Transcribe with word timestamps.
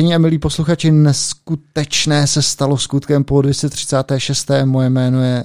Vážení 0.00 0.14
a 0.14 0.18
milí 0.18 0.38
posluchači, 0.38 0.90
neskutečné 0.90 2.26
se 2.26 2.42
stalo 2.42 2.78
skutkem 2.78 3.24
po 3.24 3.42
236. 3.42 4.50
Moje 4.64 4.90
jméno 4.90 5.22
je 5.22 5.44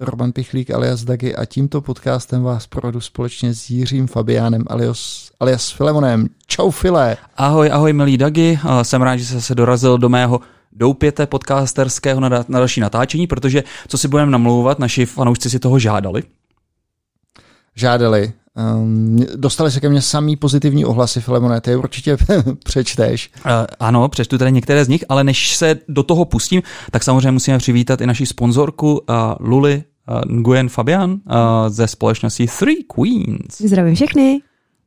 Roman 0.00 0.32
Pichlík 0.32 0.70
alias 0.70 1.04
Dagi 1.04 1.34
a 1.34 1.44
tímto 1.44 1.80
podcastem 1.80 2.42
vás 2.42 2.66
provedu 2.66 3.00
společně 3.00 3.54
s 3.54 3.70
Jiřím 3.70 4.06
Fabiánem 4.06 4.64
alias, 4.66 5.30
alias 5.40 5.70
Filemonem. 5.70 6.28
Čau 6.46 6.70
File! 6.70 7.16
Ahoj, 7.36 7.70
ahoj 7.72 7.92
milí 7.92 8.16
Dagi, 8.16 8.58
jsem 8.82 9.02
rád, 9.02 9.16
že 9.16 9.24
jsi 9.24 9.42
se 9.42 9.54
dorazil 9.54 9.98
do 9.98 10.08
mého 10.08 10.40
doupěte 10.72 11.26
podcasterského 11.26 12.20
na, 12.20 12.28
na 12.28 12.58
další 12.58 12.80
natáčení, 12.80 13.26
protože 13.26 13.64
co 13.88 13.98
si 13.98 14.08
budeme 14.08 14.30
namlouvat, 14.30 14.78
naši 14.78 15.06
fanoušci 15.06 15.50
si 15.50 15.58
toho 15.58 15.78
žádali. 15.78 16.22
Žádali. 17.74 18.32
Um, 18.56 19.16
dostali 19.36 19.70
se 19.70 19.80
ke 19.80 19.88
mně 19.88 20.02
samý 20.02 20.36
pozitivní 20.36 20.84
ohlasy, 20.84 21.20
Filemone, 21.20 21.60
ty 21.60 21.76
určitě 21.76 22.16
přečteš. 22.64 23.30
Uh, 23.46 23.50
ano, 23.80 24.08
přečtu 24.08 24.38
tady 24.38 24.52
některé 24.52 24.84
z 24.84 24.88
nich, 24.88 25.04
ale 25.08 25.24
než 25.24 25.56
se 25.56 25.78
do 25.88 26.02
toho 26.02 26.24
pustím, 26.24 26.62
tak 26.90 27.04
samozřejmě 27.04 27.30
musíme 27.30 27.58
přivítat 27.58 28.00
i 28.00 28.06
naši 28.06 28.26
sponzorku 28.26 28.92
uh, 28.92 28.98
Luli 29.40 29.84
uh, 30.08 30.36
Nguyen 30.36 30.68
Fabian 30.68 31.10
uh, 31.10 31.18
ze 31.68 31.86
společnosti 31.86 32.46
Three 32.58 32.84
Queens. 32.94 33.58
Zdravím 33.58 33.94
všechny. 33.94 34.40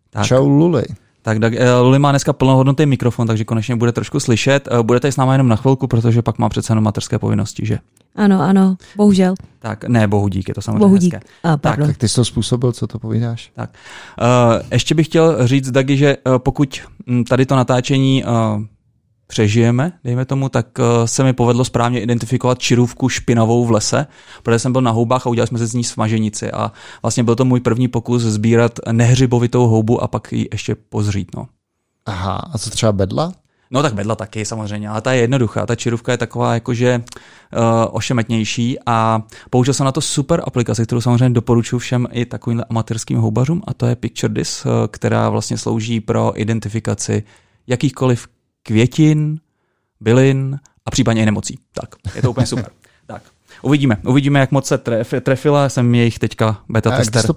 Tak. 0.09 0.26
Čau 0.26 0.48
Luli. 0.48 0.83
Tak, 1.22 1.39
tak 1.39 1.53
Luli 1.81 2.00
má 2.00 2.12
dneska 2.12 2.34
plnohodnotný 2.34 2.86
mikrofon, 2.86 3.28
takže 3.28 3.45
konečně 3.45 3.75
bude 3.75 3.92
trošku 3.92 4.20
slyšet. 4.20 4.67
Budete 4.81 5.12
s 5.12 5.17
námi 5.17 5.34
jenom 5.34 5.48
na 5.48 5.56
chvilku, 5.56 5.88
protože 5.88 6.22
pak 6.22 6.39
má 6.39 6.50
přece 6.50 6.72
jenom 6.72 6.84
materské 6.84 7.20
povinnosti, 7.20 7.66
že? 7.66 7.80
Ano, 8.16 8.42
ano, 8.42 8.78
bohužel. 8.95 9.36
Tak, 9.59 9.84
ne, 9.84 10.08
bohu 10.08 10.28
dík, 10.28 10.48
je 10.48 10.53
to 10.53 10.61
samozřejmě 10.61 10.80
bohu 10.80 10.98
dík. 10.98 11.14
hezké. 11.14 11.30
A, 11.44 11.58
tak, 11.58 11.80
tak 11.80 11.98
ty 11.98 12.08
jsi 12.08 12.16
to 12.16 12.26
způsobil, 12.26 12.72
co 12.72 12.88
to 12.88 13.00
povídáš? 13.00 13.52
Tak. 13.56 13.70
Uh, 14.22 14.61
ještě 14.72 14.95
bych 14.95 15.08
chtěl 15.08 15.48
říct, 15.48 15.72
Dagi, 15.72 15.98
že 15.98 16.17
uh, 16.17 16.38
pokud 16.38 16.81
tady 17.30 17.45
to 17.45 17.56
natáčení 17.56 18.23
uh, 18.23 18.64
přežijeme, 19.30 19.92
dejme 20.04 20.26
tomu, 20.26 20.50
tak 20.50 20.80
uh, 20.80 20.86
se 21.06 21.24
mi 21.24 21.34
povedlo 21.34 21.66
správně 21.66 22.02
identifikovat 22.02 22.60
čirůvku 22.60 23.10
špinavou 23.10 23.66
v 23.66 23.72
lese, 23.72 24.08
protože 24.44 24.60
jsem 24.60 24.72
byl 24.72 24.82
na 24.82 24.92
houbách 24.92 25.28
a 25.28 25.30
udělali 25.30 25.48
jsme 25.48 25.60
se 25.60 25.68
z 25.68 25.74
ní 25.74 25.84
smaženici 25.84 26.52
a 26.52 26.72
vlastně 27.02 27.24
byl 27.24 27.36
to 27.36 27.46
můj 27.46 27.60
první 27.60 27.88
pokus 27.88 28.22
sbírat 28.22 28.80
nehřibovitou 28.92 29.68
houbu 29.68 30.04
a 30.04 30.08
pak 30.08 30.34
ji 30.34 30.48
ještě 30.52 30.76
pozřít. 30.76 31.36
No. 31.36 31.48
Aha, 32.06 32.50
a 32.54 32.58
co 32.58 32.70
třeba 32.70 32.92
bedla? 32.92 33.34
No 33.72 33.82
tak 33.82 33.94
vedla 33.94 34.16
taky 34.16 34.45
samozřejmě, 34.45 34.89
ale 34.89 35.02
ta 35.02 35.14
je 35.14 35.22
jednoduchá. 35.22 35.66
Ta 35.66 35.76
čirůvka 35.76 36.12
je 36.12 36.18
taková 36.18 36.54
jakože 36.54 37.02
uh, 37.02 37.62
ošemetnější 37.92 38.78
a 38.86 39.22
použil 39.50 39.73
jsem 39.73 39.86
na 39.86 39.92
to 39.92 40.02
super 40.02 40.42
aplikaci, 40.45 40.84
kterou 40.84 41.02
samozřejmě 41.02 41.30
doporučuji 41.30 41.80
všem 41.80 42.08
i 42.12 42.26
takovým 42.26 42.64
amatérským 42.70 43.18
houbařům 43.18 43.62
a 43.68 43.73
to 43.73 43.86
je 43.86 43.95
Picture 43.95 44.34
This, 44.34 44.66
uh, 44.66 44.72
která 44.88 45.30
vlastně 45.30 45.58
slouží 45.58 46.00
pro 46.02 46.42
identifikaci 46.42 47.23
jakýchkoliv 47.68 48.28
květin, 48.70 49.40
bylin 50.00 50.60
a 50.86 50.92
případně 50.92 51.22
i 51.22 51.26
nemocí. 51.26 51.60
Tak, 51.74 51.90
je 52.16 52.22
to 52.22 52.30
úplně 52.30 52.48
super. 52.48 52.70
tak. 53.08 53.22
Uvidíme, 53.62 53.98
uvidíme, 54.08 54.40
jak 54.40 54.52
moc 54.52 54.66
se 54.68 54.78
tref, 54.78 55.14
trefila, 55.22 55.70
jsem 55.70 55.96
jejich 55.96 56.20
teďka 56.20 56.62
beta 56.70 56.98
tester. 56.98 57.22
to 57.28 57.34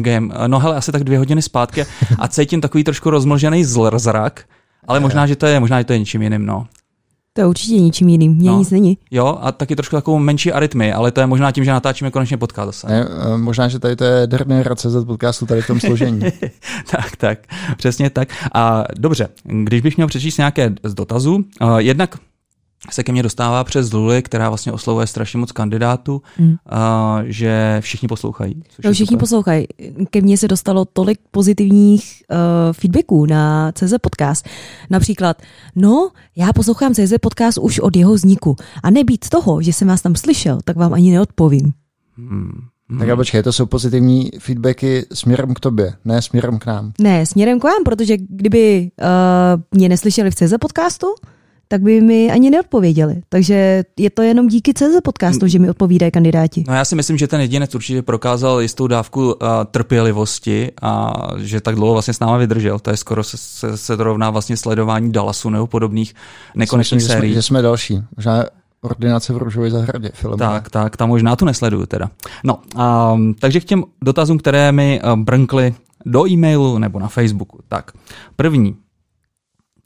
game. 0.00 0.28
No 0.46 0.58
hele, 0.58 0.76
asi 0.76 0.92
tak 0.92 1.04
dvě 1.04 1.18
hodiny 1.18 1.42
zpátky 1.42 1.84
a 2.18 2.28
cítím 2.28 2.60
takový 2.60 2.84
trošku 2.84 3.10
rozmlžený 3.10 3.64
zrak, 3.64 4.44
ale 4.88 5.00
možná, 5.00 5.26
že 5.26 5.36
to 5.36 5.46
je, 5.46 5.60
možná, 5.60 5.80
že 5.80 5.84
to 5.84 5.92
je 5.92 5.98
něčím 5.98 6.22
jiným, 6.22 6.46
no. 6.46 6.66
To 7.34 7.40
je 7.40 7.46
určitě 7.46 7.80
ničím 7.80 8.08
jiným, 8.08 8.34
mě 8.34 8.50
no. 8.50 8.58
nic 8.58 8.70
není. 8.70 8.98
Jo, 9.10 9.38
a 9.40 9.52
taky 9.52 9.76
trošku 9.76 9.96
takovou 9.96 10.18
menší 10.18 10.52
arytmy, 10.52 10.92
ale 10.92 11.10
to 11.10 11.20
je 11.20 11.26
možná 11.26 11.52
tím, 11.52 11.64
že 11.64 11.70
natáčíme 11.70 12.10
konečně 12.10 12.36
podcast 12.36 12.66
zase. 12.66 12.86
Ne, 12.86 13.08
eh, 13.34 13.36
možná, 13.36 13.68
že 13.68 13.78
tady 13.78 13.96
to 13.96 14.04
je 14.04 14.26
dernier 14.26 14.76
CZ 14.76 15.04
podcastu 15.06 15.46
tady 15.46 15.62
v 15.62 15.66
tom 15.66 15.80
složení. 15.80 16.20
tak, 16.90 17.16
tak, 17.16 17.38
přesně 17.76 18.10
tak. 18.10 18.28
A 18.54 18.84
dobře, 18.98 19.28
když 19.44 19.80
bych 19.80 19.96
měl 19.96 20.08
přečíst 20.08 20.38
nějaké 20.38 20.72
z 20.82 20.94
dotazů, 20.94 21.34
uh, 21.60 21.76
jednak 21.76 22.16
se 22.90 23.02
ke 23.04 23.12
mně 23.12 23.22
dostává 23.22 23.64
přes 23.64 23.92
Luli, 23.92 24.22
která 24.22 24.48
vlastně 24.48 24.72
oslovuje 24.72 25.06
strašně 25.06 25.38
moc 25.38 25.52
kandidátů, 25.52 26.22
mm. 26.38 26.56
a, 26.66 27.20
že 27.24 27.76
všichni 27.80 28.08
poslouchají. 28.08 28.62
No, 28.84 28.92
všichni 28.92 29.14
super. 29.14 29.18
poslouchají. 29.18 29.66
Ke 30.10 30.20
mně 30.20 30.38
se 30.38 30.48
dostalo 30.48 30.84
tolik 30.84 31.18
pozitivních 31.30 32.22
uh, 32.30 32.36
feedbacků 32.72 33.26
na 33.26 33.72
CZ 33.72 33.94
Podcast. 34.00 34.48
Například, 34.90 35.42
no, 35.76 36.10
já 36.36 36.52
poslouchám 36.52 36.94
CZ 36.94 37.12
Podcast 37.20 37.58
už 37.58 37.78
od 37.78 37.96
jeho 37.96 38.14
vzniku 38.14 38.56
a 38.82 38.90
nebýt 38.90 39.28
toho, 39.28 39.62
že 39.62 39.72
jsem 39.72 39.88
vás 39.88 40.02
tam 40.02 40.16
slyšel, 40.16 40.58
tak 40.64 40.76
vám 40.76 40.94
ani 40.94 41.12
neodpovím. 41.12 41.72
Hmm. 42.16 42.98
Tak 42.98 43.08
a 43.08 43.16
počkej, 43.16 43.42
to 43.42 43.52
jsou 43.52 43.66
pozitivní 43.66 44.30
feedbacky 44.38 45.06
směrem 45.12 45.54
k 45.54 45.60
tobě, 45.60 45.94
ne 46.04 46.22
směrem 46.22 46.58
k 46.58 46.66
nám. 46.66 46.92
Ne, 47.00 47.26
směrem 47.26 47.60
k 47.60 47.64
vám, 47.64 47.84
protože 47.84 48.16
kdyby 48.16 48.90
uh, 49.00 49.78
mě 49.78 49.88
neslyšeli 49.88 50.30
v 50.30 50.34
CZ 50.34 50.52
podcastu, 50.60 51.06
tak 51.72 51.82
by 51.82 52.00
mi 52.00 52.30
ani 52.30 52.50
neodpověděli. 52.50 53.22
Takže 53.28 53.84
je 53.96 54.10
to 54.10 54.22
jenom 54.22 54.48
díky 54.48 54.74
CZ 54.74 55.00
podcastu, 55.04 55.46
že 55.46 55.58
mi 55.58 55.70
odpovídají 55.70 56.12
kandidáti. 56.12 56.64
No 56.68 56.74
já 56.74 56.84
si 56.84 56.96
myslím, 56.96 57.18
že 57.18 57.28
ten 57.28 57.40
jedinec 57.40 57.74
určitě 57.74 58.02
prokázal 58.02 58.60
jistou 58.60 58.86
dávku 58.86 59.32
uh, 59.32 59.48
trpělivosti 59.70 60.70
a 60.82 61.12
že 61.38 61.60
tak 61.60 61.74
dlouho 61.74 61.92
vlastně 61.92 62.14
s 62.14 62.20
náma 62.20 62.36
vydržel. 62.36 62.78
To 62.78 62.90
je 62.90 62.96
skoro 62.96 63.24
se, 63.24 63.36
se, 63.36 63.76
se 63.76 63.96
to 63.96 64.04
rovná 64.04 64.30
vlastně 64.30 64.56
sledování 64.56 65.12
Dallasu 65.12 65.50
nebo 65.50 65.66
podobných 65.66 66.14
nekonečných 66.54 67.02
sérií. 67.02 67.28
Že 67.28 67.34
jsme, 67.34 67.38
že 67.38 67.42
jsme 67.42 67.62
další. 67.62 68.02
Možná 68.16 68.44
ordinace 68.80 69.32
v 69.32 69.36
Růžové 69.36 69.70
zahradě 69.70 70.10
film. 70.14 70.38
Tak, 70.38 70.70
tak, 70.70 70.96
tam 70.96 71.08
možná 71.08 71.36
tu 71.36 71.44
nesleduju 71.44 71.86
teda. 71.86 72.10
No, 72.44 72.58
um, 73.14 73.34
takže 73.34 73.60
k 73.60 73.64
těm 73.64 73.84
dotazům, 74.04 74.38
které 74.38 74.72
mi 74.72 75.00
uh, 75.04 75.16
brnkly 75.16 75.74
do 76.06 76.28
e-mailu 76.28 76.78
nebo 76.78 76.98
na 76.98 77.08
Facebooku. 77.08 77.58
Tak, 77.68 77.92
první, 78.36 78.76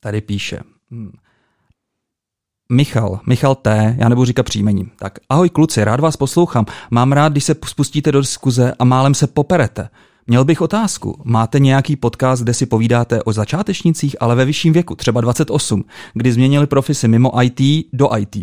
tady 0.01 0.21
píše, 0.21 0.61
hmm, 0.91 1.13
Michal, 2.69 3.21
Michal 3.27 3.55
T., 3.55 3.97
já 3.99 4.09
nebudu 4.09 4.25
říkat 4.25 4.43
příjmení. 4.43 4.91
Tak, 4.99 5.19
ahoj 5.29 5.51
kluci, 5.51 5.85
rád 5.85 6.01
vás 6.01 6.17
poslouchám. 6.17 6.67
Mám 6.91 7.13
rád, 7.13 7.33
když 7.33 7.45
se 7.45 7.55
spustíte 7.67 8.13
do 8.13 8.21
diskuze 8.21 8.75
a 8.79 8.85
málem 8.85 9.15
se 9.15 9.27
poperete. 9.27 9.89
Měl 10.27 10.45
bych 10.45 10.61
otázku. 10.61 11.21
Máte 11.25 11.59
nějaký 11.59 11.97
podcast, 11.97 12.43
kde 12.43 12.55
si 12.55 12.67
povídáte 12.67 13.23
o 13.23 13.33
začátečnicích, 13.33 14.17
ale 14.21 14.35
ve 14.35 14.45
vyšším 14.45 14.73
věku, 14.73 14.95
třeba 14.95 15.21
28, 15.21 15.85
kdy 16.15 16.33
změnili 16.33 16.67
profesi 16.67 17.09
mimo 17.09 17.43
IT 17.43 17.87
do 17.93 18.17
IT? 18.19 18.37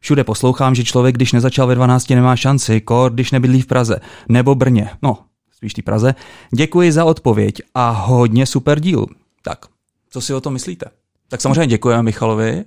Všude 0.00 0.24
poslouchám, 0.24 0.74
že 0.74 0.84
člověk, 0.84 1.14
když 1.14 1.32
nezačal 1.32 1.66
ve 1.66 1.74
12, 1.74 2.10
nemá 2.10 2.36
šanci, 2.36 2.80
kor, 2.80 3.12
když 3.12 3.30
nebydlí 3.30 3.60
v 3.60 3.66
Praze, 3.66 4.00
nebo 4.28 4.54
Brně. 4.54 4.90
No, 5.02 5.18
spíš 5.56 5.74
té 5.74 5.82
Praze. 5.82 6.14
Děkuji 6.54 6.92
za 6.92 7.04
odpověď 7.04 7.62
a 7.74 7.90
hodně 7.90 8.46
super 8.46 8.80
díl. 8.80 9.06
Tak, 9.42 9.58
co 10.10 10.20
si 10.20 10.34
o 10.34 10.40
to 10.40 10.50
myslíte? 10.50 10.86
Tak 11.28 11.40
samozřejmě 11.40 11.66
děkujeme 11.66 12.02
Michalovi. 12.02 12.64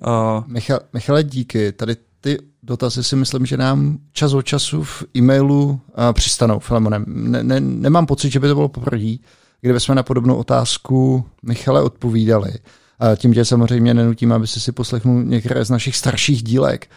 Michal, 0.47 0.79
Michale, 0.93 1.23
díky. 1.23 1.71
Tady 1.71 1.95
ty 2.21 2.37
dotazy 2.63 3.03
si 3.03 3.15
myslím, 3.15 3.45
že 3.45 3.57
nám 3.57 3.97
čas 4.11 4.33
od 4.33 4.41
času 4.41 4.83
v 4.83 5.03
e-mailu 5.17 5.79
přistanou, 6.13 6.59
Filemonem. 6.59 7.05
Ne, 7.07 7.43
ne, 7.43 7.59
nemám 7.59 8.05
pocit, 8.05 8.29
že 8.29 8.39
by 8.39 8.47
to 8.47 8.55
bylo 8.55 8.69
poprvé, 8.69 9.15
kdyby 9.61 9.79
jsme 9.79 9.95
na 9.95 10.03
podobnou 10.03 10.35
otázku 10.35 11.25
Michale 11.43 11.81
odpovídali. 11.81 12.51
Tím, 13.15 13.33
že 13.33 13.45
samozřejmě 13.45 13.93
nenutím, 13.93 14.31
aby 14.31 14.47
si 14.47 14.59
si 14.59 14.71
poslechnul 14.71 15.23
některé 15.23 15.65
z 15.65 15.69
našich 15.69 15.95
starších 15.95 16.43
dílek. 16.43 16.87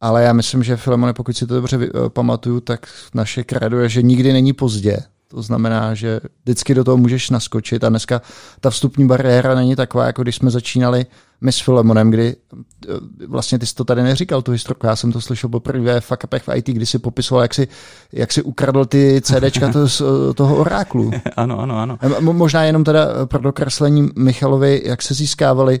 Ale 0.00 0.22
já 0.22 0.32
myslím, 0.32 0.62
že 0.62 0.76
Filemone, 0.76 1.12
pokud 1.12 1.36
si 1.36 1.46
to 1.46 1.54
dobře 1.54 1.76
uh, 1.76 2.08
pamatuju, 2.08 2.60
tak 2.60 2.86
naše 3.14 3.44
kredo 3.44 3.80
je, 3.80 3.88
že 3.88 4.02
nikdy 4.02 4.32
není 4.32 4.52
pozdě. 4.52 4.96
To 5.28 5.42
znamená, 5.42 5.94
že 5.94 6.20
vždycky 6.42 6.74
do 6.74 6.84
toho 6.84 6.96
můžeš 6.96 7.30
naskočit 7.30 7.84
a 7.84 7.88
dneska 7.88 8.22
ta 8.60 8.70
vstupní 8.70 9.06
bariéra 9.06 9.54
není 9.54 9.76
taková, 9.76 10.06
jako 10.06 10.22
když 10.22 10.36
jsme 10.36 10.50
začínali 10.50 11.06
my 11.40 11.52
s 11.52 11.60
Filemonem, 11.60 12.10
kdy 12.10 12.36
eh, 12.36 12.92
vlastně 13.26 13.58
ty 13.58 13.66
jsi 13.66 13.74
to 13.74 13.84
tady 13.84 14.02
neříkal, 14.02 14.42
tu 14.42 14.52
historku, 14.52 14.86
já 14.86 14.96
jsem 14.96 15.12
to 15.12 15.20
slyšel 15.20 15.50
poprvé 15.50 16.00
v 16.00 16.04
Fakapech 16.04 16.42
v 16.42 16.56
IT, 16.56 16.66
kdy 16.66 16.86
si 16.86 16.98
popisoval, 16.98 17.42
jak 17.42 17.54
si, 17.54 17.68
jak 18.12 18.32
si 18.32 18.42
ukradl 18.42 18.84
ty 18.84 19.20
CDčka 19.20 19.72
to, 19.72 19.88
z 19.88 20.02
toho 20.34 20.56
oráklu. 20.56 21.10
ano, 21.36 21.60
ano, 21.60 21.78
ano. 21.78 21.98
Možná 22.20 22.64
jenom 22.64 22.84
teda 22.84 23.26
pro 23.26 23.40
dokreslení 23.40 24.10
Michalovi, 24.16 24.82
jak 24.84 25.02
se 25.02 25.14
získávali 25.14 25.80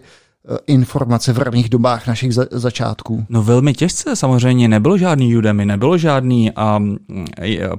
informace 0.66 1.32
v 1.32 1.38
raných 1.38 1.68
dobách 1.68 2.06
našich 2.06 2.34
za- 2.34 2.46
začátků? 2.50 3.26
No 3.28 3.42
velmi 3.42 3.74
těžce 3.74 4.16
samozřejmě, 4.16 4.68
nebylo 4.68 4.98
žádný 4.98 5.36
Udemy, 5.36 5.66
nebylo 5.66 5.98
žádný 5.98 6.52
um, 6.76 6.98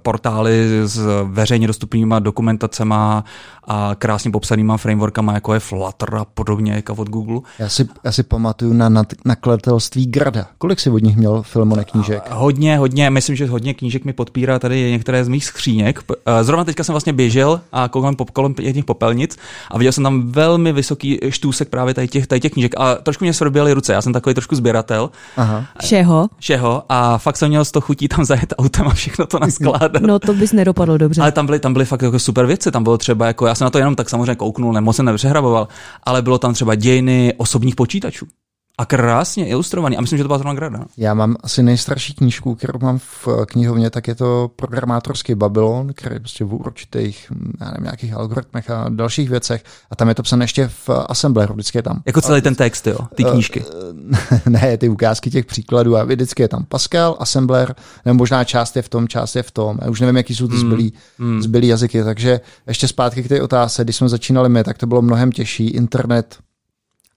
portály 0.01 0.81
s 0.85 1.07
veřejně 1.23 1.67
dostupnýma 1.67 2.19
dokumentacema 2.19 3.23
a 3.67 3.91
krásně 3.99 4.31
popsanýma 4.31 4.77
frameworkama, 4.77 5.33
jako 5.33 5.53
je 5.53 5.59
Flutter 5.59 6.15
a 6.15 6.25
podobně, 6.25 6.71
jako 6.73 6.93
od 6.93 7.09
Google. 7.09 7.39
Já 7.59 7.69
si, 7.69 7.87
já 8.03 8.11
si 8.11 8.23
pamatuju 8.23 8.73
na 8.73 8.89
nad, 8.89 9.07
nakladatelství 9.25 10.05
Grada. 10.05 10.45
Kolik 10.57 10.79
si 10.79 10.89
od 10.89 11.03
nich 11.03 11.17
měl 11.17 11.43
filmone 11.43 11.83
knížek? 11.83 12.23
A, 12.29 12.35
hodně, 12.35 12.77
hodně, 12.77 13.09
myslím, 13.09 13.35
že 13.35 13.47
hodně 13.47 13.73
knížek 13.73 14.05
mi 14.05 14.13
podpírá 14.13 14.59
tady 14.59 14.91
některé 14.91 15.25
z 15.25 15.27
mých 15.27 15.45
skříněk. 15.45 16.03
Eh, 16.25 16.43
zrovna 16.43 16.63
teďka 16.63 16.83
jsem 16.83 16.93
vlastně 16.93 17.13
běžel 17.13 17.61
a 17.71 17.87
koukám 17.87 18.15
kolem 18.33 18.53
těch 18.53 18.85
popelnic 18.85 19.37
a 19.71 19.77
viděl 19.77 19.91
jsem 19.91 20.03
tam 20.03 20.31
velmi 20.31 20.73
vysoký 20.73 21.19
štůsek 21.29 21.69
právě 21.69 21.93
tady 21.93 22.07
těch, 22.07 22.27
tady 22.27 22.41
těch 22.41 22.56
knížek 22.57 22.73
a 22.77 22.95
trošku 22.95 23.23
mě 23.23 23.33
sroběly 23.33 23.73
ruce, 23.73 23.93
já 23.93 24.01
jsem 24.01 24.13
takový 24.13 24.33
trošku 24.33 24.55
sběratel. 24.55 25.09
Aha. 25.37 25.65
Všeho. 25.81 26.27
Všeho 26.37 26.83
a 26.89 27.17
fakt 27.17 27.37
jsem 27.37 27.49
měl 27.49 27.65
z 27.65 27.71
toho 27.71 27.81
chutí 27.81 28.07
tam 28.07 28.25
zajet 28.25 28.53
autem 28.57 28.87
a 28.87 28.93
všechno 28.93 29.25
to 29.25 29.39
naskládat. 29.39 30.01
No 30.01 30.19
to 30.19 30.33
bys 30.33 30.53
nedopadlo 30.53 30.97
dobře. 30.97 31.21
Ale 31.21 31.31
tam 31.31 31.45
byly, 31.45 31.59
tam 31.59 31.73
byly 31.73 31.85
fakt 31.85 32.01
jako 32.01 32.19
super 32.19 32.45
věci, 32.45 32.71
tam 32.71 32.83
bylo 32.83 32.97
třeba 32.97 33.27
jako, 33.27 33.47
já 33.47 33.55
jsem 33.55 33.65
na 33.65 33.69
to 33.69 33.77
jenom 33.77 33.95
tak 33.95 34.09
samozřejmě 34.09 34.35
kouknul, 34.35 34.73
nemoc 34.73 34.95
jsem 34.95 35.05
nepřehraboval, 35.05 35.67
ale 36.03 36.21
bylo 36.21 36.37
tam 36.37 36.53
třeba 36.53 36.75
dějiny 36.75 37.33
osobních 37.37 37.75
počítačů. 37.75 38.27
A 38.79 38.85
krásně 38.85 39.47
ilustrovaný. 39.47 39.97
A 39.97 40.01
myslím, 40.01 40.17
že 40.17 40.23
to 40.23 40.27
byla 40.27 40.37
zrovna 40.37 40.53
Grada. 40.53 40.85
Já 40.97 41.13
mám 41.13 41.35
asi 41.43 41.63
nejstarší 41.63 42.13
knížku, 42.13 42.55
kterou 42.55 42.79
mám 42.79 42.99
v 42.99 43.27
knihovně, 43.45 43.89
tak 43.89 44.07
je 44.07 44.15
to 44.15 44.51
programátorský 44.55 45.35
Babylon, 45.35 45.93
který 45.93 46.15
je 46.15 46.19
prostě 46.19 46.43
v 46.45 46.53
určitých, 46.53 47.31
já 47.61 47.65
nevím, 47.65 47.83
nějakých 47.83 48.13
algoritmech 48.13 48.69
a 48.69 48.85
dalších 48.89 49.29
věcech. 49.29 49.63
A 49.91 49.95
tam 49.95 50.09
je 50.09 50.15
to 50.15 50.23
psané 50.23 50.43
ještě 50.43 50.67
v 50.67 50.89
Assembleru, 50.89 51.53
vždycky 51.53 51.77
je 51.77 51.81
tam. 51.81 52.01
Jako 52.05 52.21
celý 52.21 52.41
ten 52.41 52.55
text, 52.55 52.87
jo, 52.87 52.97
ty 53.15 53.23
knížky. 53.23 53.63
ne, 54.49 54.77
ty 54.77 54.89
ukázky 54.89 55.29
těch 55.29 55.45
příkladů 55.45 55.97
a 55.97 56.03
vždycky 56.03 56.43
je 56.43 56.47
tam 56.47 56.65
Pascal, 56.65 57.17
Assembler, 57.19 57.75
nebo 58.05 58.17
možná 58.17 58.43
část 58.43 58.75
je 58.75 58.81
v 58.81 58.89
tom, 58.89 59.07
část 59.07 59.35
je 59.35 59.43
v 59.43 59.51
tom. 59.51 59.77
Já 59.81 59.89
už 59.89 60.01
nevím, 60.01 60.17
jaký 60.17 60.35
jsou 60.35 60.47
ty 60.47 60.57
zbylý, 60.57 60.93
mm. 61.17 61.41
zbylý 61.41 61.67
jazyky, 61.67 62.03
takže 62.03 62.39
ještě 62.67 62.87
zpátky 62.87 63.23
k 63.23 63.27
té 63.29 63.41
otázce, 63.41 63.83
když 63.83 63.95
jsme 63.95 64.09
začínali 64.09 64.49
my, 64.49 64.63
tak 64.63 64.77
to 64.77 64.87
bylo 64.87 65.01
mnohem 65.01 65.31
těžší. 65.31 65.67
Internet 65.67 66.37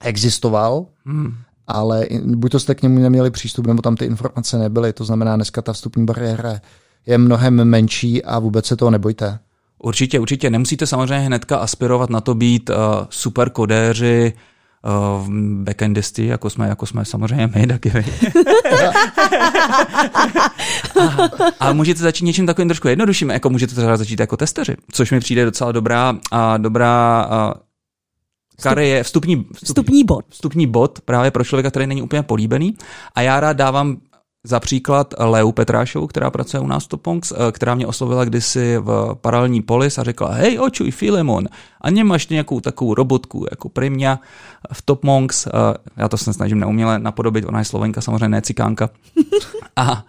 existoval, 0.03 0.85
mm 1.05 1.33
ale 1.67 2.05
buď 2.23 2.51
to 2.51 2.59
jste 2.59 2.75
k 2.75 2.81
němu 2.81 2.99
neměli 2.99 3.31
přístup, 3.31 3.67
nebo 3.67 3.81
tam 3.81 3.95
ty 3.95 4.05
informace 4.05 4.57
nebyly. 4.57 4.93
To 4.93 5.05
znamená, 5.05 5.35
dneska 5.35 5.61
ta 5.61 5.73
vstupní 5.73 6.05
bariéra 6.05 6.61
je 7.05 7.17
mnohem 7.17 7.65
menší 7.65 8.23
a 8.23 8.39
vůbec 8.39 8.65
se 8.65 8.75
toho 8.75 8.91
nebojte. 8.91 9.39
Určitě, 9.83 10.19
určitě. 10.19 10.49
Nemusíte 10.49 10.87
samozřejmě 10.87 11.25
hnedka 11.25 11.57
aspirovat 11.57 12.09
na 12.09 12.21
to 12.21 12.35
být 12.35 12.69
uh, 12.69 12.75
super 13.09 13.49
kodéři, 13.49 14.33
uh, 15.19 15.27
backendisty, 15.63 16.25
jako 16.25 16.49
jsme, 16.49 16.67
jako 16.67 16.85
jsme 16.85 17.05
samozřejmě 17.05 17.49
my, 17.55 17.67
taky 17.67 17.91
my. 17.93 18.05
a, 21.01 21.29
a 21.59 21.73
můžete 21.73 21.99
začít 21.99 22.25
něčím 22.25 22.45
takovým 22.45 22.67
trošku 22.67 22.87
jednodušším, 22.87 23.29
jako 23.29 23.49
můžete 23.49 23.75
třeba 23.75 23.97
začít 23.97 24.19
jako 24.19 24.37
testeři, 24.37 24.75
což 24.91 25.11
mi 25.11 25.19
přijde 25.19 25.45
docela 25.45 25.71
dobrá, 25.71 26.15
a 26.31 26.57
dobrá 26.57 27.25
uh, 27.25 27.53
Kary 28.61 28.89
je 28.89 29.03
vstupní, 29.03 29.35
vstupní, 29.35 29.65
vstupní 29.65 30.03
bod. 30.03 30.25
Vstupní 30.29 30.67
bod 30.67 30.99
právě 31.05 31.31
pro 31.31 31.43
člověka, 31.43 31.69
který 31.69 31.87
není 31.87 32.01
úplně 32.01 32.23
políbený. 32.23 32.75
A 33.15 33.21
já 33.21 33.39
rád 33.39 33.57
dávám 33.57 33.97
za 34.43 34.59
příklad 34.59 35.13
Leu 35.19 35.51
Petrášovu, 35.51 36.07
která 36.07 36.29
pracuje 36.31 36.61
u 36.61 36.67
nás 36.67 36.85
v 36.85 36.87
Topongs, 36.87 37.31
eh, 37.31 37.51
která 37.51 37.75
mě 37.75 37.87
oslovila 37.87 38.25
kdysi 38.25 38.77
v 38.77 39.15
paralelní 39.21 39.61
polis 39.61 39.97
a 39.97 40.03
řekla, 40.03 40.31
hej, 40.31 40.59
očuj, 40.59 40.91
Filemon, 40.91 41.47
a 41.81 41.89
nemáš 41.89 42.27
nějakou 42.27 42.59
takovou 42.59 42.93
robotku 42.93 43.45
jako 43.51 43.69
Primňa 43.69 44.19
v 44.73 44.81
Topmonks, 44.81 45.47
eh, 45.47 45.51
já 45.97 46.07
to 46.07 46.17
se 46.17 46.33
snažím 46.33 46.59
neuměle 46.59 46.99
napodobit, 46.99 47.45
ona 47.45 47.59
je 47.59 47.65
slovenka, 47.65 48.01
samozřejmě 48.01 48.29
ne 48.29 48.41
cikánka. 48.41 48.89
a, 49.75 50.03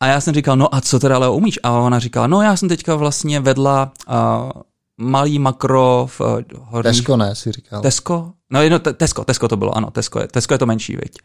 a 0.00 0.06
já 0.06 0.20
jsem 0.20 0.34
říkal, 0.34 0.56
no 0.56 0.74
a 0.74 0.80
co 0.80 0.98
teda 0.98 1.18
Leo 1.18 1.34
umíš? 1.34 1.58
A 1.62 1.70
ona 1.70 1.98
říkala, 1.98 2.26
no 2.26 2.42
já 2.42 2.56
jsem 2.56 2.68
teďka 2.68 2.94
vlastně 2.94 3.40
vedla 3.40 3.92
uh, 4.08 4.62
malý 5.02 5.38
makro 5.38 6.06
v 6.10 6.20
uh, 6.20 6.28
horních... 6.54 6.96
Tesco 6.96 7.16
ne, 7.16 7.34
si 7.34 7.52
říkal. 7.52 7.82
Tesco? 7.82 8.32
No, 8.50 8.68
no 8.68 8.78
Tesco, 8.78 9.24
Tesco 9.24 9.48
to 9.48 9.56
bylo, 9.56 9.76
ano, 9.76 9.90
Tesco 9.90 10.20
je, 10.20 10.28
Tesco 10.28 10.54
je 10.54 10.58
to 10.58 10.66
menší, 10.66 10.96
viď. 10.96 11.18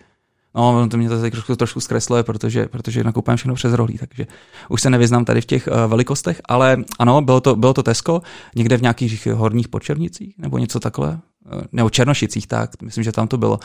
No, 0.55 0.87
to 0.89 0.97
mě 0.97 1.09
to 1.09 1.29
trošku, 1.29 1.55
trošku 1.55 1.79
zkresluje, 1.79 2.23
protože, 2.23 2.65
protože 2.67 3.03
nakupujeme 3.03 3.37
všechno 3.37 3.55
přes 3.55 3.73
rohlí, 3.73 3.97
takže 3.97 4.27
už 4.69 4.81
se 4.81 4.89
nevyznám 4.89 5.25
tady 5.25 5.41
v 5.41 5.45
těch 5.45 5.67
uh, 5.67 5.73
velikostech, 5.91 6.41
ale 6.45 6.77
ano, 6.99 7.21
bylo 7.21 7.41
to, 7.41 7.55
bylo 7.55 7.73
to 7.73 7.83
Tesco, 7.83 8.21
někde 8.55 8.77
v 8.77 8.81
nějakých 8.81 9.27
horních 9.27 9.67
počernicích, 9.67 10.35
nebo 10.37 10.57
něco 10.57 10.79
takhle, 10.79 11.19
uh, 11.53 11.61
nebo 11.71 11.89
Černošicích, 11.89 12.47
tak, 12.47 12.81
myslím, 12.81 13.03
že 13.03 13.11
tam 13.11 13.27
to 13.27 13.37
bylo. 13.37 13.59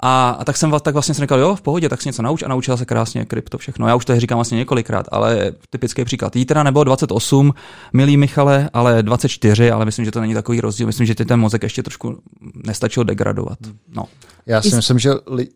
A, 0.00 0.30
a 0.30 0.44
tak 0.44 0.56
jsem 0.56 0.72
tak 0.82 0.94
vlastně 0.94 1.14
jsem 1.14 1.22
říkal, 1.22 1.38
jo, 1.38 1.54
v 1.54 1.62
pohodě, 1.62 1.88
tak 1.88 2.02
si 2.02 2.08
něco 2.08 2.22
nauč 2.22 2.42
a 2.42 2.48
naučila 2.48 2.76
se 2.76 2.84
krásně 2.84 3.24
krypto 3.24 3.58
všechno. 3.58 3.88
Já 3.88 3.94
už 3.94 4.04
to 4.04 4.20
říkám 4.20 4.36
vlastně 4.36 4.58
několikrát, 4.58 5.06
ale 5.12 5.52
typický 5.70 6.04
příklad. 6.04 6.36
Jí 6.36 6.44
teda 6.44 6.62
nebylo 6.62 6.84
28, 6.84 7.54
milý 7.92 8.16
Michale, 8.16 8.70
ale 8.72 9.02
24, 9.02 9.70
ale 9.70 9.84
myslím, 9.84 10.04
že 10.04 10.10
to 10.10 10.20
není 10.20 10.34
takový 10.34 10.60
rozdíl. 10.60 10.86
Myslím, 10.86 11.06
že 11.06 11.14
ty 11.14 11.24
ten 11.24 11.40
mozek 11.40 11.62
ještě 11.62 11.82
trošku 11.82 12.18
nestačil 12.66 13.04
degradovat. 13.04 13.58
No. 13.94 14.04
Já 14.46 14.62
si 14.62 14.76
myslím, 14.76 14.98
že 14.98 15.10
li, 15.30 15.48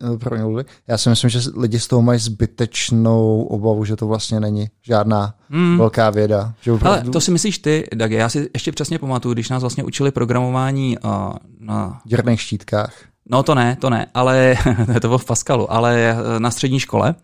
eh, 0.59 0.63
já 0.87 0.97
si 0.97 1.09
myslím, 1.09 1.29
že 1.29 1.39
lidi 1.57 1.79
z 1.79 1.87
toho 1.87 2.01
mají 2.01 2.19
zbytečnou 2.19 3.41
obavu, 3.41 3.85
že 3.85 3.95
to 3.95 4.07
vlastně 4.07 4.39
není 4.39 4.69
žádná 4.81 5.33
hmm. 5.49 5.77
velká 5.77 6.09
věda. 6.09 6.53
Že 6.61 6.71
opravdu... 6.71 7.01
Ale 7.01 7.11
to 7.11 7.21
si 7.21 7.31
myslíš 7.31 7.57
ty, 7.57 7.87
Dagi, 7.95 8.15
já 8.15 8.29
si 8.29 8.49
ještě 8.53 8.71
přesně 8.71 8.99
pamatuju, 8.99 9.33
když 9.33 9.49
nás 9.49 9.61
vlastně 9.63 9.83
učili 9.83 10.11
programování 10.11 10.97
uh, 10.97 11.11
na 11.59 12.01
děrných 12.05 12.41
štítkách. 12.41 13.08
No 13.29 13.43
to 13.43 13.55
ne, 13.55 13.77
to 13.81 13.89
ne, 13.89 14.07
ale 14.13 14.55
to 15.01 15.07
bylo 15.07 15.17
v 15.17 15.25
Pascalu, 15.25 15.73
ale 15.73 16.15
eh, 16.35 16.39
na 16.39 16.51
střední 16.51 16.79
škole. 16.79 17.15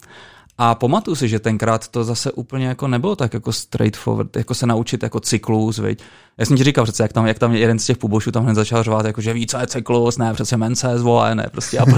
A 0.58 0.76
pamatuju 0.76 1.16
si, 1.16 1.30
že 1.30 1.40
tenkrát 1.40 1.88
to 1.88 2.04
zase 2.04 2.32
úplně 2.32 2.68
jako 2.68 2.88
nebylo 2.88 3.16
tak 3.16 3.34
jako 3.34 3.54
straightforward, 3.54 4.36
jako 4.36 4.54
se 4.54 4.66
naučit 4.66 5.04
jako 5.04 5.20
cyklus, 5.20 5.78
viď. 5.78 6.04
Já 6.38 6.46
jsem 6.46 6.58
ti 6.58 6.64
říkal 6.64 6.84
přece, 6.84 7.04
jak 7.04 7.14
tam, 7.14 7.28
jak 7.28 7.40
tam 7.40 7.54
jeden 7.54 7.80
z 7.80 7.86
těch 7.86 7.98
pubošů 7.98 8.32
tam 8.32 8.44
hned 8.44 8.56
začal 8.56 8.84
řvát, 8.84 9.06
jako 9.06 9.22
že 9.22 9.34
ví, 9.34 9.48
co 9.48 9.58
je 9.58 9.68
cyklus, 9.68 10.18
ne, 10.18 10.34
přece 10.34 10.58
Menses, 10.58 11.02
vole, 11.02 11.36
ne, 11.36 11.48
prostě 11.52 11.78
a 11.78 11.86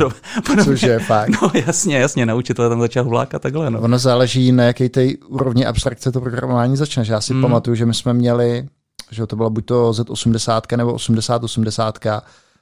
podobně. 0.48 0.63
Což 0.63 0.81
je 0.81 1.00
fakt. 1.00 1.30
No 1.42 1.51
jasně, 1.54 1.98
jasně, 1.98 2.25
naučitel 2.25 2.69
tam 2.69 2.81
začal 2.81 3.04
vlákat 3.04 3.42
takhle, 3.42 3.69
no. 3.69 3.81
Ono 3.81 4.00
záleží 4.00 4.51
na 4.51 4.63
jaké 4.63 4.89
té 4.89 5.07
úrovni 5.27 5.65
abstrakce 5.65 6.12
to 6.12 6.21
programování 6.21 6.78
začne. 6.78 7.04
Já 7.07 7.21
si 7.21 7.33
hmm. 7.33 7.42
pamatuju, 7.42 7.76
že 7.76 7.85
my 7.85 7.94
jsme 7.94 8.14
měli, 8.14 8.68
že 9.11 9.26
to 9.26 9.35
byla 9.35 9.49
buď 9.49 9.66
to 9.66 9.92
Z80 9.92 10.78
nebo 10.78 10.94
8080 10.94 11.99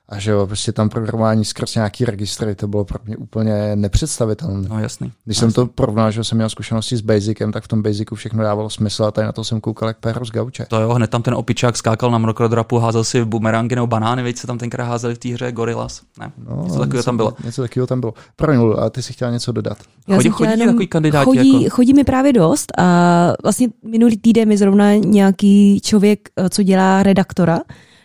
a 0.10 0.20
že 0.20 0.32
jo, 0.32 0.48
prostě 0.48 0.72
tam 0.72 0.90
programování 0.90 1.46
skrz 1.46 1.76
nějaký 1.76 2.06
registry, 2.06 2.56
to 2.56 2.68
bylo 2.68 2.86
pro 2.86 3.00
mě 3.06 3.18
úplně 3.18 3.76
nepředstavitelné. 3.76 4.70
No 4.70 4.80
jasný. 4.80 5.12
Když 5.26 5.38
jasný. 5.38 5.52
jsem 5.52 5.54
to 5.54 5.66
porovnal, 5.66 6.12
že 6.12 6.24
jsem 6.24 6.38
měl 6.38 6.50
zkušenosti 6.50 6.98
s 6.98 7.02
Basicem, 7.02 7.52
tak 7.52 7.64
v 7.64 7.68
tom 7.68 7.82
Basicu 7.82 8.16
všechno 8.16 8.44
dávalo 8.44 8.70
smysl 8.70 9.04
a 9.04 9.12
tady 9.12 9.26
na 9.26 9.32
to 9.32 9.44
jsem 9.44 9.62
koukal 9.62 9.88
jak 9.88 9.98
péro 9.98 10.26
z 10.26 10.32
gauče. 10.32 10.66
To 10.70 10.82
jo, 10.82 10.94
hned 10.94 11.10
tam 11.10 11.22
ten 11.22 11.34
opičák 11.34 11.78
skákal 11.78 12.12
na 12.12 12.18
mrokrodrapu, 12.18 12.78
házel 12.78 13.04
si 13.04 13.26
bumerangy 13.26 13.76
nebo 13.76 13.88
banány, 13.88 14.24
víc 14.24 14.40
se 14.40 14.48
tam 14.48 14.58
tenkrát 14.58 14.86
házeli 14.86 15.16
v 15.16 15.18
té 15.18 15.30
hře 15.30 15.52
Gorillas. 15.52 16.02
Ne, 16.20 16.32
no, 16.50 16.64
něco 16.64 16.80
takového 16.80 17.04
tam 17.04 17.18
bylo. 17.18 17.34
Něco 17.44 17.62
takového 17.62 17.88
tam 17.88 18.00
bylo. 18.00 18.14
Promiň, 18.36 18.60
a 18.80 18.90
ty 18.90 19.02
si 19.02 19.14
chtěla 19.14 19.32
něco 19.32 19.52
dodat. 19.52 19.78
Já 20.08 20.16
chodí, 20.16 20.30
chodí 20.30 20.52
jenom, 20.52 20.68
takový 20.68 20.88
kandidáti? 20.88 21.26
Chodí, 21.26 21.64
jako... 21.64 21.76
chodí 21.76 21.94
mi 21.94 22.04
právě 22.04 22.34
dost 22.34 22.72
a 22.78 23.34
vlastně 23.44 23.68
minulý 23.84 24.18
týden 24.18 24.48
mi 24.48 24.58
zrovna 24.58 24.94
nějaký 24.94 25.82
člověk, 25.84 26.30
co 26.50 26.64
dělá 26.64 27.04
redaktora, 27.04 27.60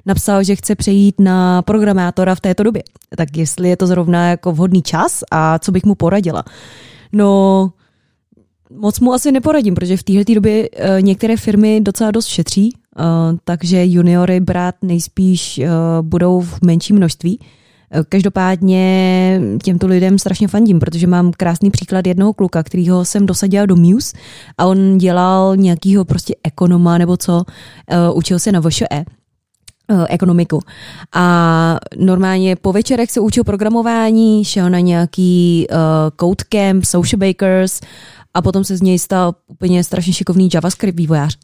napsal, 0.07 0.45
že 0.45 0.57
chce 0.57 0.75
přejít 0.75 1.21
na 1.21 1.62
programátora 1.62 2.35
v 2.35 2.40
této 2.40 2.62
době. 2.62 2.83
Tak 3.16 3.37
jestli 3.37 3.69
je 3.69 3.76
to 3.76 3.87
zrovna 3.87 4.30
jako 4.30 4.52
vhodný 4.52 4.83
čas 4.83 5.25
a 5.30 5.59
co 5.59 5.73
bych 5.73 5.85
mu 5.85 5.95
poradila? 5.95 6.45
No, 7.12 7.73
moc 8.78 9.00
mu 9.00 9.12
asi 9.12 9.33
neporadím, 9.33 9.75
protože 9.75 9.97
v 9.97 10.02
této 10.02 10.35
době 10.35 10.69
uh, 10.69 10.87
některé 11.00 11.37
firmy 11.37 11.80
docela 11.80 12.11
dost 12.11 12.26
šetří, 12.26 12.73
uh, 12.99 13.04
takže 13.45 13.87
juniory 13.87 14.40
brát 14.40 14.75
nejspíš 14.83 15.59
uh, 15.59 16.07
budou 16.07 16.40
v 16.40 16.62
menším 16.62 16.97
množství. 16.97 17.38
Každopádně 18.09 19.40
těmto 19.62 19.87
lidem 19.87 20.19
strašně 20.19 20.49
fandím, 20.49 20.80
protože 20.80 21.07
mám 21.07 21.33
krásný 21.33 21.71
příklad 21.71 22.07
jednoho 22.07 22.33
kluka, 22.33 22.62
kterýho 22.62 23.04
jsem 23.04 23.26
dosadila 23.26 23.66
do 23.66 23.76
Muse 23.76 24.16
a 24.59 24.66
on 24.66 24.99
dělal 24.99 25.57
nějakýho 25.57 26.04
prostě 26.04 26.35
ekonoma 26.45 26.99
nebo 26.99 27.16
co, 27.16 27.45
učil 28.14 28.38
se 28.38 28.52
na 28.52 28.61
VŠE 28.61 28.87
Eh, 28.90 29.04
ekonomiku. 30.09 30.61
A 31.14 31.78
normálně 31.97 32.56
po 32.56 32.73
večerech 32.73 33.11
se 33.11 33.20
učil 33.20 33.44
programování, 33.44 34.44
šel 34.44 34.70
na 34.70 34.80
nějaký 34.80 35.66
uh, 35.70 35.76
code 36.20 36.44
camp, 36.49 36.85
social 36.85 37.18
bakers 37.18 37.80
a 38.35 38.42
potom 38.42 38.64
se 38.64 38.76
z 38.76 38.82
něj 38.82 38.99
stal 38.99 39.35
úplně 39.47 39.85
strašně 39.85 40.12
šikovný 40.12 40.49
JavaScript 40.54 40.99
vývojář. 40.99 41.38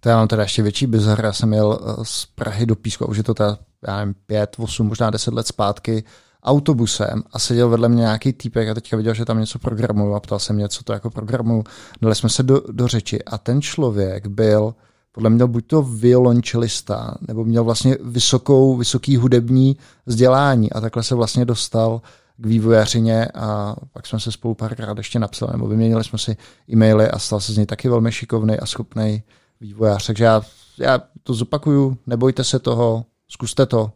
To 0.00 0.08
já 0.08 0.16
mám 0.16 0.28
teda 0.28 0.42
ještě 0.42 0.62
větší 0.62 0.86
bizar. 0.86 1.24
Já 1.24 1.32
jsem 1.32 1.52
jel 1.52 1.80
eh, 1.82 1.94
z 2.02 2.26
Prahy 2.26 2.66
do 2.66 2.76
Písku, 2.76 3.06
už 3.06 3.16
je 3.16 3.22
to 3.22 3.34
teda, 3.34 3.58
já 3.86 3.96
nevím, 3.96 4.14
pět, 4.26 4.56
osm, 4.58 4.86
možná 4.86 5.10
deset 5.10 5.34
let 5.34 5.46
zpátky 5.46 6.04
autobusem 6.44 7.22
a 7.32 7.38
seděl 7.38 7.68
vedle 7.68 7.88
mě 7.88 8.00
nějaký 8.00 8.32
týpek 8.32 8.68
a 8.68 8.74
teďka 8.74 8.96
viděl, 8.96 9.14
že 9.14 9.24
tam 9.24 9.40
něco 9.40 9.58
programuju 9.58 10.14
a 10.14 10.20
ptal 10.20 10.38
se 10.38 10.52
mě, 10.52 10.68
co 10.68 10.84
to 10.84 10.92
jako 10.92 11.10
programuju. 11.10 11.64
Dali 12.02 12.14
jsme 12.14 12.28
se 12.28 12.42
do, 12.42 12.62
do 12.72 12.88
řeči 12.88 13.24
a 13.24 13.38
ten 13.38 13.62
člověk 13.62 14.26
byl 14.26 14.74
podle 15.12 15.30
mě 15.30 15.34
měl 15.34 15.48
buď 15.48 15.66
to 15.66 15.82
violončelista, 15.82 17.14
nebo 17.28 17.44
měl 17.44 17.64
vlastně 17.64 17.96
vysokou, 18.04 18.76
vysoký 18.76 19.16
hudební 19.16 19.76
vzdělání 20.06 20.72
a 20.72 20.80
takhle 20.80 21.02
se 21.02 21.14
vlastně 21.14 21.44
dostal 21.44 22.02
k 22.36 22.46
vývojařině 22.46 23.26
a 23.34 23.76
pak 23.92 24.06
jsme 24.06 24.20
se 24.20 24.32
spolu 24.32 24.54
párkrát 24.54 24.98
ještě 24.98 25.18
napsali, 25.18 25.52
nebo 25.52 25.68
vyměnili 25.68 26.04
jsme 26.04 26.18
si 26.18 26.36
e-maily 26.72 27.08
a 27.08 27.18
stal 27.18 27.40
se 27.40 27.52
z 27.52 27.56
něj 27.56 27.66
taky 27.66 27.88
velmi 27.88 28.12
šikovný 28.12 28.58
a 28.58 28.66
schopný 28.66 29.22
vývojář. 29.60 30.06
Takže 30.06 30.24
já, 30.24 30.42
já 30.78 31.00
to 31.22 31.34
zopakuju, 31.34 31.96
nebojte 32.06 32.44
se 32.44 32.58
toho, 32.58 33.04
zkuste 33.28 33.66
to. 33.66 33.92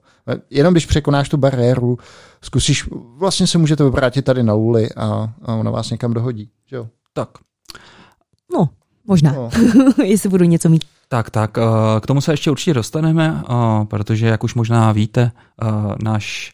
Jenom 0.50 0.74
když 0.74 0.86
překonáš 0.86 1.28
tu 1.28 1.36
bariéru, 1.36 1.98
zkusíš, 2.42 2.88
vlastně 3.16 3.46
se 3.46 3.58
můžete 3.58 3.84
obrátit 3.84 4.22
tady 4.22 4.42
na 4.42 4.54
uli 4.54 4.88
a, 4.96 5.34
a 5.42 5.54
ona 5.54 5.70
vás 5.70 5.90
někam 5.90 6.14
dohodí. 6.14 6.50
Že 6.66 6.76
jo? 6.76 6.88
Tak. 7.12 7.28
No, 8.52 8.68
možná, 9.06 9.32
no. 9.32 9.50
jestli 10.04 10.28
budu 10.28 10.44
něco 10.44 10.68
mít. 10.68 10.84
Tak, 11.08 11.30
tak, 11.30 11.58
eh, 11.58 12.00
k 12.00 12.06
tomu 12.06 12.20
se 12.20 12.32
ještě 12.32 12.50
určitě 12.50 12.74
dostaneme, 12.74 13.42
eh, 13.44 13.84
protože, 13.84 14.26
jak 14.26 14.44
už 14.44 14.54
možná 14.54 14.92
víte, 14.92 15.32
eh, 15.62 15.66
náš, 16.02 16.52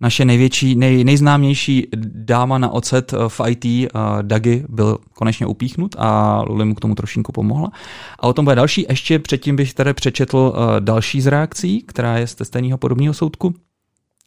naše 0.00 0.24
největší, 0.24 0.74
nej, 0.74 1.04
nejznámější 1.04 1.88
dáma 2.12 2.58
na 2.58 2.68
ocet 2.68 3.14
v 3.28 3.40
IT, 3.48 3.88
Dagi, 4.22 4.64
byl 4.68 4.98
konečně 5.14 5.46
upíchnut 5.46 5.96
a 5.98 6.42
Luli 6.48 6.64
mu 6.64 6.74
k 6.74 6.80
tomu 6.80 6.94
trošinku 6.94 7.32
pomohla. 7.32 7.70
A 8.20 8.22
o 8.22 8.32
tom 8.32 8.44
bude 8.44 8.56
další. 8.56 8.86
Ještě 8.88 9.18
předtím 9.18 9.56
bych 9.56 9.74
tady 9.74 9.94
přečetl 9.94 10.54
další 10.80 11.20
z 11.20 11.26
reakcí, 11.26 11.82
která 11.82 12.18
je 12.18 12.26
z 12.26 12.36
stejného 12.42 12.78
podobného 12.78 13.14
soudku, 13.14 13.54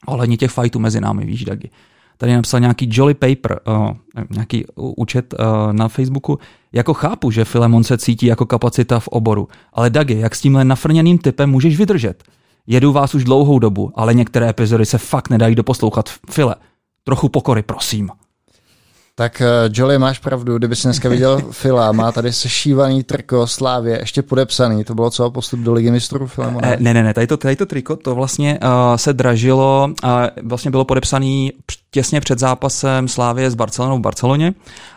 ohledně 0.05 0.37
těch 0.37 0.51
fightů 0.51 0.79
mezi 0.79 1.01
námi, 1.01 1.25
víš, 1.25 1.45
Dagi. 1.45 1.69
tady 2.17 2.33
napsal 2.33 2.59
nějaký 2.59 2.89
Jolly 2.91 3.13
Paper, 3.13 3.59
uh, 3.67 3.91
nějaký 4.29 4.65
účet 4.75 5.33
uh, 5.33 5.73
na 5.73 5.87
Facebooku. 5.87 6.39
Jako 6.73 6.93
chápu, 6.93 7.31
že 7.31 7.45
Filemon 7.45 7.83
se 7.83 7.97
cítí 7.97 8.25
jako 8.25 8.45
kapacita 8.45 8.99
v 8.99 9.07
oboru, 9.07 9.47
ale 9.73 9.89
Dagi, 9.89 10.19
jak 10.19 10.35
s 10.35 10.41
tímhle 10.41 10.65
nafrněným 10.65 11.17
typem 11.17 11.49
můžeš 11.49 11.77
vydržet? 11.77 12.23
Jedu 12.67 12.91
vás 12.91 13.15
už 13.15 13.23
dlouhou 13.23 13.59
dobu, 13.59 13.91
ale 13.95 14.13
některé 14.13 14.49
epizody 14.49 14.85
se 14.85 14.97
fakt 14.97 15.29
nedají 15.29 15.55
doposlouchat. 15.55 16.09
File, 16.29 16.55
trochu 17.03 17.29
pokory, 17.29 17.63
prosím. 17.63 18.09
Tak 19.19 19.41
uh, 19.41 19.69
Jolly, 19.73 19.97
máš 19.97 20.19
pravdu, 20.19 20.57
kdyby 20.57 20.75
si 20.75 20.87
dneska 20.87 21.09
viděl 21.09 21.37
Fila, 21.51 21.91
má 21.91 22.11
tady 22.11 22.33
sešívaný 22.33 23.03
triko 23.03 23.47
Slávě, 23.47 23.99
ještě 23.99 24.21
podepsaný, 24.21 24.83
to 24.83 24.95
bylo 24.95 25.09
co 25.09 25.31
postup 25.31 25.59
do 25.59 25.73
ligy 25.73 25.91
mistrů 25.91 26.27
Filemona? 26.27 26.67
Eh, 26.67 26.77
ne, 26.79 26.93
ne, 26.93 27.03
ne, 27.03 27.13
tady 27.13 27.27
to, 27.27 27.37
tady 27.37 27.55
to 27.55 27.65
triko, 27.65 27.95
to 27.95 28.15
vlastně 28.15 28.59
uh, 28.63 28.95
se 28.95 29.13
dražilo, 29.13 29.89
uh, 30.03 30.09
vlastně 30.43 30.71
bylo 30.71 30.85
podepsaný 30.85 31.53
těsně 31.91 32.21
před 32.21 32.39
zápasem 32.39 33.07
Slávě 33.07 33.51
s 33.51 33.55
Barcelonou 33.55 33.97
v 33.97 34.01
Barceloně 34.01 34.53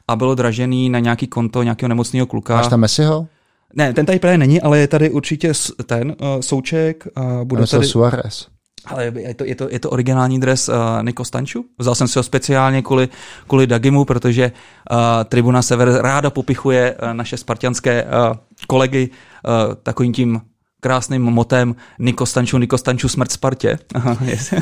a 0.09 0.17
bylo 0.17 0.35
dražený 0.35 0.91
na 0.91 0.99
nějaký 0.99 1.27
konto 1.27 1.63
nějakého 1.63 1.89
nemocného 1.89 2.27
kluka. 2.27 2.57
Máš 2.57 2.69
tam 2.69 2.81
Messiho? 2.81 3.27
Ne, 3.75 3.93
ten 3.93 4.07
tady 4.07 4.19
právě 4.19 4.39
není, 4.39 4.61
ale 4.61 4.79
je 4.79 4.89
tady 4.89 5.11
určitě 5.11 5.53
ten 5.87 6.09
uh, 6.09 6.41
souček. 6.41 7.07
Uh, 7.17 7.45
bude 7.45 7.67
tady... 7.67 7.87
Suarez. 7.87 8.52
Ale 8.87 9.13
je 9.17 9.35
to, 9.35 9.45
je 9.45 9.55
to, 9.55 9.69
je 9.71 9.79
to 9.79 9.91
originální 9.91 10.41
dres 10.41 10.69
uh, 10.69 10.75
Niko 11.03 11.25
Stanču. 11.25 11.65
Vzal 11.79 11.95
jsem 11.95 12.09
si 12.09 12.19
ho 12.19 12.23
speciálně 12.23 12.83
kvůli, 12.83 13.09
kvůli 13.47 13.67
Dagimu, 13.67 14.05
protože 14.05 14.53
uh, 14.91 14.99
Tribuna 15.25 15.63
Sever 15.63 15.93
ráda 16.03 16.31
popichuje 16.31 16.95
uh, 16.95 17.15
naše 17.15 17.37
spartianské 17.37 18.05
uh, 18.05 18.37
kolegy 18.67 19.11
uh, 19.11 19.75
takovým 19.75 20.13
tím 20.13 20.41
krásným 20.83 21.23
motem 21.23 21.75
Niko 21.99 22.27
Stanču, 22.27 22.59
Niko 22.59 22.79
Stanču, 22.79 23.09
smrt 23.09 23.33
Spartě. 23.33 23.79
Aha, 23.95 24.17
yes. 24.25 24.55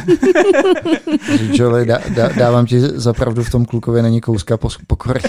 Jolie, 1.53 1.85
dá, 1.85 1.99
dá, 2.09 2.29
dávám 2.29 2.67
ti 2.67 2.81
zapravdu 2.81 3.45
v 3.45 3.50
tom 3.50 3.65
klukově 3.65 4.03
není 4.03 4.21
kouska 4.21 4.57
pokory. 4.87 5.21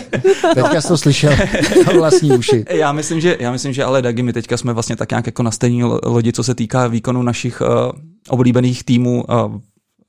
Teďka 0.54 0.82
jsi 0.82 0.88
to 0.88 0.98
slyšel 0.98 1.32
na 1.88 1.94
vlastní 1.94 2.32
uši. 2.32 2.66
Já 2.70 2.92
myslím, 2.92 3.22
že, 3.22 3.38
já 3.40 3.52
myslím, 3.52 3.74
že 3.74 3.84
ale 3.84 4.02
Dagi, 4.02 4.24
my 4.24 4.34
teďka 4.34 4.58
jsme 4.58 4.74
vlastně 4.74 4.96
tak 4.96 5.10
nějak 5.10 5.26
jako 5.26 5.44
na 5.44 5.52
stejné 5.52 5.86
lodi, 6.04 6.34
co 6.34 6.44
se 6.44 6.56
týká 6.56 6.88
výkonu 6.88 7.24
našich 7.24 7.62
uh, 7.62 7.68
oblíbených 8.32 8.84
týmů 8.84 9.24
uh, 9.24 9.58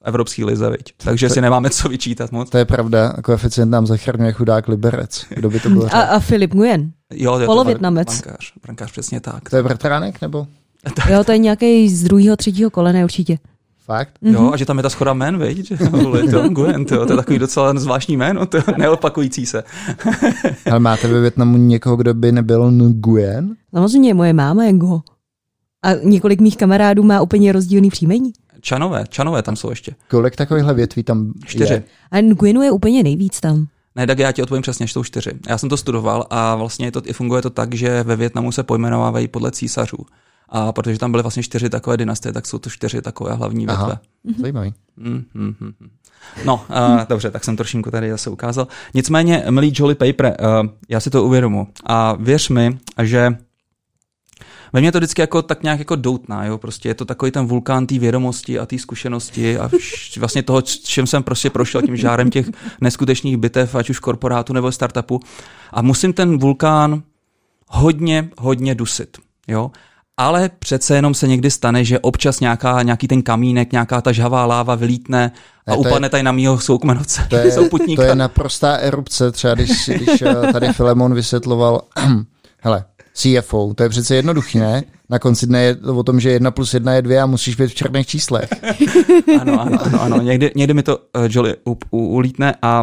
Evropský 0.04 0.44
lize, 0.44 0.70
viď? 0.70 0.94
takže 0.96 1.28
to, 1.28 1.34
si 1.34 1.40
nemáme 1.40 1.70
co 1.70 1.88
vyčítat 1.88 2.32
moc. 2.32 2.50
To 2.50 2.58
je 2.58 2.64
pravda, 2.64 3.12
koeficient 3.24 3.70
nám 3.70 3.86
zachraňuje 3.86 4.32
chudák 4.32 4.68
Liberec. 4.68 5.26
Kdo 5.28 5.50
by 5.50 5.60
to 5.60 5.70
byl? 5.70 5.88
A, 5.92 6.00
a 6.00 6.18
Filip 6.18 6.54
Nguyen. 6.54 6.92
Jo, 7.14 7.38
je 7.38 7.46
Polovětnamec. 7.46 8.08
Brankář, 8.08 8.52
brankář, 8.62 8.92
přesně 8.92 9.20
tak. 9.20 9.50
To 9.50 9.56
je 9.56 9.62
bratránek, 9.62 10.20
nebo? 10.20 10.46
Jo, 11.10 11.24
to 11.24 11.32
je 11.32 11.38
nějaký 11.38 11.88
z 11.88 12.02
druhého, 12.04 12.36
třetího 12.36 12.70
kolene 12.70 13.04
určitě. 13.04 13.38
Fakt? 13.84 14.14
Mm-hmm. 14.22 14.34
Jo, 14.34 14.50
a 14.52 14.56
že 14.56 14.66
tam 14.66 14.76
je 14.76 14.82
ta 14.82 14.90
schoda 14.90 15.12
jmen, 15.12 15.38
viď? 15.38 15.72
to, 16.30 16.50
Nguyen, 16.50 16.84
to, 16.84 17.06
to 17.06 17.12
je 17.12 17.16
takový 17.16 17.38
docela 17.38 17.78
zvláštní 17.78 18.16
jméno, 18.16 18.46
to 18.46 18.58
neopakující 18.78 19.46
se. 19.46 19.64
Ale 20.70 20.80
máte 20.80 21.08
ve 21.08 21.20
Větnamu 21.20 21.56
někoho, 21.56 21.96
kdo 21.96 22.14
by 22.14 22.32
nebyl 22.32 22.70
Nguyen? 22.70 23.54
Samozřejmě, 23.74 24.14
moje 24.14 24.32
máma 24.32 24.64
je 24.64 24.72
Ngo. 24.72 25.02
A 25.82 25.92
několik 25.92 26.40
mých 26.40 26.56
kamarádů 26.56 27.02
má 27.02 27.20
úplně 27.20 27.52
rozdílný 27.52 27.90
příjmení. 27.90 28.32
Čanové, 28.60 29.04
čanové 29.08 29.42
tam 29.42 29.56
jsou 29.56 29.70
ještě. 29.70 29.94
Kolik 30.10 30.36
takovýchhle 30.36 30.74
větví 30.74 31.02
tam 31.02 31.32
Čtyři. 31.44 31.72
je? 31.72 31.82
A 32.10 32.20
Nguyenu 32.20 32.62
je 32.62 32.70
úplně 32.70 33.02
nejvíc 33.02 33.40
tam. 33.40 33.66
Ne, 33.96 34.06
tak 34.06 34.18
já 34.18 34.32
ti 34.32 34.42
odpovím 34.42 34.62
přesně, 34.62 34.86
že 34.86 34.92
jsou 34.92 35.04
čtyři. 35.04 35.30
Já 35.48 35.58
jsem 35.58 35.68
to 35.68 35.76
studoval 35.76 36.26
a 36.30 36.54
vlastně 36.56 36.90
to, 36.92 37.02
funguje 37.12 37.42
to 37.42 37.50
tak, 37.50 37.74
že 37.74 38.02
ve 38.02 38.16
Větnamu 38.16 38.52
se 38.52 38.62
pojmenovávají 38.62 39.28
podle 39.28 39.50
císařů. 39.50 39.96
A 40.48 40.72
protože 40.72 40.98
tam 40.98 41.10
byly 41.10 41.22
vlastně 41.22 41.42
čtyři 41.42 41.70
takové 41.70 41.96
dynastie, 41.96 42.32
tak 42.32 42.46
jsou 42.46 42.58
to 42.58 42.70
čtyři 42.70 43.02
takové 43.02 43.34
hlavní 43.34 43.66
větve. 43.66 43.84
Aha, 43.84 44.00
zajímavý. 44.38 44.74
Mm, 44.96 45.24
mm, 45.34 45.54
mm. 45.60 45.72
No, 46.44 46.54
uh, 46.54 47.00
dobře, 47.08 47.30
tak 47.30 47.44
jsem 47.44 47.56
trošinku 47.56 47.90
tady 47.90 48.10
zase 48.10 48.30
ukázal. 48.30 48.66
Nicméně, 48.94 49.44
milý 49.50 49.72
Jolly 49.76 49.94
Paper, 49.94 50.36
uh, 50.40 50.70
já 50.88 51.00
si 51.00 51.10
to 51.10 51.24
uvědomu. 51.24 51.68
A 51.86 52.12
věř 52.12 52.48
mi, 52.48 52.78
že 53.02 53.36
ve 54.72 54.80
mně 54.80 54.92
to 54.92 54.98
vždycky 54.98 55.20
jako 55.20 55.42
tak 55.42 55.62
nějak 55.62 55.78
jako 55.78 55.96
doutná, 55.96 56.44
jo, 56.44 56.58
prostě 56.58 56.88
je 56.88 56.94
to 56.94 57.04
takový 57.04 57.30
ten 57.30 57.46
vulkán 57.46 57.86
té 57.86 57.98
vědomosti 57.98 58.58
a 58.58 58.66
té 58.66 58.78
zkušenosti 58.78 59.58
a 59.58 59.68
vš, 59.68 60.18
vlastně 60.18 60.42
toho, 60.42 60.62
čím 60.62 61.06
jsem 61.06 61.22
prostě 61.22 61.50
prošel 61.50 61.82
tím 61.82 61.96
žárem 61.96 62.30
těch 62.30 62.46
neskutečných 62.80 63.36
bitev, 63.36 63.74
ať 63.74 63.90
už 63.90 63.98
korporátu 63.98 64.52
nebo 64.52 64.72
startupu 64.72 65.20
a 65.72 65.82
musím 65.82 66.12
ten 66.12 66.38
vulkán 66.38 67.02
hodně, 67.68 68.28
hodně 68.38 68.74
dusit, 68.74 69.18
jo 69.48 69.70
ale 70.16 70.50
přece 70.58 70.96
jenom 70.96 71.14
se 71.14 71.28
někdy 71.28 71.50
stane, 71.50 71.84
že 71.84 71.98
občas 71.98 72.40
nějaká, 72.40 72.82
nějaký 72.82 73.08
ten 73.08 73.22
kamínek, 73.22 73.72
nějaká 73.72 74.00
ta 74.00 74.12
žhavá 74.12 74.46
láva 74.46 74.74
vylítne 74.74 75.32
a 75.66 75.70
ne, 75.70 75.76
upadne 75.76 76.06
je, 76.06 76.10
tady 76.10 76.22
na 76.22 76.32
mýho 76.32 76.60
soukmenovce. 76.60 77.26
To 77.30 77.36
je, 77.36 77.52
to 77.96 78.02
je 78.02 78.14
naprostá 78.14 78.76
erupce, 78.76 79.32
třeba 79.32 79.54
když, 79.54 79.88
když 79.88 80.22
eh, 80.22 80.52
tady 80.52 80.72
Filemon 80.72 81.14
vysvětloval, 81.14 81.82
hele, 82.58 82.84
CFO, 83.14 83.74
to 83.74 83.82
je 83.82 83.88
přece 83.88 84.16
jednoduchý, 84.16 84.58
ne? 84.58 84.82
Na 85.10 85.18
konci 85.18 85.46
dne 85.46 85.62
je 85.62 85.74
to 85.74 85.96
o 85.96 86.02
tom, 86.02 86.20
že 86.20 86.30
jedna 86.30 86.50
plus 86.50 86.74
jedna 86.74 86.94
je 86.94 87.02
dvě 87.02 87.20
a 87.20 87.26
musíš 87.26 87.56
být 87.56 87.70
v 87.70 87.74
černých 87.74 88.06
číslech. 88.06 88.50
ano, 89.40 89.60
ano, 89.60 89.78
ano, 89.84 90.02
ano. 90.02 90.22
Někdy, 90.22 90.52
někdy 90.56 90.74
mi 90.74 90.82
to 90.82 90.96
uh, 90.96 91.02
Jolly 91.28 91.56
u, 91.66 91.78
u, 91.90 92.06
ulítne 92.06 92.54
a 92.62 92.82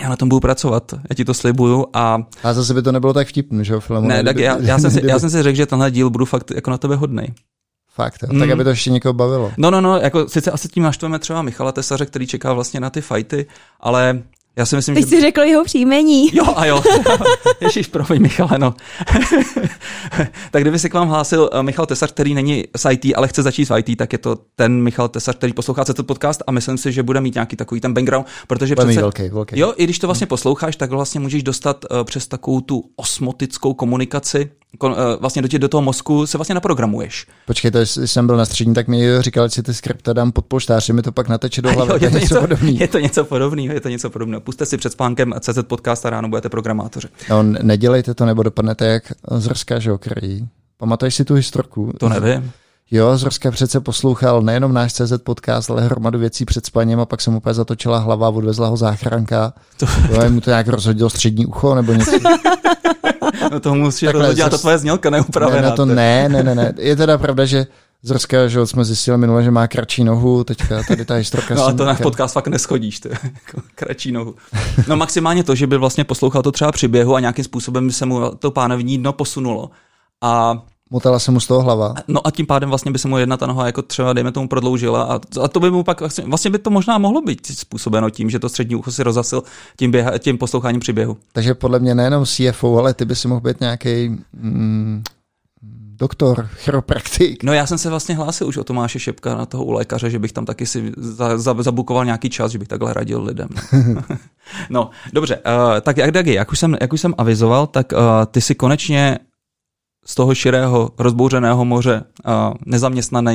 já 0.00 0.08
na 0.08 0.16
tom 0.16 0.28
budu 0.28 0.40
pracovat, 0.40 0.94
já 1.10 1.14
ti 1.14 1.24
to 1.24 1.34
slibuju. 1.34 1.86
A, 1.92 2.18
a 2.42 2.52
zase 2.52 2.74
by 2.74 2.82
to 2.82 2.92
nebylo 2.92 3.12
tak 3.12 3.28
vtipné, 3.28 3.64
že 3.64 3.72
jo, 3.72 3.80
Filemon? 3.80 4.08
Ne, 4.08 4.24
tak 4.24 4.38
já, 4.38 4.58
já, 4.60 4.78
jsem 4.78 4.90
si, 4.90 5.00
já 5.06 5.18
jsem 5.18 5.30
si 5.30 5.42
řekl, 5.42 5.56
že 5.56 5.66
tenhle 5.66 5.90
díl 5.90 6.10
budu 6.10 6.24
fakt 6.24 6.50
jako 6.50 6.70
na 6.70 6.78
tebe 6.78 6.96
hodnej. 6.96 7.32
Fakt, 7.94 8.22
jo. 8.22 8.38
tak 8.38 8.48
mm. 8.48 8.52
aby 8.52 8.64
to 8.64 8.70
ještě 8.70 8.90
někoho 8.90 9.12
bavilo. 9.12 9.52
No, 9.56 9.70
no, 9.70 9.80
no, 9.80 9.98
jako 9.98 10.28
sice 10.28 10.50
asi 10.50 10.68
tím 10.68 10.82
naštveme 10.82 11.18
třeba 11.18 11.42
Michala 11.42 11.72
Tesaře, 11.72 12.06
který 12.06 12.26
čeká 12.26 12.52
vlastně 12.52 12.80
na 12.80 12.90
ty 12.90 13.00
fajty, 13.00 13.46
ale 13.80 14.22
já 14.56 14.66
si 14.66 14.76
myslím, 14.76 14.94
Teď 14.94 15.04
že... 15.04 15.10
jsi 15.10 15.20
řekl 15.20 15.40
jeho 15.40 15.64
příjmení. 15.64 16.30
Jo, 16.36 16.44
a 16.56 16.66
jo. 16.66 16.82
Ježíš, 17.60 17.86
promiň, 17.86 18.22
Michale, 18.22 18.58
no. 18.58 18.74
tak 20.50 20.62
kdyby 20.62 20.78
se 20.78 20.88
k 20.88 20.94
vám 20.94 21.08
hlásil 21.08 21.50
uh, 21.54 21.62
Michal 21.62 21.86
Tesař, 21.86 22.12
který 22.12 22.34
není 22.34 22.64
s 22.76 22.90
IT, 22.90 23.04
ale 23.16 23.28
chce 23.28 23.42
začít 23.42 23.64
s 23.64 23.74
IT, 23.76 23.98
tak 23.98 24.12
je 24.12 24.18
to 24.18 24.36
ten 24.56 24.82
Michal 24.82 25.08
Tesař, 25.08 25.36
který 25.36 25.52
poslouchá 25.52 25.84
ten 25.84 26.06
podcast 26.06 26.42
a 26.46 26.52
myslím 26.52 26.78
si, 26.78 26.92
že 26.92 27.02
bude 27.02 27.20
mít 27.20 27.34
nějaký 27.34 27.56
takový 27.56 27.80
ten 27.80 27.94
background, 27.94 28.26
protože 28.46 28.76
přece... 28.76 29.00
Velký, 29.00 29.28
velký. 29.28 29.58
Jo, 29.58 29.74
i 29.76 29.84
když 29.84 29.98
to 29.98 30.06
vlastně 30.06 30.26
posloucháš, 30.26 30.76
tak 30.76 30.90
vlastně 30.90 31.20
můžeš 31.20 31.42
dostat 31.42 31.84
uh, 31.90 32.04
přes 32.04 32.26
takovou 32.26 32.60
tu 32.60 32.84
osmotickou 32.96 33.74
komunikaci 33.74 34.50
vlastně 35.20 35.42
do, 35.42 35.48
tě, 35.48 35.58
do 35.58 35.68
toho 35.68 35.82
mozku 35.82 36.26
se 36.26 36.38
vlastně 36.38 36.54
naprogramuješ. 36.54 37.26
Počkej, 37.46 37.70
to 37.70 37.78
když 37.78 37.90
jsem 37.90 38.26
byl 38.26 38.36
na 38.36 38.44
střední, 38.44 38.74
tak 38.74 38.88
mi 38.88 39.22
říkal, 39.22 39.48
že 39.48 39.54
si 39.54 39.62
ty 39.62 39.74
skripta 39.74 40.12
dám 40.12 40.32
pod 40.32 40.44
polštář, 40.44 40.90
mi 40.90 41.02
to 41.02 41.12
pak 41.12 41.28
nateče 41.28 41.62
do 41.62 41.72
hlavy. 41.72 41.90
Jo, 41.90 41.98
je, 42.00 42.10
to 42.10 42.18
něco, 42.18 42.40
podobný. 42.40 42.78
je 42.78 42.88
to 42.88 42.98
něco 42.98 43.24
podobného, 43.24 43.74
je 43.74 43.80
to 43.80 43.88
něco 43.88 44.10
podobného. 44.10 44.40
Puste 44.40 44.66
si 44.66 44.76
před 44.76 44.92
spánkem 44.92 45.34
CZ 45.40 45.58
podcast 45.62 46.06
a 46.06 46.10
ráno 46.10 46.28
budete 46.28 46.48
programátoři. 46.48 47.08
No, 47.30 47.42
nedělejte 47.42 48.14
to, 48.14 48.26
nebo 48.26 48.42
dopadnete 48.42 48.86
jak 48.86 49.12
Zrska, 49.30 49.78
že 49.78 49.92
okrají. 49.92 50.48
Pamatuješ 50.76 51.14
si 51.14 51.24
tu 51.24 51.34
historku? 51.34 51.92
To 51.98 52.08
nevím. 52.08 52.52
Jo, 52.90 53.16
Zrska 53.16 53.50
přece 53.50 53.80
poslouchal 53.80 54.42
nejenom 54.42 54.72
náš 54.72 54.92
CZ 54.92 55.12
podcast, 55.24 55.70
ale 55.70 55.82
hromadu 55.82 56.18
věcí 56.18 56.44
před 56.44 56.66
spaním 56.66 57.00
a 57.00 57.06
pak 57.06 57.20
se 57.20 57.30
mu 57.30 57.36
úplně 57.36 57.54
zatočila 57.54 57.98
hlava 57.98 58.28
odvezla 58.28 58.68
ho 58.68 58.76
záchranka. 58.76 59.52
To, 59.76 59.86
to... 59.86 60.30
mu 60.30 60.40
to 60.40 60.50
nějak 60.50 60.68
rozhodil 60.68 61.10
střední 61.10 61.46
ucho 61.46 61.74
nebo 61.74 61.92
něco. 61.92 62.10
no 63.52 63.60
to 63.60 63.74
musí 63.74 64.06
rozhodit, 64.06 64.50
to 64.50 64.58
tvoje 64.58 64.78
znělka 64.78 65.10
neupravená. 65.10 65.62
Ne, 65.62 65.68
no 65.68 65.76
to 65.76 65.86
ne, 65.86 66.28
ne, 66.28 66.42
ne, 66.42 66.54
ne. 66.54 66.72
Je 66.78 66.96
teda 66.96 67.18
pravda, 67.18 67.44
že 67.44 67.66
Zrska, 68.06 68.48
že 68.48 68.66
jsme 68.66 68.84
zjistili 68.84 69.18
minule, 69.18 69.42
že 69.42 69.50
má 69.50 69.68
kratší 69.68 70.04
nohu, 70.04 70.44
teďka 70.44 70.82
tady 70.88 71.04
ta 71.04 71.14
historka. 71.14 71.54
no 71.54 71.64
a 71.66 71.72
to 71.72 71.84
na 71.84 71.94
podcast 71.94 72.34
fakt 72.34 72.48
neschodíš, 72.48 73.00
ty, 73.00 73.08
jako 73.24 73.62
kratší 73.74 74.12
nohu. 74.12 74.34
No 74.88 74.96
maximálně 74.96 75.44
to, 75.44 75.54
že 75.54 75.66
by 75.66 75.78
vlastně 75.78 76.04
poslouchal 76.04 76.42
to 76.42 76.52
třeba 76.52 76.72
příběhu 76.72 77.14
a 77.14 77.20
nějakým 77.20 77.44
způsobem 77.44 77.86
by 77.86 77.92
se 77.92 78.06
mu 78.06 78.30
to 78.38 78.50
pánevní 78.50 78.98
dno 78.98 79.12
posunulo. 79.12 79.70
A 80.22 80.62
Motala 80.94 81.18
se 81.18 81.30
mu 81.30 81.40
z 81.40 81.46
toho 81.46 81.62
hlava. 81.62 81.94
No 82.08 82.26
a 82.26 82.30
tím 82.30 82.46
pádem 82.46 82.68
vlastně 82.68 82.92
by 82.92 82.98
se 82.98 83.08
mu 83.08 83.18
jedna 83.18 83.36
ta 83.36 83.46
noha 83.46 83.66
jako 83.66 83.82
třeba, 83.82 84.12
dejme 84.12 84.32
tomu, 84.32 84.48
prodloužila 84.48 85.02
a, 85.02 85.20
a 85.42 85.48
to 85.48 85.60
by 85.60 85.70
mu 85.70 85.82
pak, 85.84 86.00
vlastně, 86.00 86.24
vlastně 86.24 86.50
by 86.50 86.58
to 86.58 86.70
možná 86.70 86.98
mohlo 86.98 87.22
být 87.22 87.46
způsobeno 87.46 88.10
tím, 88.10 88.30
že 88.30 88.38
to 88.38 88.48
střední 88.48 88.76
ucho 88.76 88.92
si 88.92 89.02
rozasil 89.02 89.42
tím, 89.76 89.90
běha, 89.90 90.18
tím 90.18 90.38
posloucháním 90.38 90.80
příběhu. 90.80 91.16
Takže 91.32 91.54
podle 91.54 91.78
mě 91.78 91.94
nejenom 91.94 92.24
CFO, 92.24 92.78
ale 92.78 92.94
ty 92.94 93.04
by 93.04 93.16
si 93.16 93.28
mohl 93.28 93.40
být 93.40 93.60
nějaký 93.60 94.08
mm, 94.32 95.02
doktor, 95.98 96.48
chiropraktik. 96.54 97.42
No 97.42 97.52
já 97.52 97.66
jsem 97.66 97.78
se 97.78 97.90
vlastně 97.90 98.14
hlásil 98.14 98.48
už 98.48 98.56
o 98.56 98.64
Tomáše 98.64 98.98
Šepka 98.98 99.34
na 99.34 99.46
toho 99.46 99.64
u 99.64 99.72
lékaře, 99.72 100.10
že 100.10 100.18
bych 100.18 100.32
tam 100.32 100.44
taky 100.44 100.66
si 100.66 100.92
za, 100.96 101.38
za, 101.38 101.62
zabukoval 101.62 102.04
nějaký 102.04 102.30
čas, 102.30 102.52
že 102.52 102.58
bych 102.58 102.68
takhle 102.68 102.94
radil 102.94 103.22
lidem. 103.22 103.48
no, 104.70 104.90
dobře, 105.12 105.36
uh, 105.36 105.80
tak 105.80 105.96
jak 105.96 106.10
Dagi, 106.10 106.34
jak 106.34 106.52
už 106.52 106.58
jsem, 106.58 106.76
jak 106.80 106.92
už 106.92 107.00
jsem 107.00 107.14
avizoval, 107.18 107.66
tak 107.66 107.92
uh, 107.92 107.98
ty 108.30 108.40
si 108.40 108.54
konečně 108.54 109.18
z 110.06 110.14
toho 110.14 110.34
širého, 110.34 110.90
rozbouřeného 110.98 111.64
moře 111.64 112.02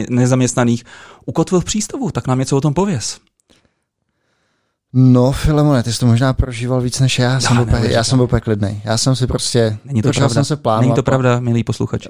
nezaměstnaných 0.09 0.83
ukotvil 1.25 1.59
v 1.59 1.65
přístavu, 1.65 2.11
tak 2.11 2.27
nám 2.27 2.39
něco 2.39 2.57
o 2.57 2.61
tom 2.61 2.73
pověz. 2.73 3.19
No, 4.93 5.31
Filemone, 5.31 5.83
ty 5.83 5.93
jsi 5.93 5.99
to 5.99 6.05
možná 6.05 6.33
prožíval 6.33 6.81
víc 6.81 6.99
než 6.99 7.19
já. 7.19 7.39
Jsem 7.39 7.57
no, 7.57 7.65
byl, 7.65 7.83
já 7.83 8.03
jsem 8.03 8.17
byl 8.17 8.23
úplně 8.23 8.41
klidný. 8.41 8.81
Já 8.83 8.97
jsem 8.97 9.15
si 9.15 9.27
prostě... 9.27 9.77
Není 9.85 10.01
to 10.01 10.11
pravda. 10.11 10.33
Jsem 10.33 10.45
se 10.45 10.55
plán, 10.55 10.81
Není 10.81 10.93
to 10.93 11.03
pravda, 11.03 11.39
milí 11.39 11.63
posluchači. 11.63 12.09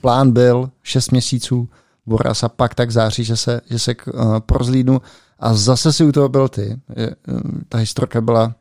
Plán 0.00 0.32
byl 0.32 0.70
6 0.82 1.10
měsíců, 1.10 1.68
Boras 2.06 2.42
a 2.42 2.48
pak 2.48 2.74
tak 2.74 2.90
září, 2.90 3.24
že 3.24 3.36
se, 3.36 3.60
že 3.70 3.78
se 3.78 3.94
uh, 4.14 4.38
prozlídnu 4.38 5.00
A 5.38 5.54
zase 5.54 5.92
si 5.92 6.04
u 6.04 6.12
toho 6.12 6.28
byl 6.28 6.48
ty. 6.48 6.80
Je, 6.96 7.16
ta 7.68 7.78
historka 7.78 8.20
byla, 8.20 8.54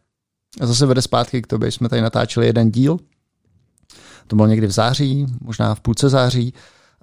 zase 0.62 0.86
vede 0.86 1.02
zpátky 1.02 1.42
k 1.42 1.48
tobě, 1.48 1.72
jsme 1.72 1.90
tady 1.90 2.02
natáčeli 2.02 2.46
jeden 2.46 2.72
díl, 2.72 2.98
to 4.32 4.36
bylo 4.36 4.48
někdy 4.48 4.68
v 4.68 4.72
září, 4.72 5.26
možná 5.42 5.76
v 5.76 5.80
půlce 5.80 6.10
září, 6.10 6.54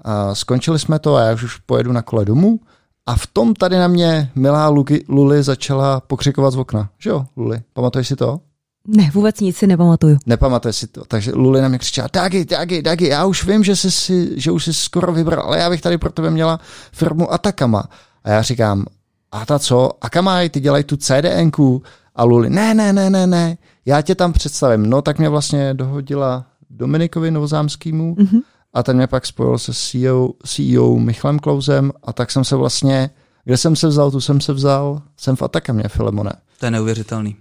a 0.04 0.34
skončili 0.34 0.78
jsme 0.78 0.98
to 0.98 1.16
a 1.16 1.22
já 1.22 1.34
už 1.34 1.56
pojedu 1.56 1.92
na 1.92 2.02
kole 2.02 2.24
domů 2.24 2.60
a 3.06 3.16
v 3.16 3.26
tom 3.26 3.54
tady 3.54 3.78
na 3.78 3.88
mě 3.88 4.30
milá 4.34 4.68
Luky, 4.68 5.04
Luli 5.08 5.42
začala 5.42 6.00
pokřikovat 6.00 6.50
z 6.50 6.56
okna. 6.56 6.90
Že 6.98 7.10
jo, 7.10 7.26
Luli, 7.36 7.60
pamatuješ 7.72 8.08
si 8.08 8.16
to? 8.16 8.40
Ne, 8.86 9.10
vůbec 9.14 9.40
nic 9.40 9.56
si 9.56 9.66
nepamatuju. 9.66 10.18
Nepamatuje 10.26 10.72
si 10.72 10.86
to. 10.86 11.04
Takže 11.04 11.32
Luli 11.34 11.60
na 11.60 11.68
mě 11.68 11.78
křičela, 11.78 12.08
Dagi, 12.12 12.44
Dagi, 12.44 12.82
Dagi, 12.82 13.08
já 13.08 13.24
už 13.24 13.44
vím, 13.44 13.64
že, 13.64 13.76
jsi 13.76 13.90
si, 13.90 14.40
že 14.40 14.50
už 14.50 14.64
jsi 14.64 14.74
skoro 14.74 15.12
vybral, 15.12 15.46
ale 15.46 15.58
já 15.58 15.70
bych 15.70 15.80
tady 15.80 15.98
pro 15.98 16.12
tebe 16.12 16.30
měla 16.30 16.60
firmu 16.92 17.32
Atakama. 17.32 17.84
A 18.24 18.30
já 18.30 18.42
říkám, 18.42 18.84
a 19.32 19.46
ta 19.46 19.58
co? 19.58 19.90
Akamaj, 20.00 20.48
ty 20.48 20.60
dělají 20.60 20.84
tu 20.84 20.96
CDNku. 20.96 21.82
A 22.14 22.24
Luli, 22.24 22.50
ne, 22.50 22.74
ne, 22.74 22.92
ne, 22.92 23.10
ne, 23.10 23.26
ne, 23.26 23.56
já 23.86 24.02
tě 24.02 24.14
tam 24.14 24.32
představím. 24.32 24.90
No 24.90 25.02
tak 25.02 25.18
mě 25.18 25.28
vlastně 25.28 25.74
dohodila 25.74 26.46
Dominikovi 26.78 27.30
Novozámskýmu 27.30 28.14
mm-hmm. 28.14 28.40
a 28.74 28.82
ten 28.82 28.96
mě 28.96 29.06
pak 29.06 29.26
spojil 29.26 29.58
se 29.58 29.72
CEO, 29.74 30.30
CEO 30.46 30.96
Michalem 30.98 31.38
Klausem 31.38 31.92
a 32.02 32.12
tak 32.12 32.30
jsem 32.30 32.44
se 32.44 32.56
vlastně, 32.56 33.10
kde 33.44 33.56
jsem 33.56 33.76
se 33.76 33.88
vzal, 33.88 34.10
tu 34.10 34.20
jsem 34.20 34.40
se 34.40 34.52
vzal, 34.52 35.02
jsem 35.16 35.36
v 35.36 35.42
Atakamě, 35.42 35.84
Filemone. 35.88 36.32
To 36.60 36.66
je 36.66 36.70
neuvěřitelný. 36.70 37.36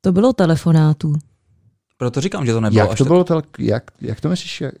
To 0.00 0.12
bylo 0.12 0.32
telefonátů. 0.32 1.14
Proto 1.98 2.20
říkám, 2.20 2.46
že 2.46 2.52
to 2.52 2.60
nebylo 2.60 2.78
Jak 2.82 2.90
až 2.90 2.98
to 2.98 3.04
tak- 3.04 3.08
bylo, 3.08 3.24
tel- 3.24 3.42
jak, 3.58 3.84
jak 4.00 4.20
to 4.20 4.28
myslíš? 4.28 4.60
jak- 4.60 4.74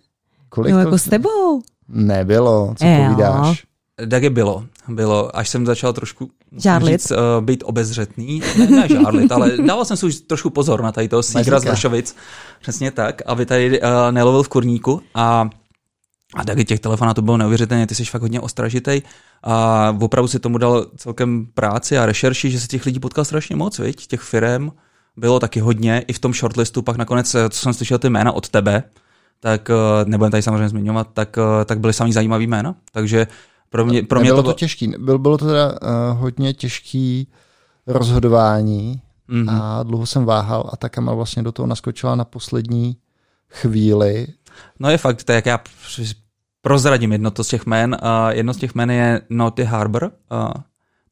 Kolik 0.48 0.72
No 0.72 0.76
to? 0.76 0.80
jako 0.80 0.98
s 0.98 1.04
tebou. 1.04 1.62
Nebylo, 1.88 2.74
co 2.78 2.86
Jo. 2.86 3.04
povídáš? 3.04 3.66
Tak 4.10 4.22
je 4.22 4.30
bylo, 4.30 4.64
bylo, 4.88 5.36
až 5.36 5.48
jsem 5.48 5.66
začal 5.66 5.92
trošku 5.92 6.30
Žárlit. 6.56 7.00
Říct, 7.00 7.10
uh, 7.10 7.16
být 7.40 7.64
obezřetný. 7.66 8.42
Ne, 8.58 8.66
ne 8.66 8.88
žárlit, 8.88 9.32
ale 9.32 9.56
dával 9.56 9.84
jsem 9.84 9.96
si 9.96 10.06
už 10.06 10.14
trošku 10.20 10.50
pozor 10.50 10.82
na 10.82 10.92
tady 10.92 11.08
toho 11.08 11.22
sígra 11.22 11.60
z. 11.60 11.64
Vršovic. 11.64 12.16
Přesně 12.60 12.90
tak, 12.90 13.22
aby 13.26 13.46
tady 13.46 13.80
uh, 13.80 13.88
nelovil 14.10 14.42
v 14.42 14.48
kurníku. 14.48 15.02
A, 15.14 15.50
a 16.34 16.44
taky 16.44 16.64
těch 16.64 16.80
telefonátů 16.80 17.22
bylo 17.22 17.36
neuvěřitelně, 17.36 17.86
ty 17.86 17.94
jsi 17.94 18.04
fakt 18.04 18.22
hodně 18.22 18.40
ostražitej. 18.40 19.02
A 19.42 19.96
opravdu 20.00 20.28
si 20.28 20.38
tomu 20.38 20.58
dal 20.58 20.86
celkem 20.96 21.46
práci 21.54 21.98
a 21.98 22.06
rešerši, 22.06 22.50
že 22.50 22.60
se 22.60 22.66
těch 22.66 22.86
lidí 22.86 23.00
potkal 23.00 23.24
strašně 23.24 23.56
moc, 23.56 23.78
viď? 23.78 24.06
těch 24.06 24.20
firem 24.20 24.72
bylo 25.16 25.40
taky 25.40 25.60
hodně, 25.60 26.04
i 26.08 26.12
v 26.12 26.18
tom 26.18 26.34
shortlistu, 26.34 26.82
pak 26.82 26.96
nakonec, 26.96 27.34
eh, 27.34 27.48
co 27.50 27.60
jsem 27.60 27.72
slyšel 27.72 27.98
ty 27.98 28.10
jména 28.10 28.32
od 28.32 28.48
tebe, 28.48 28.82
tak 29.40 29.70
nebudem 30.04 30.30
tady 30.30 30.42
samozřejmě 30.42 30.68
zmiňovat, 30.68 31.08
tak, 31.12 31.36
tak 31.64 31.80
byly 31.80 31.92
samý 31.92 32.12
zajímavý 32.12 32.46
jména. 32.46 32.74
Takže 32.92 33.26
pro 33.70 33.86
mě, 33.86 34.02
pro 34.02 34.20
mě 34.20 34.28
bylo 34.28 34.36
to 34.36 34.42
to, 34.42 34.46
bylo... 34.46 34.54
těžký. 34.54 34.94
Byl, 34.98 35.18
bylo 35.18 35.38
to 35.38 35.46
teda 35.46 35.72
uh, 35.72 35.78
hodně 36.20 36.54
těžký 36.54 37.28
rozhodování 37.86 39.02
Mhm. 39.28 39.48
a 39.50 39.82
dlouho 39.82 40.06
jsem 40.06 40.24
váhal 40.24 40.70
a 40.72 40.76
ta 40.76 40.88
Kama 40.88 41.14
vlastně 41.14 41.42
do 41.42 41.52
toho 41.52 41.66
naskočila 41.66 42.14
na 42.14 42.24
poslední 42.24 42.96
chvíli. 43.48 44.26
No 44.78 44.90
je 44.90 44.98
fakt, 44.98 45.24
to 45.24 45.32
jak 45.32 45.46
já 45.46 45.60
prozradím 46.60 47.12
jedno 47.12 47.30
to 47.30 47.44
z 47.44 47.48
těch 47.48 47.66
jmén. 47.66 47.96
Uh, 48.02 48.08
jedno 48.28 48.54
z 48.54 48.56
těch 48.56 48.74
jmén 48.74 48.90
je 48.90 49.20
Naughty 49.30 49.64
Harbor. 49.64 50.12
Uh, 50.32 50.50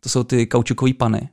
to 0.00 0.08
jsou 0.08 0.24
ty 0.24 0.46
kaučukový 0.46 0.94
pany. 0.94 1.28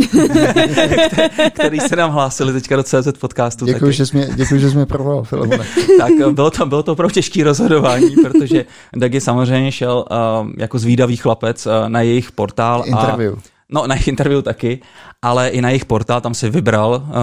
který 1.54 1.80
se 1.80 1.96
nám 1.96 2.10
hlásili 2.10 2.52
teďka 2.52 2.76
do 2.76 2.82
CZ 2.82 3.18
podcastu. 3.20 3.66
Děkuji, 3.66 3.80
taky. 3.80 3.92
že 3.92 4.06
jsi 4.06 4.16
mě, 4.16 4.28
děkuji, 4.34 4.60
že 4.60 4.70
jsi 4.70 4.76
mě 4.76 4.86
provolal, 4.86 5.24
Filemone. 5.24 5.64
tak 5.98 6.12
eh, 6.20 6.30
bylo 6.30 6.50
to, 6.50 6.66
bylo 6.66 6.82
to 6.82 6.92
opravdu 6.92 7.14
těžké 7.14 7.44
rozhodování, 7.44 8.16
protože 8.22 8.64
Dagi 8.96 9.20
samozřejmě 9.20 9.72
šel 9.72 10.04
uh, 10.10 10.50
jako 10.58 10.78
zvídavý 10.78 11.16
chlapec 11.16 11.66
uh, 11.66 11.72
na 11.88 12.00
jejich 12.00 12.32
portál. 12.32 12.82
Interview. 12.86 13.34
A, 13.34 13.42
no, 13.70 13.86
na 13.86 13.94
jejich 13.94 14.08
interview 14.08 14.42
taky, 14.42 14.80
ale 15.22 15.48
i 15.48 15.60
na 15.60 15.68
jejich 15.68 15.84
portál 15.84 16.20
tam 16.20 16.34
si 16.34 16.50
vybral. 16.50 17.02
Uh, 17.06 17.14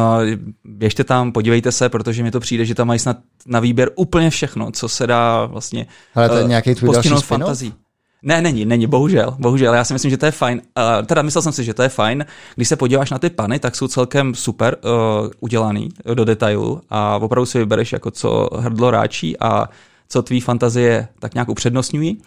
běžte 0.64 1.04
tam, 1.04 1.32
podívejte 1.32 1.72
se, 1.72 1.90
protože 1.90 2.24
mi 2.24 2.32
to 2.32 2.40
přijde, 2.40 2.66
že 2.66 2.76
tam 2.76 2.88
mají 2.88 3.00
snad 3.00 3.18
na 3.48 3.60
výběr 3.60 3.90
úplně 3.96 4.30
všechno, 4.30 4.72
co 4.72 4.90
se 4.90 5.08
dá 5.08 5.46
vlastně 5.46 5.86
Ale 6.16 6.30
to 6.30 6.36
je 6.36 6.44
eh, 6.44 6.48
nějaký 6.48 6.76
tvůj 6.76 6.94
další 6.94 7.10
fantazí. 7.10 7.74
Ne, 8.22 8.42
není, 8.42 8.66
není, 8.66 8.88
bohužel, 8.88 9.36
bohužel. 9.40 9.74
Já 9.74 9.84
si 9.84 9.94
myslím, 9.94 10.12
že 10.12 10.18
to 10.18 10.26
je 10.26 10.32
fajn. 10.32 10.62
Uh, 10.78 11.06
teda 11.06 11.22
myslel 11.22 11.42
jsem 11.42 11.52
si, 11.52 11.64
že 11.64 11.74
to 11.74 11.84
je 11.84 11.90
fajn. 11.90 12.26
Když 12.56 12.68
se 12.68 12.76
podíváš 12.76 13.12
na 13.12 13.20
ty 13.20 13.30
pany, 13.30 13.60
tak 13.60 13.76
jsou 13.76 13.88
celkem 13.88 14.36
super 14.36 14.78
uh, 14.84 15.30
udělaný 15.40 15.90
do 16.14 16.26
detailu 16.26 16.82
a 16.90 17.18
opravdu 17.18 17.46
si 17.46 17.60
vybereš, 17.60 17.92
jako 17.92 18.12
co 18.12 18.50
hrdlo 18.58 18.92
ráčí 18.92 19.40
a 19.40 19.70
co 20.10 20.22
tvý 20.22 20.42
fantazie 20.42 21.08
tak 21.20 21.34
nějak 21.34 21.50
upřednostňují. 21.50 22.22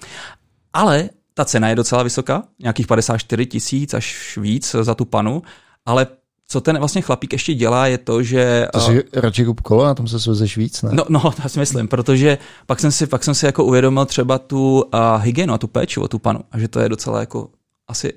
Ale 0.72 1.10
ta 1.34 1.44
cena 1.44 1.68
je 1.68 1.74
docela 1.74 2.02
vysoká, 2.02 2.42
nějakých 2.58 2.86
54 2.86 3.46
tisíc 3.46 3.94
až 3.94 4.38
víc 4.42 4.76
za 4.80 4.94
tu 4.94 5.04
panu, 5.04 5.42
ale 5.86 6.06
co 6.52 6.60
ten 6.60 6.78
vlastně 6.78 7.02
chlapík 7.02 7.32
ještě 7.32 7.54
dělá, 7.54 7.86
je 7.86 7.98
to, 7.98 8.22
že... 8.22 8.68
To 8.72 8.80
si 8.80 9.02
radši 9.12 9.44
kup 9.44 9.60
kolo, 9.60 9.84
na 9.84 9.94
tom 9.94 10.08
se 10.08 10.20
svezeš 10.20 10.56
víc, 10.56 10.82
ne? 10.82 10.90
No, 10.92 11.04
no, 11.08 11.20
to 11.42 11.48
si 11.48 11.58
myslím, 11.58 11.88
protože 11.88 12.38
pak 12.66 12.80
jsem 12.80 12.92
si, 12.92 13.06
pak 13.06 13.24
jsem 13.24 13.34
si 13.34 13.46
jako 13.46 13.64
uvědomil 13.64 14.06
třeba 14.06 14.38
tu 14.38 14.82
uh, 14.82 15.00
hygienu 15.22 15.54
a 15.54 15.58
tu 15.58 15.66
péči 15.66 16.00
o 16.00 16.08
tu 16.08 16.18
panu 16.18 16.40
a 16.52 16.58
že 16.58 16.68
to 16.68 16.80
je 16.80 16.88
docela 16.88 17.20
jako 17.20 17.48
asi 17.88 18.12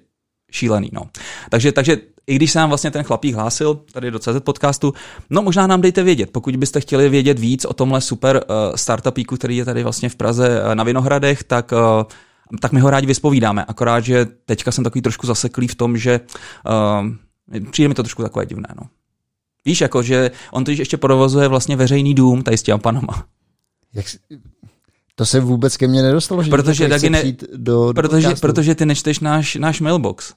šílený, 0.52 0.90
no. 0.94 1.02
Takže, 1.50 1.72
takže 1.72 1.98
i 2.28 2.36
když 2.36 2.52
se 2.52 2.60
nám 2.60 2.70
vlastně 2.70 2.92
ten 2.92 3.04
chlapík 3.04 3.36
hlásil 3.36 3.80
tady 3.92 4.12
do 4.12 4.20
CZ 4.20 4.40
podcastu, 4.40 4.94
no 5.30 5.42
možná 5.42 5.68
nám 5.68 5.82
dejte 5.82 6.04
vědět, 6.04 6.30
pokud 6.32 6.56
byste 6.56 6.82
chtěli 6.82 7.10
vědět 7.10 7.40
víc 7.40 7.66
o 7.66 7.74
tomhle 7.74 8.02
super 8.02 8.36
uh, 8.36 8.76
startupíku, 8.76 9.36
který 9.36 9.58
je 9.58 9.66
tady 9.66 9.84
vlastně 9.84 10.10
v 10.10 10.16
Praze 10.16 10.62
uh, 10.62 10.76
na 10.76 10.84
Vinohradech, 10.84 11.44
tak 11.44 11.72
uh, 11.72 12.04
tak 12.62 12.72
my 12.72 12.80
ho 12.80 12.90
rádi 12.90 13.08
vyspovídáme. 13.08 13.66
Akorát, 13.66 14.00
že 14.00 14.28
teďka 14.46 14.72
jsem 14.72 14.84
takový 14.84 15.02
trošku 15.02 15.28
zaseklý 15.28 15.68
v 15.68 15.76
tom, 15.76 15.98
že 15.98 16.20
uh, 16.66 17.08
přijde 17.72 17.88
mi 17.88 17.94
to 17.96 18.04
trošku 18.04 18.22
takové 18.24 18.46
divné. 18.46 18.68
No. 18.82 18.88
Víš, 19.66 19.82
jako, 19.82 20.04
že 20.04 20.32
on 20.52 20.64
totiž 20.64 20.80
ještě 20.80 20.98
provozuje 20.98 21.48
vlastně 21.48 21.76
veřejný 21.76 22.14
dům 22.14 22.44
tady 22.44 22.58
s 22.58 22.64
těma 22.64 22.78
panama. 22.78 23.26
Jak, 23.94 24.10
jsi- 24.10 24.18
to 25.16 25.26
se 25.26 25.40
vůbec 25.40 25.78
ke 25.78 25.88
mně 25.88 26.02
nedostalo, 26.02 26.44
že 26.44 26.50
Protože 26.52 26.88
taky 26.90 27.10
ne- 27.10 27.24
do, 27.56 27.88
do 27.88 27.94
Protože, 27.94 28.28
podcastu. 28.28 28.42
protože 28.48 28.76
ty 28.76 28.86
nečteš 28.86 29.20
náš, 29.20 29.56
náš 29.56 29.82
mailbox. 29.82 30.34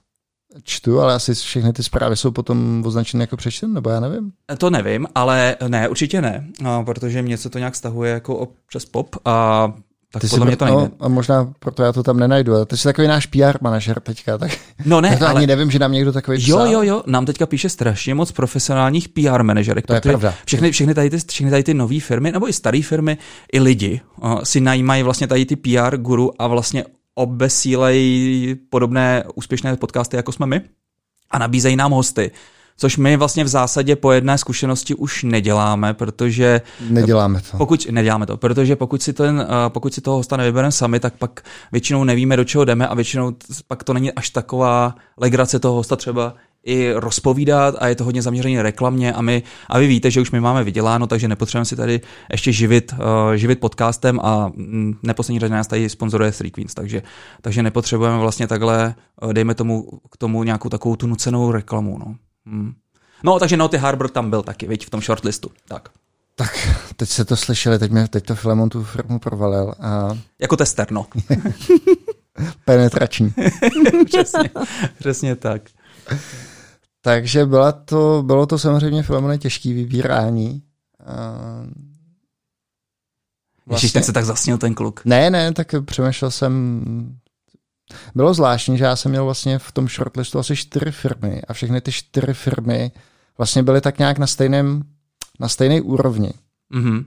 Čtu, 0.62 1.00
ale 1.00 1.14
asi 1.14 1.34
všechny 1.34 1.72
ty 1.72 1.82
zprávy 1.82 2.16
jsou 2.16 2.30
potom 2.30 2.82
označeny 2.86 3.22
jako 3.22 3.36
přečten, 3.36 3.72
nebo 3.72 3.90
já 3.90 4.00
nevím. 4.00 4.32
To 4.58 4.70
nevím, 4.70 5.06
ale 5.14 5.56
ne, 5.68 5.88
určitě 5.88 6.20
ne, 6.22 6.48
a 6.64 6.82
protože 6.82 7.22
mě 7.22 7.38
se 7.38 7.50
to 7.50 7.58
nějak 7.58 7.76
stahuje 7.76 8.12
jako 8.12 8.36
ob- 8.36 8.54
přes 8.68 8.84
pop 8.84 9.16
a 9.24 9.72
tak 10.12 10.22
Ty 10.22 10.28
podle 10.28 10.46
mě 10.46 10.56
to 10.56 10.64
nejde. 10.64 10.80
no, 10.80 10.90
a 11.00 11.08
možná 11.08 11.52
proto 11.58 11.82
já 11.82 11.92
to 11.92 12.02
tam 12.02 12.18
nenajdu. 12.18 12.54
Ale 12.54 12.66
ty 12.66 12.76
jsi 12.76 12.84
takový 12.84 13.08
náš 13.08 13.26
PR 13.26 13.56
manažer 13.60 14.00
teďka, 14.00 14.38
tak 14.38 14.50
No 14.84 14.96
já 14.96 15.00
ne, 15.00 15.16
to 15.16 15.26
ale 15.28 15.34
ani 15.38 15.46
nevím, 15.46 15.70
že 15.70 15.78
nám 15.78 15.92
někdo 15.92 16.12
takový 16.12 16.38
jo, 16.48 16.56
psal. 16.56 16.72
jo, 16.72 16.82
jo, 16.82 17.02
nám 17.06 17.26
teďka 17.26 17.46
píše 17.46 17.68
strašně 17.68 18.14
moc 18.14 18.32
profesionálních 18.32 19.08
PR 19.08 19.42
manažerek, 19.42 19.86
To 19.86 19.94
je 19.94 20.00
pravda. 20.00 20.34
všechny, 20.46 20.70
všechny, 20.72 20.94
tady 20.94 21.10
ty, 21.10 21.18
všechny 21.18 21.50
tady 21.50 21.62
ty 21.64 21.74
nové 21.74 22.00
firmy, 22.00 22.32
nebo 22.32 22.48
i 22.48 22.52
staré 22.52 22.82
firmy, 22.82 23.18
i 23.52 23.60
lidi 23.60 24.00
uh, 24.22 24.40
si 24.42 24.60
najímají 24.60 25.02
vlastně 25.02 25.26
tady 25.26 25.46
ty 25.46 25.56
PR 25.56 25.96
guru 25.96 26.42
a 26.42 26.46
vlastně 26.46 26.84
obesílejí 27.14 28.54
podobné 28.70 29.24
úspěšné 29.34 29.76
podcasty, 29.76 30.16
jako 30.16 30.32
jsme 30.32 30.46
my 30.46 30.60
a 31.30 31.38
nabízejí 31.38 31.76
nám 31.76 31.92
hosty. 31.92 32.30
Což 32.80 32.96
my 32.96 33.16
vlastně 33.16 33.44
v 33.44 33.48
zásadě 33.48 33.96
po 33.96 34.12
jedné 34.12 34.38
zkušenosti 34.38 34.94
už 34.94 35.22
neděláme, 35.22 35.94
protože 35.94 36.60
Neděláme 36.90 37.40
to. 37.50 37.56
pokud 37.56 37.86
neděláme 37.90 38.26
to, 38.26 38.36
protože 38.36 38.76
pokud 38.76 39.02
si, 39.02 39.12
ten, 39.12 39.46
eh, 39.48 39.70
pokud 39.70 39.94
si 39.94 40.00
toho 40.00 40.16
hosta 40.16 40.36
nevybereme 40.36 40.72
sami, 40.72 41.00
tak 41.00 41.14
pak 41.18 41.40
většinou 41.72 42.04
nevíme, 42.04 42.36
do 42.36 42.44
čeho 42.44 42.64
jdeme 42.64 42.88
a 42.88 42.94
většinou 42.94 43.32
pak 43.66 43.84
to 43.84 43.94
není 43.94 44.12
až 44.12 44.30
taková 44.30 44.94
legrace 45.16 45.58
toho 45.58 45.74
hosta 45.74 45.96
třeba 45.96 46.34
i 46.64 46.92
rozpovídat 46.92 47.74
a 47.78 47.88
je 47.88 47.94
to 47.94 48.04
hodně 48.04 48.22
zaměřené 48.22 48.62
reklamně 48.62 49.12
a 49.12 49.22
my, 49.22 49.42
a 49.68 49.78
vy 49.78 49.86
víte, 49.86 50.10
že 50.10 50.20
už 50.20 50.30
my 50.30 50.40
máme 50.40 50.64
vyděláno, 50.64 51.06
takže 51.06 51.28
nepotřebujeme 51.28 51.64
si 51.64 51.76
tady 51.76 52.00
ještě 52.32 52.52
živit, 52.52 52.92
uh, 52.92 53.32
živit 53.32 53.60
podcastem 53.60 54.20
a 54.22 54.48
mm, 54.54 54.94
neposlední 55.02 55.40
řadě 55.40 55.54
nás 55.54 55.66
tady 55.66 55.88
sponzoruje 55.88 56.32
Three 56.32 56.50
Queens, 56.50 56.74
takže, 56.74 57.02
takže 57.42 57.62
nepotřebujeme 57.62 58.18
vlastně 58.18 58.46
takhle, 58.46 58.94
eh, 59.30 59.32
dejme 59.32 59.54
tomu 59.54 60.00
k 60.10 60.16
tomu 60.16 60.42
nějakou 60.42 60.68
takovou 60.68 60.96
tu 60.96 61.06
nucenou 61.06 61.52
reklamu. 61.52 61.98
No. 61.98 62.14
Hmm. 62.46 62.74
No, 63.24 63.38
takže 63.38 63.56
Naughty 63.56 63.76
Harbor 63.76 64.08
tam 64.10 64.30
byl 64.30 64.42
taky, 64.42 64.66
viď, 64.66 64.86
v 64.86 64.90
tom 64.90 65.00
shortlistu. 65.00 65.50
Tak. 65.68 65.88
Tak, 66.34 66.68
teď 66.96 67.08
se 67.08 67.24
to 67.24 67.36
slyšeli, 67.36 67.78
teď, 67.78 67.90
mě, 67.90 68.08
teď 68.08 68.26
to 68.26 68.34
Filemon 68.34 68.68
tu 68.68 68.84
firmu 68.84 69.18
provalil 69.18 69.74
a 69.80 70.18
Jako 70.38 70.56
tester, 70.56 70.92
no. 70.92 71.06
penetrační. 72.64 73.34
přesně, 74.04 74.50
přesně 74.98 75.36
tak. 75.36 75.62
Takže 77.00 77.46
byla 77.46 77.72
to, 77.72 78.22
bylo 78.26 78.46
to 78.46 78.58
samozřejmě 78.58 79.02
Filemone 79.02 79.38
těžký 79.38 79.72
vybírání. 79.72 80.62
A... 81.06 81.32
Vlastně. 83.66 83.86
Ježiš, 83.86 83.92
ten 83.92 84.02
se 84.02 84.12
tak 84.12 84.24
zasnil 84.24 84.58
ten 84.58 84.74
kluk. 84.74 85.00
Ne, 85.04 85.30
ne, 85.30 85.52
tak 85.52 85.74
přemýšlel 85.84 86.30
jsem... 86.30 86.84
Bylo 88.14 88.34
zvláštní, 88.34 88.78
že 88.78 88.84
já 88.84 88.96
jsem 88.96 89.10
měl 89.10 89.24
vlastně 89.24 89.58
v 89.58 89.72
tom 89.72 89.88
shortlistu 89.88 90.38
asi 90.38 90.56
čtyři 90.56 90.90
firmy 90.90 91.42
a 91.48 91.52
všechny 91.52 91.80
ty 91.80 91.92
čtyři 91.92 92.34
firmy 92.34 92.92
vlastně 93.38 93.62
byly 93.62 93.80
tak 93.80 93.98
nějak 93.98 94.18
na 94.18 94.26
stejném, 94.26 94.82
na 95.40 95.48
stejné 95.48 95.80
úrovni. 95.80 96.32
Mhm. 96.70 97.04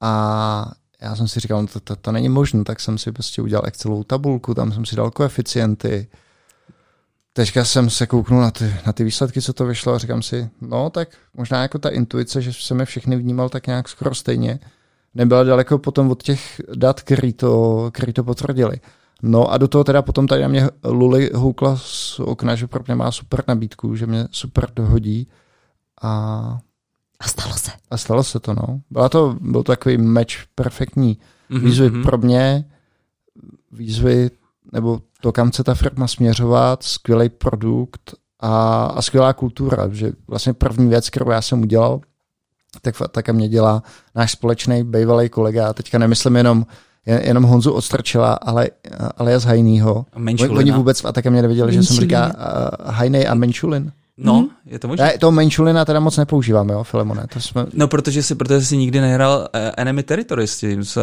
A 0.00 0.72
já 1.00 1.16
jsem 1.16 1.28
si 1.28 1.40
říkal, 1.40 1.62
no 1.62 1.68
to, 1.68 1.80
to, 1.80 1.96
to 1.96 2.12
není 2.12 2.28
možné, 2.28 2.64
tak 2.64 2.80
jsem 2.80 2.98
si 2.98 3.12
prostě 3.12 3.42
udělal 3.42 3.66
Excelovou 3.66 4.04
tabulku, 4.04 4.54
tam 4.54 4.72
jsem 4.72 4.84
si 4.86 4.96
dal 4.96 5.10
koeficienty. 5.10 6.08
teďka 7.32 7.64
jsem 7.64 7.90
se 7.90 8.06
kouknul 8.06 8.40
na 8.40 8.50
ty, 8.50 8.74
na 8.86 8.92
ty 8.92 9.04
výsledky, 9.04 9.42
co 9.42 9.52
to 9.52 9.66
vyšlo 9.66 9.94
a 9.94 9.98
říkám 9.98 10.22
si, 10.22 10.50
no 10.60 10.90
tak 10.90 11.08
možná 11.34 11.62
jako 11.62 11.78
ta 11.78 11.88
intuice, 11.88 12.42
že 12.42 12.52
jsem 12.52 12.80
je 12.80 12.86
všechny 12.86 13.16
vnímal 13.16 13.48
tak 13.48 13.66
nějak 13.66 13.88
skoro 13.88 14.14
stejně, 14.14 14.58
nebyla 15.14 15.44
daleko 15.44 15.78
potom 15.78 16.10
od 16.10 16.22
těch 16.22 16.60
dat, 16.74 17.02
který 17.02 17.32
to, 17.32 17.90
který 17.94 18.12
to 18.12 18.24
potvrdili. 18.24 18.80
No 19.22 19.52
a 19.52 19.58
do 19.58 19.68
toho 19.68 19.84
teda 19.84 20.02
potom 20.02 20.26
tady 20.26 20.42
na 20.42 20.48
mě 20.48 20.68
Luli 20.84 21.30
houkla 21.34 21.76
z 21.76 22.20
okna, 22.20 22.54
že 22.54 22.66
pro 22.66 22.84
mě 22.86 22.94
má 22.94 23.12
super 23.12 23.44
nabídku, 23.48 23.96
že 23.96 24.06
mě 24.06 24.28
super 24.30 24.70
dohodí. 24.76 25.28
A, 26.02 26.58
A 27.20 27.28
stalo 27.28 27.54
se. 27.54 27.70
a 27.90 27.96
stalo 27.96 28.24
se 28.24 28.40
to, 28.40 28.54
no. 28.54 28.80
Byla 28.90 29.08
to, 29.08 29.36
byl 29.40 29.62
to 29.62 29.72
takový 29.72 29.98
meč 29.98 30.46
perfektní. 30.54 31.18
Mhm, 31.48 31.64
Výzvy 31.64 31.90
mhm. 31.90 32.02
pro 32.02 32.18
mě, 32.18 32.64
výzvy, 33.72 34.30
nebo 34.72 35.00
to, 35.20 35.32
kam 35.32 35.50
chce 35.50 35.64
ta 35.64 35.74
firma 35.74 36.06
směřovat, 36.08 36.82
skvělý 36.82 37.28
produkt 37.28 38.14
a, 38.40 38.84
a 38.84 39.02
skvělá 39.02 39.32
kultura, 39.32 39.88
že 39.92 40.12
vlastně 40.28 40.52
první 40.52 40.88
věc, 40.88 41.10
kterou 41.10 41.30
já 41.30 41.42
jsem 41.42 41.62
udělal, 41.62 42.00
tak, 42.82 42.94
tak 43.10 43.28
mě 43.28 43.48
dělá 43.48 43.82
náš 44.14 44.32
společný 44.32 44.84
bývalý 44.84 45.28
kolega, 45.28 45.68
a 45.68 45.72
teďka 45.72 45.98
nemyslím 45.98 46.36
jenom, 46.36 46.58
jen- 46.58 46.66
jenom 47.06 47.42
Honzu 47.44 47.72
Odstrčila, 47.72 48.32
ale, 48.34 48.68
ale 49.16 49.38
z 49.40 49.44
Hajnýho. 49.44 50.06
Oni 50.50 50.70
vůbec 50.72 51.04
a 51.04 51.12
také 51.12 51.30
mě 51.30 51.42
nevěděli, 51.42 51.72
že 51.72 51.82
jsem 51.82 51.96
říká 51.96 52.26
uh, 52.26 52.90
Hajnej 52.90 53.28
a 53.28 53.34
Menšulin. 53.34 53.92
No, 54.20 54.34
Mhm. 54.40 54.48
je 54.66 54.78
to 54.78 54.88
možné. 54.88 55.04
Ne, 55.06 55.18
to 55.18 55.30
Menšulina 55.30 55.84
teda 55.84 56.00
moc 56.00 56.16
nepoužíváme, 56.16 56.72
jo, 56.72 56.84
Filemone. 56.84 57.26
To 57.32 57.40
jsme, 57.40 57.66
No, 57.74 57.88
protože 57.88 58.22
si, 58.22 58.34
protože 58.34 58.60
si 58.66 58.76
nikdy 58.76 59.00
nehrál 59.00 59.48
eh, 59.52 59.72
Enemy 59.76 60.02
Territory 60.02 60.46
s 60.46 60.58
tím, 60.58 60.84
s, 60.84 60.98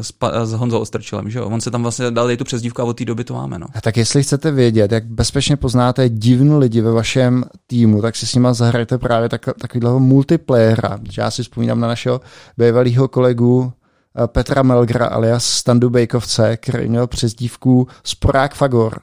s, 0.00 0.12
pa- 0.12 0.46
s 0.46 0.52
Honzou 0.52 0.78
Ostrčilem, 0.78 1.30
že 1.30 1.38
jo? 1.38 1.46
On 1.46 1.60
se 1.60 1.70
tam 1.70 1.82
vlastně 1.82 2.10
dal 2.10 2.30
i 2.30 2.36
tu 2.36 2.44
přezdívku 2.44 2.82
a 2.82 2.84
od 2.84 2.96
té 2.96 3.04
doby 3.04 3.24
to 3.24 3.34
máme, 3.34 3.58
no. 3.58 3.66
A 3.74 3.80
tak 3.80 3.96
jestli 3.96 4.22
chcete 4.22 4.50
vědět, 4.50 4.92
jak 4.92 5.04
bezpečně 5.06 5.56
poznáte 5.56 6.08
divní 6.08 6.56
lidi 6.58 6.80
ve 6.80 6.92
vašem 6.92 7.44
týmu, 7.66 8.02
tak 8.02 8.16
si 8.16 8.26
s 8.26 8.34
nima 8.34 8.52
zahrajte 8.54 8.98
právě 8.98 9.28
tak, 9.28 9.46
takovýhleho 9.60 10.00
multiplayera. 10.00 10.98
Já 11.18 11.30
si 11.30 11.42
vzpomínám 11.42 11.80
na 11.80 11.88
našeho 11.88 12.20
bývalého 12.58 13.08
kolegu 13.08 13.72
eh, 13.72 13.78
Petra 14.26 14.62
Melgra 14.62 15.06
alias 15.06 15.44
Standu 15.44 15.90
Bejkovce, 15.90 16.56
který 16.56 16.88
měl 16.88 17.06
přezdívku 17.06 17.88
Sporák 18.04 18.54
Fagor, 18.54 19.00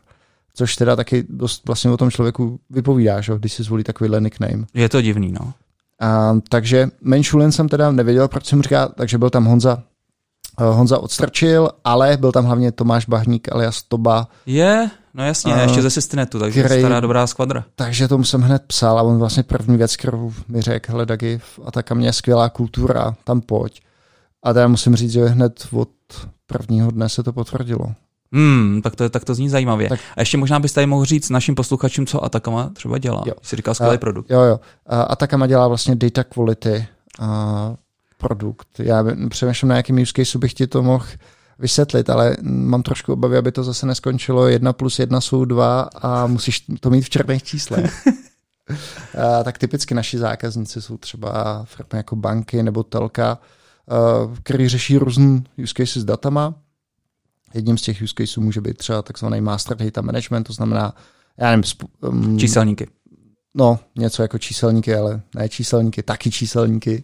což 0.54 0.76
teda 0.76 0.96
taky 0.96 1.26
dost 1.30 1.66
vlastně 1.68 1.92
o 1.92 1.98
tom 1.98 2.12
člověku 2.12 2.60
vypovídá, 2.70 3.22
že? 3.22 3.34
když 3.38 3.54
si 3.54 3.64
zvolí 3.64 3.84
takovýhle 3.84 4.22
nickname. 4.22 4.66
Je 4.74 4.90
to 4.90 5.02
divný, 5.02 5.32
no. 5.32 5.54
A, 6.02 6.36
takže 6.50 6.90
Menšulin 7.02 7.52
jsem 7.52 7.70
teda 7.70 7.92
nevěděl, 7.92 8.28
proč 8.28 8.46
jsem 8.46 8.62
říkal, 8.62 8.90
takže 8.96 9.18
byl 9.18 9.30
tam 9.30 9.46
Honza, 9.46 9.84
eh, 10.60 10.64
Honza 10.64 10.98
odstrčil, 11.00 11.70
ale 11.84 12.18
byl 12.18 12.32
tam 12.32 12.46
hlavně 12.46 12.72
Tomáš 12.72 13.06
Bahník 13.06 13.52
alias 13.52 13.84
Toba, 13.84 14.28
Je, 14.46 14.90
no 15.14 15.26
jasně, 15.26 15.54
A- 15.56 15.62
ještě 15.62 15.82
ze 15.82 15.90
Systinetu, 15.90 16.40
takže 16.40 16.64
Který- 16.64 16.82
stará 16.82 17.00
dobrá 17.00 17.28
skvadra. 17.28 17.66
Takže 17.76 18.08
tomu 18.08 18.24
jsem 18.24 18.42
hned 18.42 18.64
psal 18.68 19.00
a 19.00 19.02
on 19.02 19.18
vlastně 19.20 19.44
první 19.44 19.78
věc, 19.78 19.96
kterou 19.96 20.34
mi 20.48 20.62
řekl, 20.62 20.92
hele 20.92 21.06
Dagi, 21.06 21.42
a 21.66 21.72
tak 21.72 21.92
mě 21.92 22.14
skvělá 22.14 22.50
kultura, 22.50 23.16
tam 23.24 23.42
pojď. 23.42 23.82
A 24.46 24.54
teda 24.54 24.68
musím 24.68 24.96
říct, 24.96 25.12
že 25.12 25.26
hned 25.26 25.68
od 25.72 25.90
prvního 26.48 26.92
dne 26.92 27.10
se 27.10 27.24
to 27.24 27.34
potvrdilo. 27.34 27.94
Hmm, 28.34 28.82
tak 28.84 28.96
to, 28.96 29.10
tak 29.10 29.24
to 29.26 29.36
zní 29.36 29.50
zajímavě. 29.50 29.90
Tak- 29.90 30.00
A 30.18 30.22
ještě 30.22 30.38
možná 30.38 30.60
byste 30.60 30.76
tady 30.76 30.88
mohl 30.88 31.06
říct 31.06 31.30
našim 31.30 31.56
posluchačům, 31.56 32.06
co 32.06 32.24
Atakama 32.24 32.70
třeba 32.74 32.98
dělá. 32.98 33.24
Jo. 33.26 33.34
Jsi 33.42 33.56
říkal 33.56 33.74
skvělý 33.74 33.98
produkt. 33.98 34.32
Jo, 34.32 34.42
jo. 34.42 34.60
A 34.86 35.02
Atakama 35.02 35.48
dělá 35.48 35.68
vlastně 35.68 35.96
data 35.96 36.24
quality 36.24 36.88
a 37.20 37.74
produkt. 38.18 38.68
Já 38.80 39.04
přemýšlím, 39.30 39.70
na 39.70 39.76
jakým 39.76 40.02
use 40.02 40.14
case 40.16 40.38
bych 40.38 40.54
ti 40.54 40.68
to 40.68 40.84
mohl 40.84 41.06
vysvětlit, 41.60 42.10
ale 42.10 42.38
mám 42.42 42.84
trošku 42.84 43.14
obavy, 43.14 43.38
aby 43.38 43.52
to 43.52 43.64
zase 43.64 43.86
neskončilo 43.86 44.48
jedna 44.48 44.74
plus 44.74 45.00
jedna 45.00 45.22
jsou 45.22 45.46
dva 45.46 45.82
a 46.02 46.28
musíš 46.28 46.66
to 46.80 46.90
mít 46.90 47.02
v 47.02 47.10
černých 47.10 47.44
číslech. 47.44 48.08
A, 49.40 49.44
tak 49.44 49.58
typicky 49.58 49.94
naši 49.96 50.18
zákazníci 50.18 50.82
jsou 50.82 50.98
třeba 50.98 51.64
firmy 51.66 51.90
jako 51.94 52.16
banky 52.16 52.64
nebo 52.64 52.84
telka, 52.84 53.38
který 54.44 54.68
řeší 54.68 54.98
různý 54.98 55.44
use 55.64 55.74
cases 55.78 56.02
s 56.02 56.06
datama. 56.06 56.54
Jedním 57.54 57.78
z 57.78 57.82
těch 57.82 58.02
use 58.02 58.14
caseů 58.18 58.44
může 58.44 58.62
být 58.62 58.78
třeba 58.78 59.02
takzvaný 59.02 59.42
master 59.42 59.78
data 59.78 60.02
management, 60.02 60.44
to 60.44 60.54
znamená, 60.54 60.96
já 61.38 61.52
nevím, 61.52 61.64
um, 62.02 62.40
Číselníky. 62.40 62.88
no, 63.54 63.80
něco 63.96 64.22
jako 64.22 64.38
číselníky, 64.38 64.96
ale 64.96 65.22
ne 65.36 65.50
číselníky, 65.50 66.04
taky 66.04 66.32
číselníky. 66.32 67.04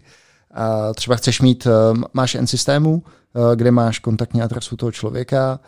A 0.53 0.93
třeba 0.93 1.15
chceš 1.15 1.41
mít, 1.41 1.67
eh, 1.67 1.99
máš 2.13 2.35
N 2.35 2.47
systému, 2.47 3.03
eh, 3.05 3.55
kde 3.55 3.71
máš 3.71 3.99
kontaktní 3.99 4.41
adresu 4.41 4.77
toho 4.77 4.91
člověka, 4.91 5.59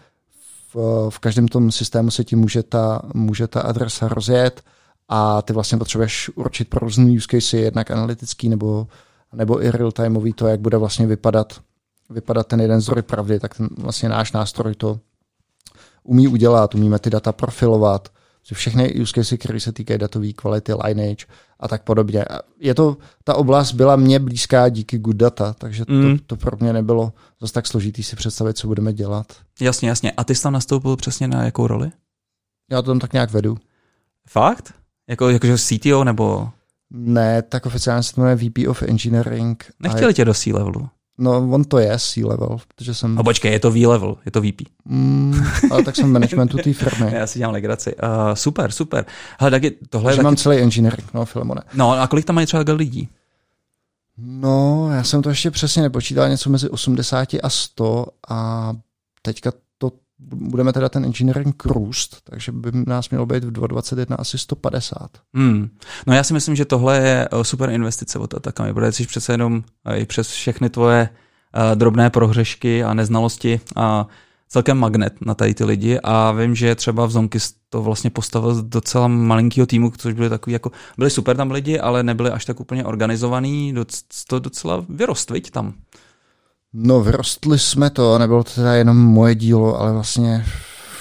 v, 0.73 1.09
v 1.09 1.19
každém 1.19 1.47
tom 1.47 1.71
systému 1.71 2.11
se 2.11 2.23
ti 2.23 2.35
může 2.35 2.63
ta, 2.63 3.01
může 3.13 3.47
ta 3.47 3.61
adresa 3.61 4.07
rozjet 4.07 4.61
a 5.09 5.41
ty 5.41 5.53
vlastně 5.53 5.77
potřebuješ 5.77 6.29
určit 6.35 6.69
pro 6.69 6.79
různý 6.79 7.17
use 7.17 7.27
case, 7.31 7.57
jednak 7.57 7.91
analytický 7.91 8.49
nebo, 8.49 8.87
nebo 9.33 9.63
i 9.63 9.69
real-timeový 9.71 10.33
to, 10.33 10.47
jak 10.47 10.59
bude 10.59 10.77
vlastně 10.77 11.07
vypadat, 11.07 11.61
vypadat 12.09 12.47
ten 12.47 12.61
jeden 12.61 12.81
zdroj 12.81 13.01
pravdy, 13.01 13.39
tak 13.39 13.55
ten 13.57 13.69
vlastně 13.77 14.09
náš 14.09 14.31
nástroj 14.31 14.75
to 14.75 14.99
umí 16.03 16.27
udělat, 16.27 16.75
umíme 16.75 16.99
ty 16.99 17.09
data 17.09 17.31
profilovat, 17.31 18.09
že 18.45 18.55
všechny 18.55 18.93
use 19.01 19.13
cases, 19.15 19.39
které 19.39 19.59
se 19.59 19.71
týkají 19.71 19.99
datové 19.99 20.33
kvality, 20.33 20.73
lineage 20.73 21.25
a 21.59 21.67
tak 21.67 21.83
podobně. 21.83 22.25
A 22.25 22.39
Je 22.59 22.75
to, 22.75 22.97
ta 23.23 23.35
oblast 23.35 23.71
byla 23.71 23.95
mně 23.95 24.19
blízká 24.19 24.69
díky 24.69 24.97
good 24.97 25.15
data, 25.15 25.53
takže 25.57 25.85
Mm. 25.87 26.17
to, 26.17 26.25
to 26.25 26.35
pro 26.35 26.57
mě 26.59 26.73
nebylo 26.73 27.13
zase 27.41 27.53
tak 27.53 27.67
složitý 27.67 28.03
si 28.03 28.15
představit, 28.15 28.57
co 28.57 28.67
budeme 28.67 28.93
dělat. 28.93 29.25
Jasně, 29.61 29.89
jasně. 29.89 30.11
A 30.11 30.23
ty 30.23 30.35
jsi 30.35 30.43
tam 30.43 30.53
nastoupil 30.53 30.95
přesně 30.95 31.27
na 31.27 31.43
jakou 31.43 31.67
roli? 31.67 31.91
Já 32.71 32.81
to 32.81 32.91
tam 32.91 32.99
tak 32.99 33.13
nějak 33.13 33.31
vedu. 33.31 33.57
Fakt? 34.29 34.73
Jako, 35.09 35.29
jakože 35.29 35.57
CTO 35.57 36.03
nebo... 36.03 36.49
Ne, 36.93 37.41
tak 37.41 37.65
oficiálně 37.65 38.03
se 38.03 38.15
to 38.15 38.21
jmenuje 38.21 38.35
VP 38.35 38.67
of 38.67 38.83
Engineering. 38.83 39.63
Nechtěli 39.79 40.13
tě 40.13 40.25
do 40.25 40.33
C-levelu. 40.33 40.89
No, 41.17 41.49
on 41.51 41.63
to 41.63 41.79
je 41.79 41.99
C-level, 41.99 42.57
protože 42.67 42.93
jsem... 42.93 43.19
A 43.19 43.23
počkej, 43.23 43.51
je 43.51 43.59
to 43.59 43.71
V-level, 43.71 44.17
je 44.25 44.31
to 44.31 44.41
VP. 44.41 44.61
Mm, 44.85 45.41
ale 45.71 45.83
tak 45.83 45.95
jsem 45.95 46.09
v 46.09 46.11
managementu 46.11 46.57
té 46.57 46.73
firmy. 46.73 47.11
Já 47.15 47.27
si 47.27 47.39
dělám 47.39 47.53
legraci. 47.53 47.95
Uh, 47.95 48.33
super, 48.33 48.71
super. 48.71 49.05
Hele, 49.39 49.51
taky 49.51 49.71
tohle 49.89 50.11
je 50.11 50.11
Takže 50.11 50.17
taky... 50.17 50.23
mám 50.23 50.35
celý 50.35 50.57
engineering, 50.57 51.13
no, 51.13 51.25
Filemone. 51.25 51.61
No 51.73 51.91
a 51.91 52.07
kolik 52.07 52.25
tam 52.25 52.35
mají 52.35 52.47
třeba 52.47 52.73
lidí? 52.73 53.09
No, 54.17 54.89
já 54.91 55.03
jsem 55.03 55.21
to 55.21 55.29
ještě 55.29 55.51
přesně 55.51 55.81
nepočítal, 55.81 56.29
něco 56.29 56.49
mezi 56.49 56.69
80 56.69 57.29
a 57.43 57.49
100 57.49 58.07
a 58.29 58.71
teďka 59.21 59.51
budeme 60.35 60.73
teda 60.73 60.89
ten 60.89 61.05
engineering 61.05 61.65
růst, 61.65 62.17
takže 62.23 62.51
by 62.51 62.71
nás 62.87 63.09
mělo 63.09 63.25
být 63.25 63.43
v 63.43 63.51
2021 63.51 64.15
asi 64.15 64.37
150. 64.37 65.09
Hmm. 65.33 65.69
No 66.07 66.13
já 66.13 66.23
si 66.23 66.33
myslím, 66.33 66.55
že 66.55 66.65
tohle 66.65 66.97
je 66.97 67.27
eh, 67.31 67.43
super 67.43 67.69
investice 67.69 68.19
od 68.19 68.33
Atakami, 68.33 68.73
protože 68.73 68.91
jsi 68.91 69.05
přece 69.05 69.33
jenom 69.33 69.63
eh, 69.85 69.97
i 69.97 70.05
přes 70.05 70.27
všechny 70.27 70.69
tvoje 70.69 71.09
uh, 71.09 71.75
drobné 71.75 72.09
prohřešky 72.09 72.83
a 72.83 72.93
neznalosti 72.93 73.61
a 73.75 74.07
celkem 74.53 74.77
magnet 74.77 75.13
na 75.25 75.33
tady 75.33 75.53
ty 75.53 75.63
lidi 75.63 75.99
a 76.03 76.31
vím, 76.31 76.55
že 76.55 76.75
třeba 76.75 77.05
v 77.05 77.11
Zonkis 77.11 77.53
to 77.69 77.81
vlastně 77.81 78.09
postavil 78.09 78.63
docela 78.63 79.07
malinkého 79.07 79.65
týmu, 79.65 79.91
což 79.97 80.13
byly 80.13 80.29
takový 80.29 80.53
jako, 80.53 80.71
byli 80.97 81.09
super 81.09 81.37
tam 81.37 81.51
lidi, 81.51 81.79
ale 81.79 82.03
nebyli 82.03 82.29
až 82.29 82.45
tak 82.45 82.59
úplně 82.59 82.85
organizovaný, 82.85 83.73
doc, 83.73 84.03
to 84.27 84.39
docela 84.39 84.85
vyrost, 84.89 85.29
viď, 85.29 85.51
tam. 85.51 85.73
No, 86.73 87.01
vyrostli 87.01 87.59
jsme 87.59 87.89
to, 87.89 88.17
nebylo 88.19 88.43
to 88.43 88.51
teda 88.55 88.73
jenom 88.73 88.97
moje 88.97 89.35
dílo, 89.35 89.79
ale 89.79 89.93
vlastně 89.93 90.45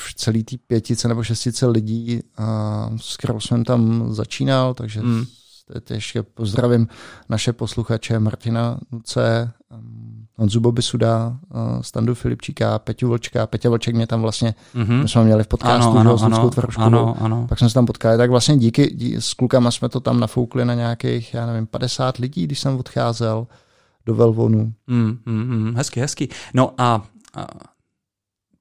v 0.09 0.15
celý 0.15 0.45
té 0.45 0.57
pětice 0.67 1.09
nebo 1.09 1.23
šestice 1.23 1.67
lidí, 1.67 2.21
a 2.39 2.91
s 2.97 3.17
kterou 3.17 3.41
jsem 3.41 3.65
tam 3.65 4.07
začínal, 4.15 4.75
takže 4.75 5.01
Hmm. 5.01 5.25
teď 5.73 5.91
ještě 5.91 6.23
pozdravím 6.23 6.89
naše 7.29 7.53
posluchače 7.53 8.19
Martina 8.19 8.79
Nuce, 8.93 9.53
Honzu 10.37 10.61
Bobisuda, 10.61 11.37
uh, 11.55 11.81
Standu 11.83 12.15
Filipčíka, 12.15 12.79
Peťu 12.79 13.09
Vlčka. 13.09 13.47
Peťa 13.47 13.69
Vlček 13.71 13.95
mě 13.95 14.07
tam 14.07 14.23
vlastně, 14.23 14.55
Mhm. 14.75 15.03
my 15.03 15.09
jsme 15.09 15.25
měli 15.25 15.45
v 15.45 15.49
podcastu, 15.49 15.91
Ano, 15.91 16.01
ano, 16.01 16.19
s 16.19 16.23
ano, 16.23 16.51
Tvaroškovou. 16.51 16.87
ano, 16.87 17.17
ano. 17.21 17.47
Pak 17.49 17.59
jsme 17.59 17.69
se 17.69 17.75
tam 17.75 17.87
potkali, 17.87 18.17
tak 18.19 18.31
vlastně 18.31 18.57
díky, 18.57 18.91
dí, 18.95 19.17
s 19.19 19.35
klukama 19.35 19.71
jsme 19.71 19.89
to 19.89 20.01
tam 20.01 20.21
nafoukli 20.21 20.65
na 20.65 20.75
nějakých, 20.75 21.35
já 21.35 21.47
nevím, 21.47 21.67
50 21.67 22.17
lidí, 22.19 22.45
když 22.45 22.61
jsem 22.61 22.77
odcházel 22.79 23.47
do 24.07 24.15
Velvonu. 24.15 24.73
Mm, 24.87 25.19
mm, 25.27 25.45
mm, 25.45 25.75
hezky, 25.77 26.01
hezky. 26.01 26.29
No 26.55 26.75
a, 26.79 27.03
a 27.35 27.47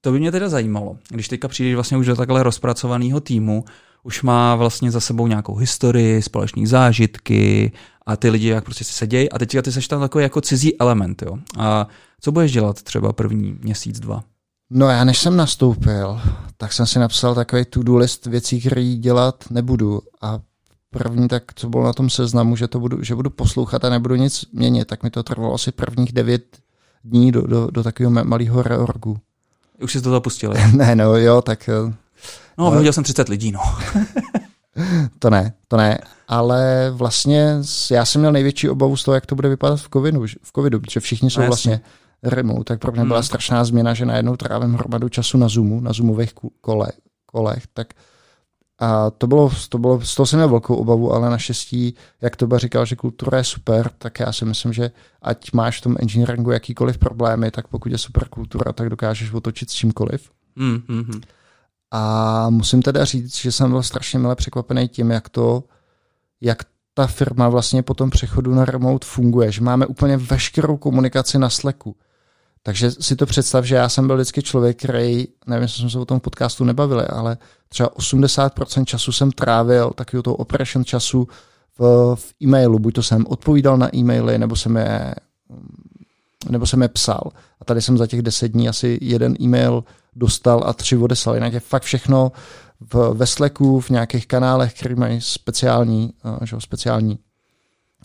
to 0.00 0.12
by 0.12 0.20
mě 0.20 0.32
teda 0.32 0.48
zajímalo, 0.48 0.96
když 1.08 1.28
teďka 1.28 1.48
přijdeš 1.48 1.74
vlastně 1.74 1.96
už 1.96 2.06
do 2.06 2.16
takhle 2.16 2.42
rozpracovaného 2.42 3.20
týmu, 3.20 3.64
už 4.02 4.22
má 4.22 4.54
vlastně 4.54 4.90
za 4.90 5.00
sebou 5.00 5.26
nějakou 5.26 5.54
historii, 5.54 6.22
společné 6.22 6.66
zážitky 6.66 7.72
a 8.06 8.16
ty 8.16 8.30
lidi 8.30 8.48
jak 8.48 8.64
prostě 8.64 8.84
si 8.84 8.92
sedějí 8.92 9.30
a 9.30 9.38
teďka 9.38 9.62
ty 9.62 9.72
seš 9.72 9.88
tam 9.88 10.00
takový 10.00 10.22
jako 10.22 10.40
cizí 10.40 10.80
element, 10.80 11.22
jo. 11.22 11.38
A 11.58 11.86
co 12.20 12.32
budeš 12.32 12.52
dělat 12.52 12.82
třeba 12.82 13.12
první 13.12 13.58
měsíc, 13.62 14.00
dva? 14.00 14.22
No 14.70 14.88
já 14.88 15.04
než 15.04 15.18
jsem 15.18 15.36
nastoupil, 15.36 16.20
tak 16.56 16.72
jsem 16.72 16.86
si 16.86 16.98
napsal 16.98 17.34
takový 17.34 17.64
to-do 17.64 17.96
list 17.96 18.26
věcí, 18.26 18.60
které 18.60 18.94
dělat 18.94 19.44
nebudu. 19.50 20.00
A 20.22 20.40
první, 20.92 21.28
tak 21.28 21.42
co 21.54 21.68
bylo 21.68 21.84
na 21.84 21.92
tom 21.92 22.10
seznamu, 22.10 22.56
že, 22.56 22.68
to 22.68 22.80
budu, 22.80 23.02
že 23.02 23.14
budu 23.14 23.30
poslouchat 23.30 23.84
a 23.84 23.90
nebudu 23.90 24.14
nic 24.14 24.44
měnit, 24.52 24.84
tak 24.88 25.02
mi 25.02 25.10
to 25.10 25.22
trvalo 25.22 25.54
asi 25.54 25.72
prvních 25.72 26.12
devět 26.12 26.42
dní 27.04 27.32
do, 27.32 27.42
do, 27.46 27.68
do 27.70 27.82
takového 27.82 28.10
ma- 28.12 28.24
malého 28.24 28.62
reorgu. 28.62 29.16
Už 29.82 29.92
jsi 29.92 30.00
to 30.02 30.10
zapustil, 30.10 30.52
ne, 30.76 30.96
no 30.96 31.16
jo, 31.16 31.42
tak 31.42 31.68
eh, 31.68 31.94
No, 32.58 32.70
vyhodil 32.70 32.92
jsem 32.92 33.04
30 33.04 33.28
lidí, 33.28 33.52
no. 33.52 33.60
To 35.18 35.30
ne, 35.30 35.52
to 35.68 35.76
ne, 35.76 35.98
ale 36.28 36.90
vlastně 36.90 37.56
já 37.90 38.04
jsem 38.04 38.20
měl 38.20 38.32
největší 38.32 38.68
obavu 38.68 38.96
z 38.96 39.04
toho, 39.04 39.14
jak 39.14 39.26
to 39.26 39.34
bude 39.34 39.48
vypadat 39.48 39.76
v 39.80 39.88
covidu, 39.92 40.26
v 40.42 40.52
covidu 40.56 40.80
protože 40.80 41.00
všichni 41.00 41.30
jsou 41.30 41.40
No, 41.40 41.46
vlastně 41.46 41.80
remote, 42.22 42.64
tak 42.64 42.80
pro 42.80 42.92
mě 42.92 43.04
byla 43.04 43.18
Hmm. 43.18 43.24
strašná 43.24 43.64
změna, 43.64 43.94
že 43.94 44.06
najednou 44.06 44.36
trávím 44.36 44.74
hromadu 44.74 45.08
času 45.08 45.38
na 45.38 45.48
Zoomu, 45.48 45.80
na 45.80 45.92
Zoomových 45.92 46.32
ku- 46.34 46.52
kole, 46.60 46.86
kolech, 47.26 47.66
tak 47.74 47.88
a 48.82 49.10
to 49.10 49.26
bylo, 49.26 49.50
to 49.68 49.78
bylo, 49.78 50.00
z 50.00 50.14
toho 50.14 50.26
jsem 50.26 50.38
měl 50.38 50.48
velkou 50.48 50.74
obavu, 50.74 51.12
ale 51.12 51.30
naštěstí, 51.30 51.94
jak 52.20 52.36
Toba 52.36 52.58
říkal, 52.58 52.86
že 52.86 52.96
kultura 52.96 53.38
je 53.38 53.44
super, 53.44 53.90
tak 53.98 54.20
já 54.20 54.32
si 54.32 54.44
myslím, 54.44 54.72
že 54.72 54.90
ať 55.22 55.52
máš 55.52 55.78
v 55.78 55.82
tom 55.82 55.96
engineeringu 56.00 56.50
jakýkoliv 56.50 56.98
problémy, 56.98 57.50
tak 57.50 57.68
pokud 57.68 57.92
je 57.92 57.98
super 57.98 58.28
kultura, 58.28 58.72
tak 58.72 58.88
dokážeš 58.88 59.32
otočit 59.32 59.70
s 59.70 59.72
čímkoliv. 59.72 60.30
Hmm, 60.56 60.82
hmm, 60.88 61.02
hmm. 61.02 61.20
A 61.90 62.50
musím 62.50 62.82
teda 62.82 63.04
říct, 63.04 63.36
že 63.36 63.52
jsem 63.52 63.70
byl 63.70 63.82
strašně 63.82 64.18
milé 64.18 64.36
překvapený 64.36 64.88
tím, 64.88 65.10
jak 65.10 65.28
to, 65.28 65.64
jak 66.40 66.58
ta 66.94 67.06
firma 67.06 67.48
vlastně 67.48 67.82
po 67.82 67.94
tom 67.94 68.10
přechodu 68.10 68.54
na 68.54 68.64
remote 68.64 69.06
funguje, 69.06 69.52
že 69.52 69.60
máme 69.60 69.86
úplně 69.86 70.16
veškerou 70.16 70.76
komunikaci 70.76 71.38
na 71.38 71.50
Slacku. 71.50 71.96
Takže 72.62 72.90
si 72.90 73.16
to 73.16 73.26
představ, 73.26 73.64
že 73.64 73.74
já 73.74 73.88
jsem 73.88 74.06
byl 74.06 74.16
vždycky 74.16 74.42
člověk, 74.42 74.78
který, 74.78 75.26
nevím, 75.46 75.62
jestli 75.62 75.80
jsme 75.80 75.90
se 75.90 75.98
o 75.98 76.04
tom 76.04 76.20
podcastu 76.20 76.64
nebavili, 76.64 77.04
ale 77.06 77.38
třeba 77.68 77.88
80% 77.88 78.84
času 78.84 79.12
jsem 79.12 79.32
trávil 79.32 79.90
takového 79.90 80.22
toho 80.22 80.36
operation 80.36 80.84
času 80.84 81.28
v, 81.78 82.14
v 82.16 82.34
e-mailu. 82.42 82.78
Buď 82.78 82.94
to 82.94 83.02
jsem 83.02 83.26
odpovídal 83.28 83.76
na 83.76 83.96
e-maily, 83.96 84.38
nebo 84.38 84.56
jsem 84.56 84.76
je, 84.76 85.14
nebo 86.50 86.66
jsem 86.66 86.82
je 86.82 86.88
psal. 86.88 87.30
A 87.60 87.64
tady 87.64 87.82
jsem 87.82 87.98
za 87.98 88.06
těch 88.06 88.22
deset 88.22 88.48
dní 88.48 88.68
asi 88.68 88.98
jeden 89.02 89.36
e-mail 89.40 89.84
dostal 90.16 90.62
a 90.66 90.72
tři 90.72 90.96
odeslal. 90.96 91.34
Jinak 91.34 91.52
je 91.52 91.60
fakt 91.60 91.82
všechno 91.82 92.32
v, 92.80 93.14
ve 93.14 93.26
Slacku, 93.26 93.80
v 93.80 93.90
nějakých 93.90 94.26
kanálech, 94.26 94.74
které 94.74 94.94
mají 94.94 95.20
speciální, 95.20 96.12
uh, 96.24 96.38
že, 96.42 96.56
speciální 96.58 97.18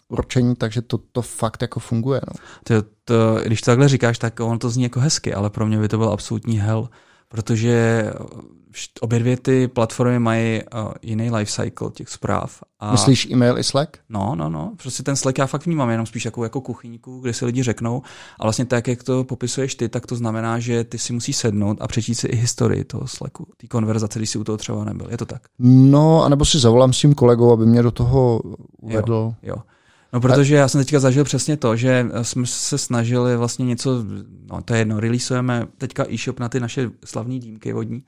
určení, 0.09 0.55
takže 0.55 0.81
to, 0.81 0.97
to 0.97 1.21
fakt 1.21 1.61
jako 1.61 1.79
funguje. 1.79 2.21
No. 2.27 2.33
To, 2.63 2.87
to, 3.05 3.39
když 3.45 3.61
to 3.61 3.71
takhle 3.71 3.89
říkáš, 3.89 4.17
tak 4.17 4.39
ono 4.39 4.57
to 4.57 4.69
zní 4.69 4.83
jako 4.83 4.99
hezky, 4.99 5.33
ale 5.33 5.49
pro 5.49 5.65
mě 5.65 5.79
by 5.79 5.87
to 5.87 5.97
byl 5.97 6.09
absolutní 6.09 6.59
hell, 6.59 6.89
protože 7.29 8.03
obě 9.01 9.19
dvě 9.19 9.37
ty 9.37 9.67
platformy 9.67 10.19
mají 10.19 10.61
uh, 10.63 10.91
jiný 11.01 11.31
life 11.31 11.51
cycle 11.51 11.91
těch 11.91 12.09
zpráv. 12.09 12.63
A 12.79 12.91
Myslíš 12.91 13.25
e-mail 13.31 13.57
i 13.57 13.63
Slack? 13.63 13.97
No, 14.09 14.35
no, 14.35 14.49
no. 14.49 14.73
Prostě 14.81 15.03
ten 15.03 15.15
Slack 15.15 15.37
já 15.37 15.45
fakt 15.45 15.65
vnímám 15.65 15.89
jenom 15.89 16.05
spíš 16.05 16.25
jako, 16.25 16.43
jako 16.43 16.61
kuchyňku, 16.61 17.19
kde 17.19 17.33
si 17.33 17.45
lidi 17.45 17.63
řeknou. 17.63 18.01
A 18.39 18.43
vlastně 18.43 18.65
tak, 18.65 18.87
jak 18.87 19.03
to 19.03 19.23
popisuješ 19.23 19.75
ty, 19.75 19.89
tak 19.89 20.05
to 20.05 20.15
znamená, 20.15 20.59
že 20.59 20.83
ty 20.83 20.97
si 20.97 21.13
musíš 21.13 21.37
sednout 21.37 21.77
a 21.81 21.87
přečíst 21.87 22.19
si 22.19 22.27
i 22.27 22.35
historii 22.35 22.83
toho 22.83 23.07
Slacku, 23.07 23.47
té 23.57 23.67
konverzace, 23.67 24.19
když 24.19 24.29
si 24.29 24.37
u 24.37 24.43
toho 24.43 24.57
třeba 24.57 24.83
nebyl. 24.83 25.07
Je 25.09 25.17
to 25.17 25.25
tak? 25.25 25.41
No, 25.59 26.23
anebo 26.23 26.45
si 26.45 26.59
zavolám 26.59 26.93
s 26.93 26.99
tím 26.99 27.13
kolegou, 27.13 27.51
aby 27.51 27.65
mě 27.65 27.83
do 27.83 27.91
toho 27.91 28.41
uvedl. 28.81 29.33
Jo. 29.43 29.55
No, 30.13 30.21
protože 30.21 30.55
já 30.55 30.67
jsem 30.67 30.81
teďka 30.81 30.99
zažil 30.99 31.23
přesně 31.23 31.57
to, 31.57 31.75
že 31.75 32.07
jsme 32.21 32.45
se 32.45 32.77
snažili 32.77 33.37
vlastně 33.37 33.65
něco, 33.65 34.05
no 34.51 34.61
to 34.61 34.73
je 34.73 34.79
jedno, 34.79 34.99
releaseujeme 34.99 35.67
teďka 35.77 36.05
e-shop 36.09 36.39
na 36.39 36.49
ty 36.49 36.59
naše 36.59 36.91
slavné 37.05 37.39
dýmky 37.39 37.73
vodní 37.73 38.03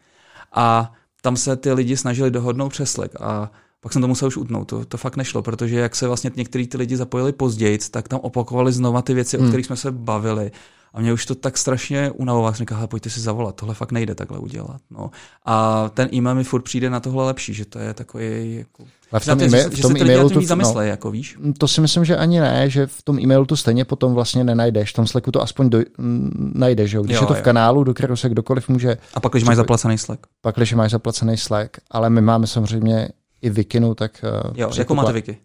a 0.54 0.94
tam 1.22 1.38
se 1.38 1.56
ty 1.56 1.74
lidi 1.74 1.98
snažili 1.98 2.32
dohodnout 2.32 2.70
přes 2.70 2.92
Slack 2.92 3.22
a 3.22 3.52
pak 3.82 3.94
jsem 3.94 4.02
to 4.02 4.08
musel 4.08 4.28
už 4.28 4.38
utnout, 4.38 4.68
to, 4.68 4.86
to 4.86 4.98
fakt 4.98 5.16
nešlo, 5.16 5.42
protože 5.42 5.80
jak 5.80 5.96
se 5.96 6.08
vlastně 6.08 6.32
některý 6.36 6.68
ty 6.68 6.78
lidi 6.78 6.98
zapojili 6.98 7.32
později, 7.32 7.80
tak 7.92 8.08
tam 8.08 8.20
opakovali 8.20 8.72
znova 8.72 9.02
ty 9.02 9.14
věci, 9.14 9.38
hmm. 9.38 9.46
o 9.46 9.50
kterých 9.50 9.66
jsme 9.66 9.76
se 9.76 9.92
bavili. 9.92 10.52
A 10.94 11.02
mě 11.02 11.14
už 11.14 11.26
to 11.26 11.36
tak 11.36 11.58
strašně 11.58 12.12
unavovalo, 12.12 12.54
jsem 12.54 12.64
říkal, 12.64 12.88
pojďte 12.88 13.10
si 13.10 13.20
zavolat, 13.20 13.56
tohle 13.56 13.76
fakt 13.76 13.92
nejde 13.92 14.16
takhle 14.16 14.40
udělat. 14.40 14.82
No. 14.92 15.12
A 15.46 15.90
ten 15.94 16.10
e-mail 16.14 16.36
mi 16.36 16.44
furt 16.44 16.62
přijde 16.62 16.90
na 16.90 17.00
tohle 17.00 17.26
lepší, 17.26 17.54
že 17.54 17.66
to 17.66 17.80
je 17.80 17.94
takový 17.94 18.56
jako... 18.56 18.84
Ale 19.12 19.20
v 19.20 19.26
tom, 19.26 19.42
e-mail, 19.42 19.64
že, 19.64 19.70
v 19.70 19.74
že 19.76 19.82
tom 19.82 19.92
se 19.92 20.00
e-mailu 20.00 20.30
to, 20.30 20.40
víc 20.40 20.50
no, 20.50 20.52
zamyslej, 20.52 20.90
jako 20.90 21.12
víš? 21.12 21.38
to 21.58 21.68
si 21.68 21.82
myslím, 21.82 22.06
že 22.06 22.18
ani 22.18 22.40
ne, 22.40 22.70
že 22.70 22.88
v 22.88 23.02
tom 23.02 23.20
e-mailu 23.20 23.46
to 23.46 23.58
stejně 23.58 23.86
potom 23.86 24.14
vlastně 24.14 24.44
nenajdeš. 24.44 24.92
V 24.92 24.96
tom 24.96 25.08
Slacku 25.08 25.32
to 25.32 25.42
aspoň 25.42 25.70
do, 25.70 25.80
m, 25.98 26.32
najdeš, 26.56 26.92
jo? 26.92 27.02
když 27.04 27.16
Jo, 27.16 27.22
je 27.24 27.28
to 27.28 27.34
v 27.34 27.38
jo. 27.38 27.44
kanálu, 27.44 27.84
do 27.84 27.94
kterého 27.94 28.18
se 28.18 28.30
kdokoliv 28.30 28.70
může, 28.70 28.98
A 29.14 29.20
pak, 29.20 29.32
když 29.32 29.44
máš 29.44 29.56
zaplacený 29.56 29.98
Slack. 29.98 30.22
pak 30.42 30.56
když 30.56 30.74
máš 30.74 30.92
zaplacený 30.92 31.38
Slack, 31.38 31.78
ale 31.92 32.10
my 32.10 32.22
máme 32.22 32.48
samozřejmě 32.48 33.10
i 33.42 33.50
Wikinu, 33.50 33.96
tak 33.96 34.26
uh, 34.46 34.58
Jo, 34.58 34.72
jakou 34.78 34.96
máte 34.96 35.14
Wiki? 35.14 35.38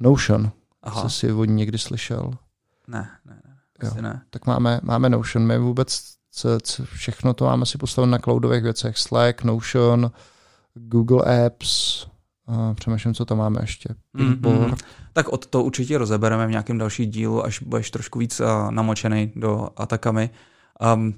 Notion, 0.00 0.50
Aha, 0.82 1.02
co 1.02 1.10
si 1.10 1.32
ní 1.32 1.46
někdy 1.46 1.78
slyšel. 1.78 2.30
ne, 2.88 3.08
ne, 3.26 3.36
Jo. 3.82 3.88
asi 3.90 4.02
ne. 4.02 4.22
tak 4.30 4.46
máme, 4.46 4.80
máme 4.82 5.08
Notion. 5.08 5.46
My 5.46 5.58
vůbec 5.58 6.00
všechno 6.84 7.34
to 7.34 7.44
máme 7.44 7.66
si 7.66 7.78
postavit 7.78 8.06
na 8.06 8.18
cloudových 8.18 8.62
věcech. 8.62 8.98
Slack, 8.98 9.44
Notion, 9.44 10.10
Google 10.74 11.46
Apps, 11.46 12.06
uh, 12.48 12.74
přemýšlím, 12.74 13.14
co 13.14 13.24
tam 13.24 13.38
máme 13.38 13.60
ještě. 13.62 13.88
Mm, 14.12 14.26
Pingboard. 14.26 14.68
mm. 14.68 14.74
Tak 15.12 15.28
od 15.28 15.46
to 15.46 15.62
určitě 15.62 15.98
rozebereme 15.98 16.46
v 16.46 16.50
nějakém 16.50 16.78
další 16.78 17.06
dílu, 17.06 17.44
až 17.44 17.62
budeš 17.62 17.90
trošku 17.90 18.18
víc 18.18 18.40
uh, 18.40 18.46
namočený 18.70 19.32
do 19.36 19.68
Atakamy. 19.76 20.30
Um, 20.94 21.14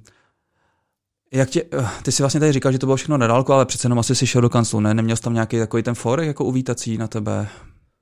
jak 1.32 1.48
tě, 1.48 1.62
uh, 1.64 1.88
ty 2.02 2.12
si 2.12 2.22
vlastně 2.22 2.40
tady 2.40 2.52
říkal, 2.52 2.72
že 2.72 2.78
to 2.78 2.86
bylo 2.86 2.96
všechno 2.96 3.18
nedálko, 3.18 3.52
ale 3.52 3.66
přece 3.66 3.86
jenom 3.86 3.98
asi 3.98 4.14
si 4.14 4.26
šel 4.26 4.42
do 4.42 4.50
kanclu, 4.50 4.80
ne? 4.80 4.94
Neměl 4.94 5.16
jsi 5.16 5.22
tam 5.22 5.34
nějaký 5.34 5.58
takový 5.58 5.82
ten 5.82 5.94
forek 5.94 6.26
jako 6.26 6.44
uvítací 6.44 6.98
na 6.98 7.06
tebe? 7.08 7.48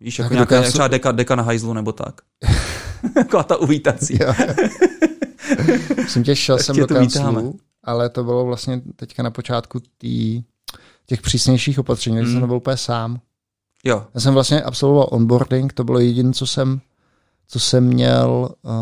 Víš, 0.00 0.18
jako 0.18 0.28
Tak 0.28 0.32
nějaká, 0.34 0.60
kanclu- 0.60 0.68
třeba 0.72 0.88
deka, 0.88 1.12
deka 1.12 1.34
na 1.34 1.42
hajzlu 1.42 1.72
nebo 1.72 1.92
tak. 1.92 2.14
Taková 3.14 3.42
ta 3.42 3.56
uvítací. 3.56 4.18
Jo. 4.20 4.34
Jsem 6.08 6.22
tě 6.24 6.36
šel 6.36 6.58
jsem 6.58 6.76
do 6.76 6.86
kanclu, 6.86 7.58
ale 7.84 8.08
to 8.08 8.24
bylo 8.24 8.44
vlastně 8.46 8.82
teďka 8.96 9.22
na 9.22 9.30
počátku 9.30 9.80
tý, 9.98 10.42
těch 11.06 11.22
přísnějších 11.22 11.78
opatření, 11.78 12.16
takže 12.16 12.28
Mm. 12.28 12.34
jsem 12.34 12.40
nebyl 12.40 12.56
úplně 12.56 12.76
sám. 12.76 13.20
Jo, 13.84 14.06
Já 14.14 14.20
jsem 14.20 14.34
vlastně 14.34 14.62
absolvoval 14.62 15.08
onboarding, 15.10 15.72
to 15.72 15.84
bylo 15.84 15.98
jediné, 15.98 16.32
co 16.32 16.46
jsem, 16.46 16.80
co 17.48 17.60
jsem 17.60 17.84
měl 17.84 18.48
uh, 18.62 18.72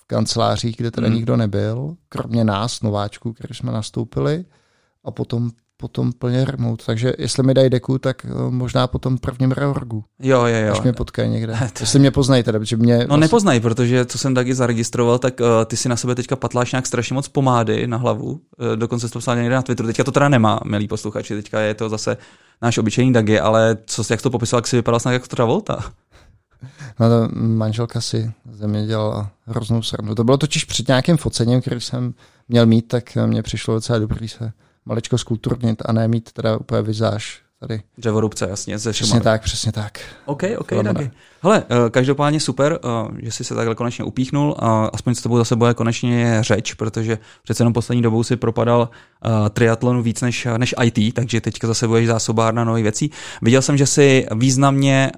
v 0.00 0.04
kancelářích, 0.06 0.76
kde 0.76 0.90
teda 0.90 1.08
Mm. 1.08 1.14
nikdo 1.14 1.36
nebyl, 1.36 1.96
kromě 2.08 2.44
nás, 2.44 2.82
nováčků, 2.82 3.32
kteří 3.32 3.54
jsme 3.54 3.72
nastoupili 3.72 4.44
a 5.04 5.10
potom, 5.10 5.50
potom 5.82 6.12
plně 6.12 6.44
remote. 6.44 6.84
Takže 6.86 7.12
jestli 7.18 7.42
mi 7.42 7.54
dají 7.54 7.70
deku, 7.70 7.98
tak 7.98 8.26
uh, 8.30 8.50
možná 8.50 8.86
po 8.86 8.98
tom 8.98 9.18
prvním 9.18 9.52
reorgu, 9.52 10.04
jo, 10.22 10.44
jo, 10.44 10.66
jo. 10.66 10.72
až 10.72 10.80
mě 10.80 10.92
potkají 10.92 11.30
někde. 11.30 11.52
To- 11.72 11.82
Jestli 11.82 11.98
mě 11.98 12.10
poznají 12.10 12.42
teda, 12.42 12.58
protože 12.58 12.76
mě... 12.76 13.06
No 13.08 13.16
nepoznají, 13.16 13.60
protože 13.60 14.04
co 14.04 14.18
jsem 14.18 14.34
taky 14.34 14.54
zaregistroval, 14.54 15.18
tak 15.18 15.40
uh, 15.40 15.46
ty 15.66 15.76
si 15.76 15.88
na 15.88 15.96
sebe 15.96 16.14
teďka 16.14 16.36
patláš 16.36 16.72
nějak 16.72 16.86
strašně 16.86 17.14
moc 17.14 17.28
pomády 17.28 17.86
na 17.86 17.96
hlavu. 17.96 18.30
Uh, 18.30 18.40
dokonce 18.76 19.08
jsi 19.08 19.12
to 19.12 19.18
psal 19.18 19.36
někde 19.36 19.54
na 19.54 19.62
Twitteru. 19.62 19.86
Teďka 19.86 20.04
to 20.04 20.12
teda 20.12 20.28
nemá, 20.28 20.60
milí 20.64 20.88
posluchači, 20.88 21.34
teďka 21.34 21.60
je 21.60 21.74
to 21.74 21.88
zase 21.88 22.16
náš 22.62 22.78
obyčejný 22.78 23.12
Dagi, 23.12 23.40
ale 23.40 23.76
co, 23.86 24.02
jak 24.10 24.20
jsi 24.20 24.24
to 24.24 24.30
popisoval, 24.30 24.58
jak 24.58 24.66
si 24.66 24.76
vypadal 24.76 25.00
snad 25.00 25.12
jako 25.12 25.26
Travolta. 25.26 25.84
No 27.00 27.08
to 27.08 27.28
manželka 27.34 28.00
si 28.00 28.32
ze 28.52 28.68
mě 28.68 28.86
dělala 28.86 29.30
hroznou 29.46 29.82
srandu. 29.82 30.14
To 30.14 30.24
bylo 30.24 30.36
totiž 30.36 30.64
před 30.64 30.88
nějakým 30.88 31.16
focením, 31.16 31.60
který 31.60 31.80
jsem 31.80 32.14
měl 32.48 32.66
mít, 32.66 32.82
tak 32.88 33.04
mě 33.26 33.42
přišlo 33.42 33.74
docela 33.74 33.98
dobrý 33.98 34.28
se 34.28 34.52
maličko 34.86 35.18
skulturnit 35.18 35.82
a 35.84 35.92
ne 35.92 36.08
mít 36.08 36.32
teda 36.32 36.56
úplně 36.56 36.82
vizáž 36.82 37.42
tady. 37.60 37.82
Dřevorubce, 37.98 38.46
jasně, 38.50 38.78
ze 38.78 38.92
Přesně 38.92 39.06
Šumavy. 39.06 39.24
tak, 39.24 39.42
přesně 39.42 39.72
tak. 39.72 40.00
OK, 40.24 40.42
OK. 40.58 40.72
Dagi. 40.82 41.10
Hele, 41.42 41.62
uh, 41.62 41.90
každopádně 41.90 42.40
super, 42.40 42.78
uh, 42.84 43.16
že 43.18 43.32
jsi 43.32 43.44
se 43.44 43.54
takhle 43.54 43.74
konečně 43.74 44.04
upíchnul 44.04 44.56
a 44.58 44.86
aspoň 44.86 45.14
s 45.14 45.22
tebou 45.22 45.36
zase 45.38 45.56
bude 45.56 45.74
konečně 45.74 46.38
řeč, 46.40 46.74
protože 46.74 47.18
přece 47.42 47.60
jenom 47.60 47.72
poslední 47.72 48.02
dobou 48.02 48.22
si 48.22 48.36
propadal 48.36 48.80
uh, 49.24 49.48
triatlonu 49.48 50.02
víc 50.02 50.20
než, 50.20 50.48
než 50.56 50.74
IT, 50.84 51.14
takže 51.14 51.40
teďka 51.40 51.66
zase 51.66 51.88
budeš 51.88 52.06
zásobárna 52.06 52.64
nových 52.64 52.82
věcí. 52.82 53.10
Viděl 53.42 53.62
jsem, 53.62 53.76
že 53.76 53.86
si 53.86 54.26
významně 54.36 55.12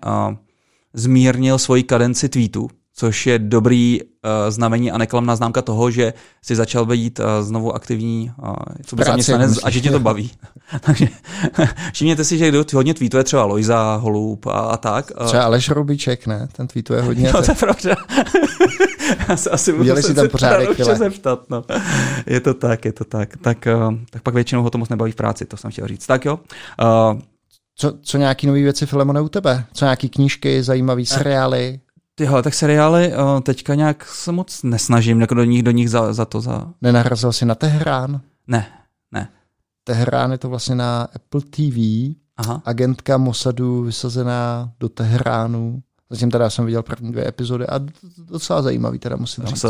zmírnil 0.95 1.59
svoji 1.59 1.83
kadenci 1.83 2.29
tweetů, 2.29 2.69
což 2.97 3.27
je 3.27 3.39
dobrý 3.39 4.01
uh, 4.03 4.31
znamení 4.49 4.91
a 4.91 4.99
neklamná 4.99 5.37
známka 5.37 5.63
toho, 5.63 5.91
že 5.91 6.13
si 6.43 6.57
začal 6.57 6.87
být 6.87 7.19
uh, 7.19 7.25
znovu 7.41 7.75
aktivní 7.75 8.33
uh, 8.43 8.55
co 8.87 8.97
by 8.97 9.03
Práci, 9.03 9.11
zaměstnanec 9.11 9.59
a 9.65 9.71
že 9.71 9.81
tě 9.81 9.91
to 9.91 10.01
baví. 10.01 10.31
Takže 10.81 11.09
všimněte 11.93 12.25
si, 12.25 12.39
že 12.39 12.49
kdo 12.49 12.65
hodně 12.75 12.95
tweetuje, 12.95 13.25
třeba 13.25 13.45
Lojza, 13.45 13.97
Holub 13.97 14.47
a, 14.47 14.51
a 14.51 14.77
tak. 14.77 15.13
uh, 15.21 15.27
Třeba 15.27 15.45
Aleš 15.45 15.69
Robiček, 15.69 16.27
ne? 16.27 16.49
Ten 16.53 16.67
tweetuje 16.67 17.01
hodně. 17.03 17.25
No, 17.35 17.43
to 17.43 17.51
je 17.51 17.55
pravda. 17.55 17.97
Asi 19.51 19.73
budu 19.73 19.83
Udělej 19.83 20.03
si 20.03 20.15
tam 20.15 20.29
pořádek, 20.29 20.81
zeptat, 20.81 21.51
no. 21.51 21.65
Je 22.27 22.41
to 22.41 22.55
tak, 22.55 22.85
je 22.85 22.93
to 22.93 23.05
tak. 23.05 23.37
Tak, 23.37 23.69
uh, 23.89 23.95
tak 24.11 24.23
pak 24.23 24.35
většinou 24.35 24.63
ho 24.63 24.71
to 24.71 24.79
moc 24.79 24.89
nebaví 24.89 25.13
v 25.13 25.15
práci, 25.17 25.45
to 25.45 25.57
jsem 25.57 25.71
chtěl 25.71 25.89
říct. 25.89 26.07
Tak 26.07 26.25
jo. 26.25 26.39
Uh, 26.83 27.21
Co, 27.77 27.93
co 28.03 28.19
nějaký 28.19 28.47
nové 28.47 28.59
věci, 28.61 28.87
Filemone, 28.87 29.21
u 29.21 29.29
tebe? 29.29 29.65
Co 29.73 29.85
nějaký 29.85 30.09
knížky, 30.09 30.63
zajímavý 30.63 31.07
seriály? 31.07 31.81
Tyhle, 32.15 32.43
tak 32.43 32.55
seriály 32.55 33.13
uh, 33.13 33.41
teďka 33.41 33.75
nějak 33.75 34.05
se 34.05 34.33
moc 34.33 34.63
nesnažím 34.63 35.21
jako 35.21 35.35
do 35.35 35.45
nich, 35.45 35.63
do 35.63 35.71
nich 35.71 35.91
za, 35.91 36.13
za 36.13 36.25
to. 36.25 36.41
Za... 36.41 36.73
Nenarazil 36.83 37.33
si 37.33 37.45
na 37.45 37.55
Teherán? 37.55 38.21
Ne. 38.47 38.67
Teherán 39.85 40.33
je 40.33 40.39
to 40.39 40.49
vlastně 40.49 40.75
na 40.75 41.03
Apple 41.03 41.41
TV. 41.41 41.79
Aha. 42.37 42.63
Agentka 42.65 43.19
Mossadu 43.19 43.83
vysazená 43.83 44.73
do 44.81 44.89
Teheránu. 44.89 45.83
Zatím 46.15 46.31
teda 46.31 46.51
jsem 46.51 46.67
viděl 46.67 46.83
první 46.83 47.13
dvě 47.13 47.29
epizody 47.29 47.67
a 47.67 47.81
docela 48.31 48.63
zajímavý, 48.63 48.99
teda 48.99 49.17
musím 49.17 49.45
říct. 49.45 49.65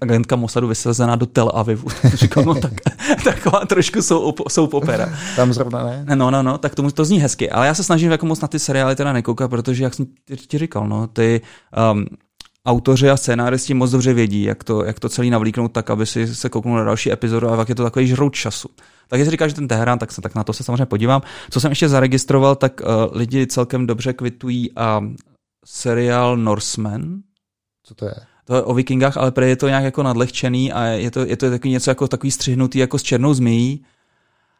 Agentka 0.00 0.36
Mossadu 0.36 0.68
vysazená 0.68 1.16
do 1.16 1.26
Tel 1.26 1.50
Avivu. 1.54 1.88
Říkal, 2.14 2.44
no 2.44 2.54
tak, 2.54 2.72
taková 3.24 3.66
trošku 3.66 4.02
jsou, 4.02 4.34
jsou 4.48 4.66
opera. 4.66 5.12
Tam 5.36 5.52
zrovna 5.52 5.84
ne? 5.84 6.04
No, 6.14 6.30
no, 6.30 6.42
no, 6.42 6.58
tak 6.58 6.74
tomu 6.74 6.90
to 6.90 7.04
zní 7.04 7.18
hezky. 7.18 7.50
Ale 7.50 7.66
já 7.66 7.74
se 7.74 7.84
snažím 7.84 8.10
jako 8.10 8.26
moc 8.26 8.40
na 8.40 8.48
ty 8.48 8.58
seriály 8.58 8.96
teda 8.96 9.12
nekoukat, 9.12 9.50
protože 9.50 9.84
jak 9.84 9.94
jsem 9.94 10.06
ti 10.48 10.58
říkal, 10.58 10.88
no, 10.88 11.06
ty 11.06 11.40
um, 11.92 12.06
autoři 12.66 13.10
a 13.10 13.16
scénáristi 13.16 13.74
moc 13.74 13.90
dobře 13.90 14.14
vědí, 14.14 14.42
jak 14.42 14.64
to, 14.64 14.84
jak 14.84 15.00
to 15.00 15.08
celý 15.08 15.30
navlíknout 15.30 15.72
tak, 15.72 15.90
aby 15.90 16.06
si 16.06 16.34
se 16.34 16.48
kouknul 16.48 16.76
na 16.76 16.84
další 16.84 17.12
epizodu 17.12 17.48
a 17.48 17.56
pak 17.56 17.68
je 17.68 17.74
to 17.74 17.82
takový 17.82 18.06
žrout 18.06 18.34
času. 18.34 18.68
Tak 19.08 19.18
jestli 19.18 19.30
říkáš, 19.30 19.50
že 19.50 19.54
ten 19.54 19.68
Teherán, 19.68 19.98
tak, 19.98 20.12
se, 20.12 20.20
tak 20.20 20.34
na 20.34 20.44
to 20.44 20.52
se 20.52 20.64
samozřejmě 20.64 20.86
podívám. 20.86 21.22
Co 21.50 21.60
jsem 21.60 21.72
ještě 21.72 21.88
zaregistroval, 21.88 22.56
tak 22.56 22.80
uh, 22.80 23.16
lidi 23.18 23.46
celkem 23.46 23.86
dobře 23.86 24.12
kvitují 24.12 24.70
a 24.76 25.00
seriál 25.64 26.36
Norseman. 26.36 27.22
Co 27.82 27.94
to 27.94 28.04
je? 28.04 28.14
To 28.44 28.54
je 28.54 28.62
o 28.62 28.74
vikingách, 28.74 29.16
ale 29.16 29.32
je 29.40 29.56
to 29.56 29.68
nějak 29.68 29.84
jako 29.84 30.02
nadlehčený 30.02 30.72
a 30.72 30.84
je 30.84 31.10
to, 31.10 31.20
je 31.20 31.36
to 31.36 31.50
takový 31.50 31.70
něco 31.70 31.90
jako 31.90 32.08
takový 32.08 32.30
střihnutý 32.30 32.78
jako 32.78 32.98
s 32.98 33.02
černou 33.02 33.34
zmíjí. 33.34 33.84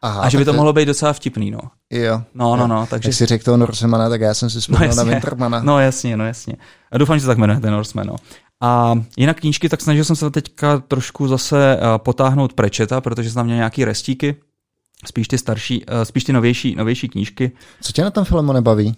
Aha, 0.01 0.21
a 0.21 0.29
že 0.29 0.37
by 0.37 0.45
to 0.45 0.53
mohlo 0.53 0.73
být 0.73 0.85
docela 0.85 1.13
vtipný, 1.13 1.51
no. 1.51 1.59
Jo. 1.89 2.21
No, 2.33 2.55
no, 2.55 2.67
no. 2.67 2.87
Takže... 2.89 3.09
Jak 3.09 3.15
jsi 3.15 3.25
řekl 3.25 3.43
toho 3.43 3.57
Norsemana, 3.57 4.09
tak 4.09 4.21
já 4.21 4.33
jsem 4.33 4.49
si 4.49 4.59
vzpomněl 4.59 4.89
no, 4.89 4.95
na 4.95 5.03
Wintermana. 5.03 5.61
No 5.63 5.79
jasně, 5.79 6.17
no 6.17 6.25
jasně. 6.25 6.55
A 6.91 6.97
doufám, 6.97 7.17
že 7.17 7.21
se 7.21 7.27
tak 7.27 7.37
jmenuje 7.37 7.59
ten 7.59 7.73
Norseman, 7.73 8.07
no. 8.07 8.15
A 8.61 8.95
jinak 9.17 9.39
knížky, 9.39 9.69
tak 9.69 9.81
snažil 9.81 10.03
jsem 10.03 10.15
se 10.15 10.31
teďka 10.31 10.77
trošku 10.77 11.27
zase 11.27 11.77
eh, 11.77 11.79
potáhnout 11.97 12.53
prečeta, 12.53 13.01
protože 13.01 13.31
jsem 13.31 13.45
měl 13.45 13.57
nějaký 13.57 13.85
restíky, 13.85 14.35
spíš 15.05 15.27
ty 15.27 15.37
starší, 15.37 15.83
eh, 15.87 16.05
spíš 16.05 16.23
ty 16.23 16.33
novější, 16.33 16.75
novější 16.75 17.09
knížky. 17.09 17.51
Co 17.81 17.91
tě 17.91 18.03
na 18.03 18.11
tom 18.11 18.25
filmu 18.25 18.53
nebaví? 18.53 18.95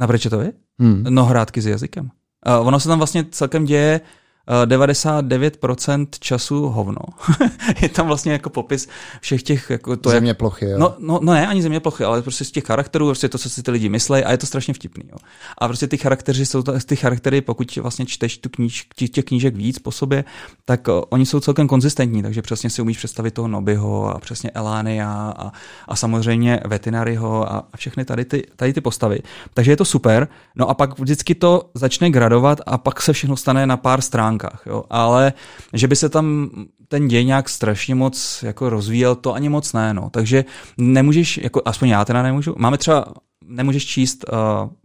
Na 0.00 0.06
prečetovi? 0.06 0.52
Hmm. 0.80 1.04
No 1.08 1.24
hrátky 1.24 1.62
s 1.62 1.66
jazykem. 1.66 2.10
Uh, 2.46 2.66
ono 2.66 2.80
se 2.80 2.88
tam 2.88 2.98
vlastně 2.98 3.24
celkem 3.30 3.64
děje 3.64 4.00
99% 4.48 6.06
času 6.20 6.68
hovno. 6.68 7.00
je 7.82 7.88
tam 7.88 8.06
vlastně 8.06 8.32
jako 8.32 8.50
popis 8.50 8.88
všech 9.20 9.42
těch... 9.42 9.70
Jako 9.70 9.96
to 9.96 10.10
země 10.10 10.34
plochy, 10.34 10.66
jo. 10.66 10.78
No, 10.78 10.94
no, 10.98 11.20
no, 11.22 11.32
ne, 11.32 11.46
ani 11.46 11.62
země 11.62 11.80
plochy, 11.80 12.04
ale 12.04 12.22
prostě 12.22 12.44
z 12.44 12.50
těch 12.50 12.64
charakterů, 12.64 13.06
prostě 13.06 13.28
to, 13.28 13.38
co 13.38 13.50
si 13.50 13.62
ty 13.62 13.70
lidi 13.70 13.88
myslí 13.88 14.24
a 14.24 14.30
je 14.30 14.38
to 14.38 14.46
strašně 14.46 14.74
vtipný. 14.74 15.04
Jo. 15.12 15.16
A 15.58 15.68
prostě 15.68 15.86
ty 15.86 15.96
charaktery 15.96 16.46
jsou 16.46 16.62
to, 16.62 16.80
ty 16.80 16.96
charaktery, 16.96 17.40
pokud 17.40 17.76
vlastně 17.76 18.06
čteš 18.06 18.38
tu 18.38 18.48
kníž, 18.48 18.88
těch 19.10 19.24
knížek 19.24 19.56
víc 19.56 19.78
po 19.78 19.90
sobě, 19.90 20.24
tak 20.64 20.88
uh, 20.88 21.00
oni 21.08 21.26
jsou 21.26 21.40
celkem 21.40 21.68
konzistentní, 21.68 22.22
takže 22.22 22.42
přesně 22.42 22.70
si 22.70 22.82
umíš 22.82 22.98
představit 22.98 23.30
toho 23.30 23.48
Nobyho 23.48 24.16
a 24.16 24.18
přesně 24.18 24.50
Elánia 24.50 25.34
a, 25.38 25.52
a 25.88 25.96
samozřejmě 25.96 26.60
Vetinaryho 26.66 27.52
a, 27.52 27.64
a 27.72 27.76
všechny 27.76 28.04
tady 28.04 28.24
ty, 28.24 28.46
tady 28.56 28.72
ty 28.72 28.80
postavy. 28.80 29.18
Takže 29.54 29.72
je 29.72 29.76
to 29.76 29.84
super. 29.84 30.28
No 30.56 30.70
a 30.70 30.74
pak 30.74 30.98
vždycky 30.98 31.34
to 31.34 31.70
začne 31.74 32.10
gradovat 32.10 32.60
a 32.66 32.78
pak 32.78 33.02
se 33.02 33.12
všechno 33.12 33.36
stane 33.36 33.66
na 33.66 33.76
pár 33.76 34.00
stránkách 34.00 34.35
stránkách, 34.36 34.62
jo. 34.66 34.84
ale 34.90 35.32
že 35.72 35.88
by 35.88 35.96
se 35.96 36.08
tam 36.08 36.50
ten 36.88 37.08
děj 37.08 37.24
nějak 37.24 37.48
strašně 37.48 37.94
moc 37.94 38.42
jako 38.42 38.70
rozvíjel, 38.70 39.14
to 39.14 39.34
ani 39.34 39.48
moc 39.48 39.72
ne, 39.72 39.94
no. 39.94 40.10
takže 40.10 40.44
nemůžeš, 40.78 41.38
jako, 41.38 41.62
aspoň 41.64 41.88
já 41.88 42.04
teda 42.04 42.22
nemůžu, 42.22 42.54
máme 42.58 42.78
třeba, 42.78 43.04
nemůžeš 43.44 43.86
číst 43.86 44.24
uh, 44.32 44.38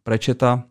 Prečeta 0.03 0.63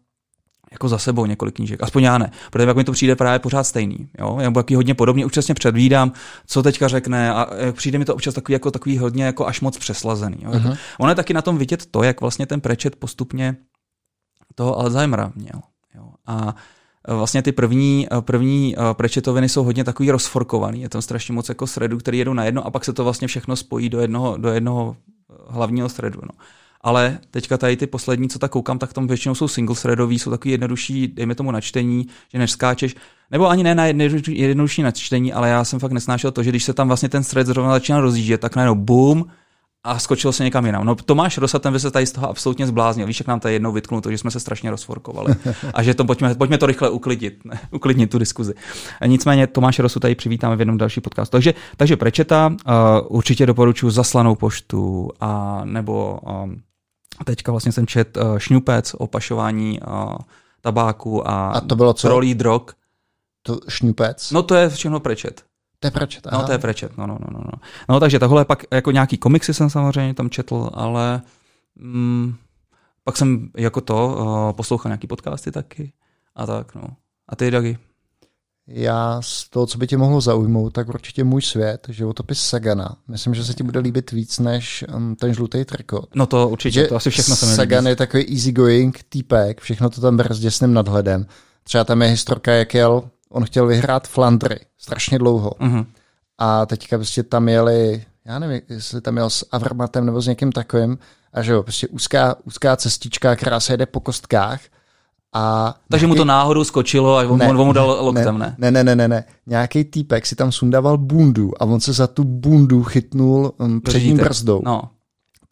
jako 0.73 0.89
za 0.89 0.99
sebou 0.99 1.27
několik 1.27 1.55
knížek. 1.55 1.83
Aspoň 1.83 2.03
já 2.03 2.19
ne, 2.19 2.31
protože 2.51 2.69
jak 2.69 2.77
mi 2.77 2.85
to 2.85 2.93
přijde 2.93 3.17
právě 3.17 3.39
pořád 3.39 3.65
stejný. 3.65 4.09
Jo? 4.19 4.39
Já 4.41 4.53
jaký 4.57 4.75
hodně 4.75 4.95
podobně, 4.95 5.27
už 5.27 5.33
přesně 5.33 5.55
předvídám, 5.55 6.13
co 6.47 6.63
teďka 6.63 6.89
řekne 6.89 7.33
a 7.33 7.47
přijde 7.73 7.99
mi 7.99 8.05
to 8.05 8.15
občas 8.15 8.35
takový, 8.35 8.53
jako, 8.53 8.71
takový 8.71 8.99
hodně 8.99 9.25
jako 9.25 9.47
až 9.47 9.61
moc 9.61 9.79
přeslazený. 9.79 10.37
Jo? 10.43 10.51
Uh-huh. 10.51 10.77
Ono 10.99 11.11
je 11.11 11.15
taky 11.15 11.35
na 11.35 11.43
tom 11.43 11.59
vidět 11.59 11.87
to, 11.91 12.03
jak 12.03 12.21
vlastně 12.21 12.47
ten 12.47 12.61
prečet 12.61 12.97
postupně 12.97 13.57
toho 14.55 14.79
Alzheimera 14.79 15.33
měl. 15.35 15.61
Jo? 15.95 16.11
A 16.27 16.55
vlastně 17.09 17.43
ty 17.43 17.53
první, 17.53 18.07
eh, 18.13 18.21
první 18.21 18.77
eh, 18.77 18.95
prečetoviny 18.95 19.49
jsou 19.49 19.65
hodně 19.65 19.85
takový 19.85 20.11
rozforkovaný. 20.11 20.83
Je 20.83 20.89
tam 20.89 21.03
strašně 21.03 21.35
moc 21.35 21.49
jako 21.49 21.67
threadů, 21.67 21.99
který 21.99 22.19
jedou 22.19 22.33
na 22.33 22.45
jedno 22.45 22.67
a 22.67 22.71
pak 22.71 22.85
se 22.85 22.93
to 22.93 23.05
vlastně 23.05 23.29
všechno 23.29 23.57
spojí 23.57 23.89
do 23.89 24.01
jednoho, 24.01 24.37
do 24.37 24.49
jednoho 24.49 24.97
hlavního 25.49 25.89
threadu. 25.89 26.21
No. 26.23 26.45
Ale 26.81 27.19
teďka 27.31 27.59
tady 27.59 27.77
ty 27.77 27.87
poslední, 27.87 28.29
co 28.29 28.39
tak 28.39 28.51
koukám, 28.51 28.79
tak 28.79 28.93
tam 28.93 29.07
většinou 29.07 29.35
jsou 29.35 29.49
single 29.49 29.77
threadový, 29.77 30.19
jsou 30.19 30.31
takový 30.31 30.53
jednodušší, 30.53 31.09
dejme 31.09 31.35
tomu 31.35 31.51
načtení, 31.51 32.07
že 32.33 32.39
než 32.39 32.51
skáčeš, 32.51 32.97
nebo 33.31 33.49
ani 33.49 33.63
ne 33.63 33.75
na 33.75 33.87
jednodušší 34.29 34.83
načtení, 34.83 35.33
ale 35.33 35.49
já 35.49 35.65
jsem 35.65 35.79
fakt 35.79 35.93
nesnášel 35.93 36.31
to, 36.31 36.43
že 36.43 36.51
když 36.51 36.65
se 36.65 36.75
tam 36.75 36.87
vlastně 36.87 37.09
ten 37.09 37.23
thread 37.23 37.47
zrovna 37.47 37.73
začíná 37.73 38.01
rozjíždět, 38.01 38.41
tak 38.41 38.57
najednou 38.57 38.75
boom, 38.75 39.25
a 39.85 39.99
skočil 39.99 40.33
se 40.33 40.45
někam 40.45 40.67
jinam. 40.67 40.85
No 40.85 40.95
Tomáš 40.95 41.39
Rosa, 41.39 41.59
ten 41.59 41.73
by 41.73 41.81
se 41.81 41.91
tady 41.91 42.07
z 42.07 42.13
toho 42.13 42.31
absolutně 42.31 42.67
zbláznil. 42.67 43.07
Víš, 43.07 43.21
jak 43.21 43.27
nám 43.27 43.41
tady 43.41 43.55
jednou 43.55 43.73
vytknul 43.73 44.01
to, 44.01 44.11
že 44.11 44.19
jsme 44.19 44.31
se 44.31 44.41
strašně 44.41 44.71
rozforkovali. 44.71 45.35
A 45.75 45.83
že 45.83 45.95
to 45.95 46.05
pojďme, 46.05 46.35
pojďme 46.35 46.59
to 46.59 46.67
rychle 46.67 46.91
uklidit, 46.91 47.45
ne, 47.45 47.61
uklidnit 47.71 48.11
tu 48.11 48.19
diskuzi. 48.19 48.55
A 49.01 49.07
nicméně 49.07 49.47
Tomáš 49.47 49.79
Rosu 49.79 50.01
tady 50.01 50.15
přivítáme 50.15 50.57
v 50.57 50.61
jednom 50.61 50.79
další 50.79 51.01
podcastu. 51.01 51.33
Takže, 51.33 51.55
takže 51.77 51.97
Prečeta 51.97 52.49
uh, 52.49 52.75
určitě 53.09 53.47
doporučuji 53.47 53.91
zaslanou 53.91 54.35
poštu 54.35 55.11
a 55.21 55.61
nebo 55.65 56.21
um, 56.45 56.63
teďka 57.25 57.53
vlastně 57.53 57.73
jsem 57.73 57.87
čet 57.87 58.17
uh, 58.17 58.39
šňupec 58.39 58.95
o 58.95 59.07
pašování 59.07 59.81
uh, 59.81 60.17
tabáku 60.61 61.29
a, 61.29 61.51
a 61.51 61.61
to 61.61 61.77
bylo 61.77 61.95
co? 61.95 62.09
rolí 62.09 62.35
drog. 62.35 62.63
To 63.43 63.61
šňupec? 63.69 64.31
No 64.31 64.43
to 64.43 64.55
je 64.55 64.69
všechno 64.69 65.01
Prečet. 65.01 65.50
To 65.81 65.87
je 65.87 65.91
Pratchett, 65.91 66.27
No, 66.33 66.43
to 66.47 66.53
je 66.53 66.59
Pratchett, 66.59 66.97
no, 66.99 67.07
no, 67.07 67.19
no, 67.21 67.41
no. 67.45 67.53
No, 67.89 68.01
takže 68.01 68.19
tohle 68.19 68.45
pak 68.45 68.65
jako 68.73 68.91
nějaký 68.91 69.19
komiksy 69.19 69.55
jsem 69.55 69.71
samozřejmě 69.71 70.15
tam 70.15 70.31
četl, 70.31 70.71
ale 70.73 71.23
mm, 71.77 72.35
pak 73.05 73.17
jsem 73.17 73.51
jako 73.57 73.81
to 73.81 74.17
uh, 74.19 74.53
poslouchal 74.57 74.91
nějaký 74.91 75.07
podcasty 75.07 75.51
taky 75.53 75.93
a 76.35 76.47
tak, 76.47 76.75
no. 76.75 76.83
A 77.29 77.37
ty, 77.37 77.51
Dagi? 77.51 77.79
Já 78.73 79.23
z 79.23 79.49
toho, 79.49 79.67
co 79.67 79.79
by 79.79 79.87
tě 79.87 79.97
mohlo 79.97 80.21
zaujmout, 80.21 80.73
tak 80.73 80.89
určitě 80.89 81.25
můj 81.25 81.43
svět, 81.43 81.87
životopis 81.89 82.41
Sagana. 82.41 82.97
Myslím, 83.09 83.35
že 83.35 83.45
se 83.45 83.55
ti 83.55 83.63
bude 83.63 83.81
líbit 83.81 84.11
víc 84.11 84.39
než 84.39 84.85
um, 84.97 85.17
ten 85.17 85.35
žlutý 85.35 85.65
trikot. 85.65 86.15
No 86.15 86.27
to 86.27 86.49
určitě, 86.49 86.81
že 86.81 86.87
to 86.87 86.97
asi 86.97 87.11
všechno 87.11 87.37
se 87.37 87.47
mi 87.47 87.53
Sagan 87.53 87.85
líbí. 87.85 87.91
je 87.91 87.97
takový 87.97 88.33
easygoing 88.33 89.01
týpek, 89.09 89.61
všechno 89.61 89.91
to 89.91 90.01
tam 90.01 90.17
bere 90.17 90.35
s 90.35 90.41
děsným 90.41 90.75
nadhledem. 90.75 91.27
Třeba 91.65 91.85
tam 91.85 92.03
je 92.03 92.09
historka, 92.09 92.53
jak 92.53 92.75
jel 92.75 93.03
on 93.33 93.45
chtěl 93.45 93.67
vyhrát 93.67 94.09
Flandry 94.09 94.61
strašně 94.79 95.19
dlouho. 95.19 95.51
Uh-huh. 95.51 95.87
A 96.39 96.67
teďka 96.67 96.99
prostě 96.99 97.23
tam 97.23 97.49
jeli, 97.49 98.05
já 98.25 98.39
nevím, 98.39 98.61
jestli 98.69 99.01
tam 99.01 99.17
jel 99.17 99.31
s 99.31 99.47
Avramatem 99.53 100.07
nebo 100.07 100.21
s 100.21 100.27
někým 100.27 100.53
takovým, 100.53 100.99
a 101.33 101.43
že 101.43 101.53
jo, 101.53 101.63
prostě 101.63 101.89
úzká, 101.89 102.37
úzká 102.45 102.77
cestička, 102.77 103.37
která 103.37 103.61
se 103.61 103.73
jede 103.73 103.87
po 103.87 104.01
kostkách. 104.01 104.61
A 105.33 105.75
Takže 105.91 106.07
nějaký... 106.07 106.19
mu 106.19 106.23
to 106.23 106.25
náhodou 106.25 106.65
skočilo 106.65 107.17
a 107.17 107.29
on, 107.29 107.39
ne, 107.39 107.49
on 107.49 107.67
mu 107.67 107.73
dal 107.73 107.99
loktem, 108.01 108.39
ne? 108.39 108.55
Ne, 108.59 108.71
ne, 108.71 108.85
ne, 108.85 108.97
ne, 108.97 109.09
ne. 109.09 109.25
Nějaký 109.47 109.85
týpek 109.85 110.27
si 110.27 110.37
tam 110.37 110.53
sundával 110.53 110.99
bundu 110.99 111.63
a 111.63 111.65
on 111.65 111.81
se 111.81 111.93
za 111.93 112.07
tu 112.07 112.25
bundu 112.25 112.83
chytnul 112.83 113.53
um, 113.59 113.81
přední 113.81 114.15
brzdou. 114.15 114.63
No. 114.65 114.83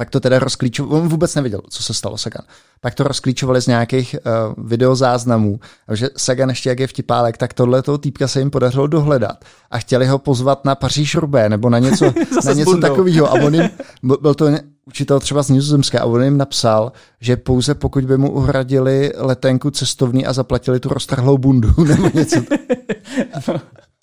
Pak 0.01 0.11
to 0.11 0.21
teda 0.21 0.39
rozklíčoval, 0.39 1.01
on 1.01 1.09
vůbec 1.09 1.35
nevěděl, 1.35 1.61
co 1.71 1.83
se 1.83 1.95
stalo 1.95 2.19
Sagan. 2.19 2.47
Pak 2.81 2.95
to 2.95 3.05
rozklíčovali 3.05 3.63
z 3.63 3.67
nějakých 3.67 4.17
uh, 4.57 4.65
videozáznamů, 4.67 5.61
že 5.93 6.09
Sagan 6.17 6.49
ještě 6.49 6.69
jak 6.69 6.81
je 6.81 6.87
vtipálek, 6.87 7.37
tak 7.37 7.55
tohle 7.55 7.83
toho 7.83 7.99
týpka 7.99 8.29
se 8.29 8.39
jim 8.39 8.51
podařilo 8.51 8.87
dohledat 8.87 9.45
a 9.71 9.79
chtěli 9.79 10.07
ho 10.07 10.19
pozvat 10.19 10.65
na 10.65 10.75
Paříž 10.75 11.15
Rubé 11.15 11.49
nebo 11.49 11.71
na 11.71 11.79
něco, 11.79 12.05
na 12.45 12.53
něco 12.53 12.77
takového. 12.77 13.31
A 13.31 13.33
on 13.33 13.55
jim, 13.55 13.71
byl 14.21 14.35
to 14.35 14.47
učitel 14.87 15.21
třeba 15.21 15.43
z 15.43 15.51
Nizozemska 15.51 16.01
a 16.01 16.05
on 16.05 16.23
jim 16.23 16.39
napsal, 16.39 16.93
že 17.21 17.37
pouze 17.37 17.75
pokud 17.75 18.05
by 18.05 18.19
mu 18.19 18.31
uhradili 18.31 19.13
letenku 19.17 19.71
cestovní 19.71 20.27
a 20.27 20.33
zaplatili 20.33 20.81
tu 20.81 20.89
roztrhlou 20.89 21.39
bundu 21.39 21.69
nebo 21.85 22.11
něco. 22.15 22.43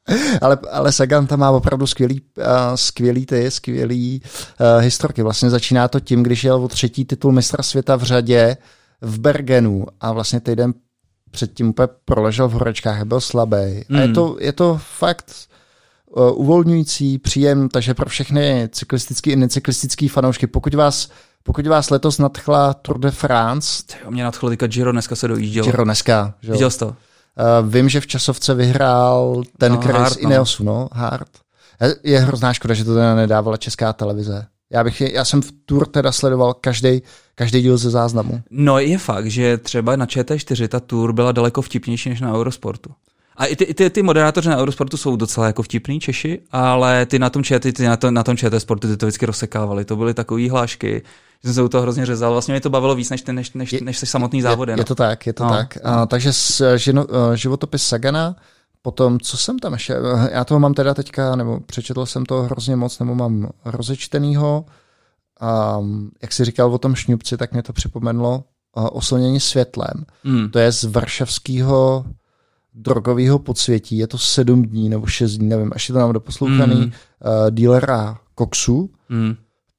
ale, 0.42 0.58
ale 0.72 0.92
Sagan 0.92 1.28
tam 1.28 1.40
má 1.40 1.52
opravdu 1.52 1.88
skvělý, 1.88 2.22
uh, 2.38 2.44
skvělý 2.76 3.26
ty, 3.26 3.52
skvělý 3.52 4.22
uh, 4.22 4.84
historky. 4.84 5.22
Vlastně 5.22 5.50
začíná 5.50 5.88
to 5.88 6.00
tím, 6.00 6.24
když 6.24 6.44
jel 6.44 6.64
o 6.64 6.68
třetí 6.68 7.06
titul 7.06 7.32
mistra 7.32 7.64
světa 7.64 7.96
v 7.96 8.04
řadě 8.04 8.58
v 9.02 9.20
Bergenu 9.20 9.86
a 10.02 10.12
vlastně 10.12 10.40
týden 10.40 10.74
předtím 11.32 11.70
úplně 11.70 11.88
proležel 12.06 12.48
v 12.48 12.52
horečkách 12.52 13.02
a 13.02 13.06
byl 13.06 13.22
slabý. 13.22 13.86
Mm. 13.90 13.98
A 13.98 14.00
je 14.00 14.06
hmm. 14.06 14.14
to, 14.14 14.38
je 14.40 14.54
to 14.54 14.80
fakt 14.98 15.32
uh, 16.06 16.42
uvolňující, 16.42 17.18
příjem, 17.18 17.70
takže 17.70 17.94
pro 17.94 18.10
všechny 18.10 18.70
cyklistický 18.72 19.32
i 19.32 19.36
necyklistický 19.36 20.08
fanoušky, 20.08 20.48
pokud 20.48 20.74
vás 20.74 21.10
pokud 21.48 21.68
vás 21.68 21.90
letos 21.90 22.18
nadchla 22.18 22.74
Tour 22.74 23.00
de 23.00 23.12
France. 23.12 23.84
Tyjo, 23.86 24.12
mě 24.12 24.24
nadchlo 24.24 24.50
teďka 24.50 24.68
Giro, 24.68 24.92
dneska 24.92 25.16
se 25.16 25.28
dojížděl. 25.28 25.66
Giro 25.66 25.84
dneska. 25.84 26.34
Že? 26.42 26.52
Viděl 26.52 26.72
jsi 26.72 26.80
to? 26.80 26.96
Uh, 27.62 27.70
vím, 27.70 27.90
že 27.90 28.02
v 28.02 28.08
časovce 28.08 28.54
vyhrál 28.54 29.44
ten 29.58 29.72
no, 29.72 29.82
Chris 29.82 29.96
Hart, 29.96 30.18
Ineosu, 30.18 30.64
no, 30.64 30.90
Hart. 30.92 31.30
Je 32.04 32.20
hrozná 32.20 32.54
škoda, 32.54 32.74
že 32.74 32.84
to 32.84 32.94
teda 32.94 33.16
nedávala 33.16 33.58
česká 33.58 33.94
televize. 33.94 34.46
Já, 34.70 34.84
bych, 34.84 35.02
já 35.02 35.26
jsem 35.26 35.42
v 35.42 35.52
Tour 35.66 35.88
teda 35.88 36.12
sledoval 36.12 36.54
každý 36.54 37.02
každý 37.36 37.62
díl 37.62 37.78
ze 37.78 37.90
záznamu. 37.90 38.42
No 38.50 38.80
je 38.80 38.98
fakt, 38.98 39.28
že 39.28 39.58
třeba 39.58 39.96
na 39.96 40.06
ČT4 40.06 40.68
ta 40.68 40.80
Tour 40.80 41.14
byla 41.14 41.32
daleko 41.32 41.62
vtipnější 41.62 42.10
než 42.10 42.22
na 42.22 42.34
Eurosportu. 42.34 42.90
A 43.38 43.46
i 43.46 43.56
ty, 43.56 43.74
ty, 43.74 43.90
ty 43.90 44.04
moderátoři 44.04 44.50
na 44.50 44.58
Eurosportu 44.58 44.98
jsou 44.98 45.16
docela 45.16 45.48
jako 45.48 45.64
vtipný 45.64 46.00
Češi, 46.00 46.42
ale 46.52 47.06
ty 47.06 47.20
na 47.20 47.30
tom 47.30 47.44
ČT, 47.44 47.76
ty 47.76 47.84
na, 47.84 47.98
to, 47.98 48.12
na 48.12 48.24
tom 48.24 48.38
ČT 48.38 48.62
sportu 48.62 48.88
ty 48.88 48.98
to 48.98 49.06
vždycky 49.06 49.26
rozsekávali. 49.26 49.86
To 49.86 49.96
byly 49.96 50.14
takové 50.14 50.50
hlášky, 50.50 51.02
že 51.46 51.50
jsem 51.50 51.54
se 51.54 51.64
u 51.64 51.70
toho 51.70 51.82
hrozně 51.82 52.06
řezal. 52.06 52.32
Vlastně 52.32 52.54
mě 52.54 52.62
to 52.62 52.70
bavilo 52.70 52.96
víc, 52.96 53.10
než, 53.10 53.24
než, 53.26 53.54
než, 53.54 53.72
než 53.82 53.98
se 53.98 54.06
samotný 54.06 54.42
závody. 54.42 54.72
Je, 54.72 54.76
no. 54.76 54.82
je 54.82 54.86
to 54.86 54.96
tak, 54.96 55.28
je 55.28 55.34
to 55.34 55.44
No. 55.44 55.50
tak. 55.50 55.78
A, 55.84 56.06
takže 56.06 56.34
s, 56.34 56.76
žino, 56.78 57.06
eh, 57.34 57.38
životopis 57.38 57.84
Sagana, 57.84 58.36
potom, 58.82 59.20
co 59.20 59.38
jsem 59.38 59.60
tam 59.60 59.74
ještě, 59.74 59.94
eh, 59.96 60.30
já 60.32 60.44
toho 60.44 60.60
mám 60.60 60.74
teda 60.74 60.94
teďka, 60.94 61.36
nebo 61.36 61.60
přečetl 61.60 62.06
jsem 62.06 62.26
to 62.26 62.42
hrozně 62.44 62.76
moc, 62.76 63.00
nebo 63.00 63.16
mám 63.16 63.50
rozečtenýho. 63.66 64.66
A 65.40 65.80
jak 66.22 66.34
jsi 66.34 66.46
říkal 66.46 66.74
o 66.74 66.78
tom 66.78 66.96
šňupci, 66.96 67.38
tak 67.38 67.52
mě 67.52 67.64
to 67.64 67.74
připomenulo 67.74 68.44
oslnění 68.92 69.40
světlem. 69.40 70.06
Mm. 70.24 70.50
To 70.50 70.60
je 70.60 70.72
z 70.72 70.84
varšavského 70.84 72.06
drogového 72.74 73.40
podsvětí, 73.40 73.98
je 73.98 74.08
to 74.08 74.18
sedm 74.18 74.64
dní 74.66 74.90
nebo 74.90 75.06
šest 75.08 75.32
dní, 75.32 75.48
nevím, 75.50 75.72
až 75.76 75.90
je 75.90 75.94
to 75.94 76.00
nám 76.00 76.14
doposlouchaný, 76.14 76.76
Mm. 76.76 76.82
mm. 76.82 76.86
uh, 76.86 76.92
dealera 77.50 78.18
koksu, 78.36 78.90
Mm. 79.10 79.36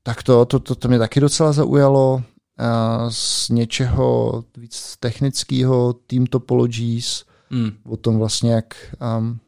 Tak 0.07 0.23
to, 0.23 0.45
to, 0.45 0.59
to, 0.61 0.75
to 0.75 0.89
mě 0.89 0.99
taky 0.99 1.21
docela 1.21 1.53
zaujalo. 1.53 2.15
Uh, 2.15 3.09
z 3.09 3.49
něčeho 3.49 4.45
víc 4.57 4.97
technického, 5.01 5.93
Team 5.93 6.27
Topologies, 6.27 7.25
Mm. 7.51 7.71
o 7.85 7.97
tom 7.97 8.19
vlastně, 8.19 8.53
jak, 8.53 8.95
um, 9.19 9.39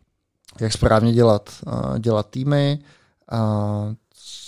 jak 0.60 0.72
správně 0.72 1.12
dělat, 1.12 1.50
uh, 1.66 1.98
dělat 1.98 2.30
týmy. 2.30 2.78
A 3.30 3.94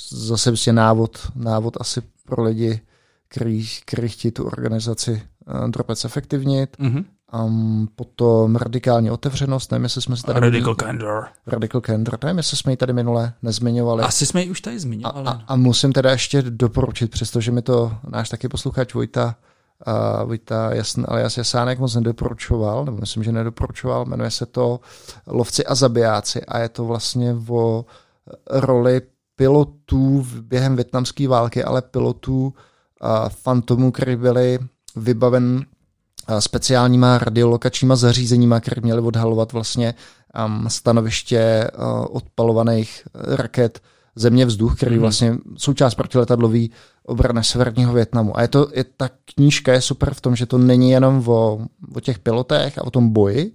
zase 0.08 0.50
prostě 0.50 0.72
návod, 0.72 1.18
návod 1.34 1.76
asi 1.80 2.02
pro 2.24 2.42
lidi, 2.42 2.80
který, 3.28 3.66
který 3.84 4.08
chtějí 4.08 4.32
tu 4.32 4.44
organizaci 4.44 5.22
uh, 5.62 5.70
dropec 5.70 6.04
efektivnit. 6.04 6.76
Mm-hmm. 6.78 7.04
Um, 7.45 7.89
potom 7.97 8.57
radikální 8.57 9.11
otevřenost, 9.11 9.70
nevím, 9.72 9.85
jestli 9.85 10.03
jsme 10.03 10.16
se 10.16 10.22
tady... 10.22 10.41
Radical 10.41 10.74
Candor. 10.74 11.26
Radical 11.47 11.81
Candor, 11.81 12.18
nevím, 12.24 12.37
jestli 12.37 12.57
jsme 12.57 12.72
ji 12.72 12.76
tady 12.76 12.93
minule 12.93 13.33
nezmiňovali. 13.43 14.03
Asi 14.03 14.26
jsme 14.26 14.43
ji 14.43 14.51
už 14.51 14.61
tady 14.61 14.76
A, 14.76 14.78
zmiňovali. 14.78 15.26
a, 15.26 15.43
a 15.47 15.57
musím 15.57 15.93
teda 15.93 16.11
ještě 16.11 16.43
doporučit, 16.43 17.11
přestože 17.11 17.51
mi 17.53 17.62
to 17.62 17.93
náš 18.09 18.28
taky 18.28 18.49
posluchač 18.49 18.95
Vojta, 18.95 19.35
uh, 19.87 20.28
Vojta 20.28 20.74
Jasn, 20.74 21.05
alias 21.09 21.37
Jasánek 21.39 21.78
moc 21.78 21.95
nedoporučoval, 21.95 22.85
nebo 22.85 22.97
myslím, 22.99 23.22
že 23.22 23.33
nedoporučoval, 23.33 24.05
jmenuje 24.05 24.31
se 24.31 24.47
to 24.47 24.81
Lovci 25.26 25.66
a 25.66 25.74
zabijáci 25.74 26.45
a 26.45 26.59
je 26.59 26.68
to 26.68 26.85
vlastně 26.85 27.37
o 27.49 27.85
roli 28.51 29.03
pilotů 29.37 30.20
v- 30.20 30.43
během 30.43 30.76
větnamské 30.76 31.28
války, 31.28 31.64
ale 31.64 31.83
pilotů 31.83 32.45
uh, 32.45 33.28
fantomů, 33.28 33.91
který 33.93 34.16
byli 34.16 34.59
vybaven 34.97 35.64
speciálníma 36.39 37.18
radiolokačníma 37.18 37.97
zařízeníma, 37.97 38.61
které 38.61 38.81
měly 38.81 39.01
odhalovat 39.01 39.53
vlastně 39.53 39.95
um, 40.47 40.64
stanoviště 40.71 41.71
uh, 41.79 42.07
odpalovaných 42.16 43.03
raket 43.14 43.81
země 44.16 44.47
vzduch, 44.47 44.77
který 44.77 44.95
Mhm. 44.95 45.01
vlastně 45.01 45.37
součást 45.57 45.95
protiletadlové 45.95 46.59
obrany 47.07 47.45
severního 47.45 47.93
Větnamu. 47.93 48.39
A 48.39 48.43
je 48.43 48.49
to, 48.49 48.68
je, 48.75 48.85
ta 48.97 49.11
knížka 49.35 49.73
je 49.73 49.81
super 49.81 50.14
v 50.14 50.21
tom, 50.21 50.37
že 50.37 50.47
to 50.47 50.59
není 50.59 50.91
jenom 50.91 51.29
o, 51.29 51.66
o 51.95 52.01
těch 52.01 52.18
pilotech 52.18 52.79
a 52.79 52.85
o 52.85 52.91
tom 52.91 53.11
boji, 53.11 53.53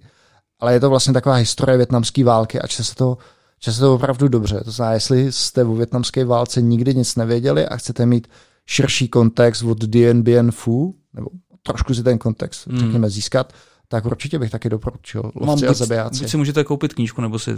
ale 0.60 0.72
je 0.72 0.80
to 0.80 0.90
vlastně 0.90 1.12
taková 1.12 1.34
historie 1.34 1.76
větnamské 1.76 2.24
války 2.24 2.60
a 2.60 2.66
čte 2.66 2.84
se 2.84 2.94
to, 2.94 3.18
čte 3.58 3.72
se 3.72 3.80
to 3.80 3.94
opravdu 3.94 4.28
dobře. 4.28 4.60
To 4.64 4.70
znamená, 4.70 4.94
jestli 4.94 5.32
jste 5.32 5.64
o 5.64 5.74
větnamské 5.74 6.24
válce 6.24 6.62
nikdy 6.62 6.94
nic 6.94 7.16
nevěděli 7.16 7.66
a 7.66 7.76
chcete 7.76 8.06
mít 8.06 8.28
širší 8.66 9.08
kontext 9.08 9.62
od 9.62 9.84
Dien 9.84 10.22
Bien 10.22 10.52
Phu, 10.52 10.94
nebo 11.14 11.26
trošku 11.66 11.94
si 11.94 12.02
ten 12.02 12.18
kontext, 12.18 12.66
Hmm. 12.66 12.78
řekněme, 12.80 13.10
získat, 13.10 13.52
tak 13.88 14.04
určitě 14.06 14.38
bych 14.38 14.50
taky 14.50 14.68
doporučil. 14.68 15.22
Mám 15.22 15.48
Lovci 15.48 15.66
a 15.66 15.70
buď, 15.70 15.76
zabijáci. 15.78 16.20
buď 16.22 16.30
si 16.30 16.36
můžete 16.36 16.64
koupit 16.64 16.94
knížku, 16.94 17.20
nebo 17.20 17.38
si 17.38 17.50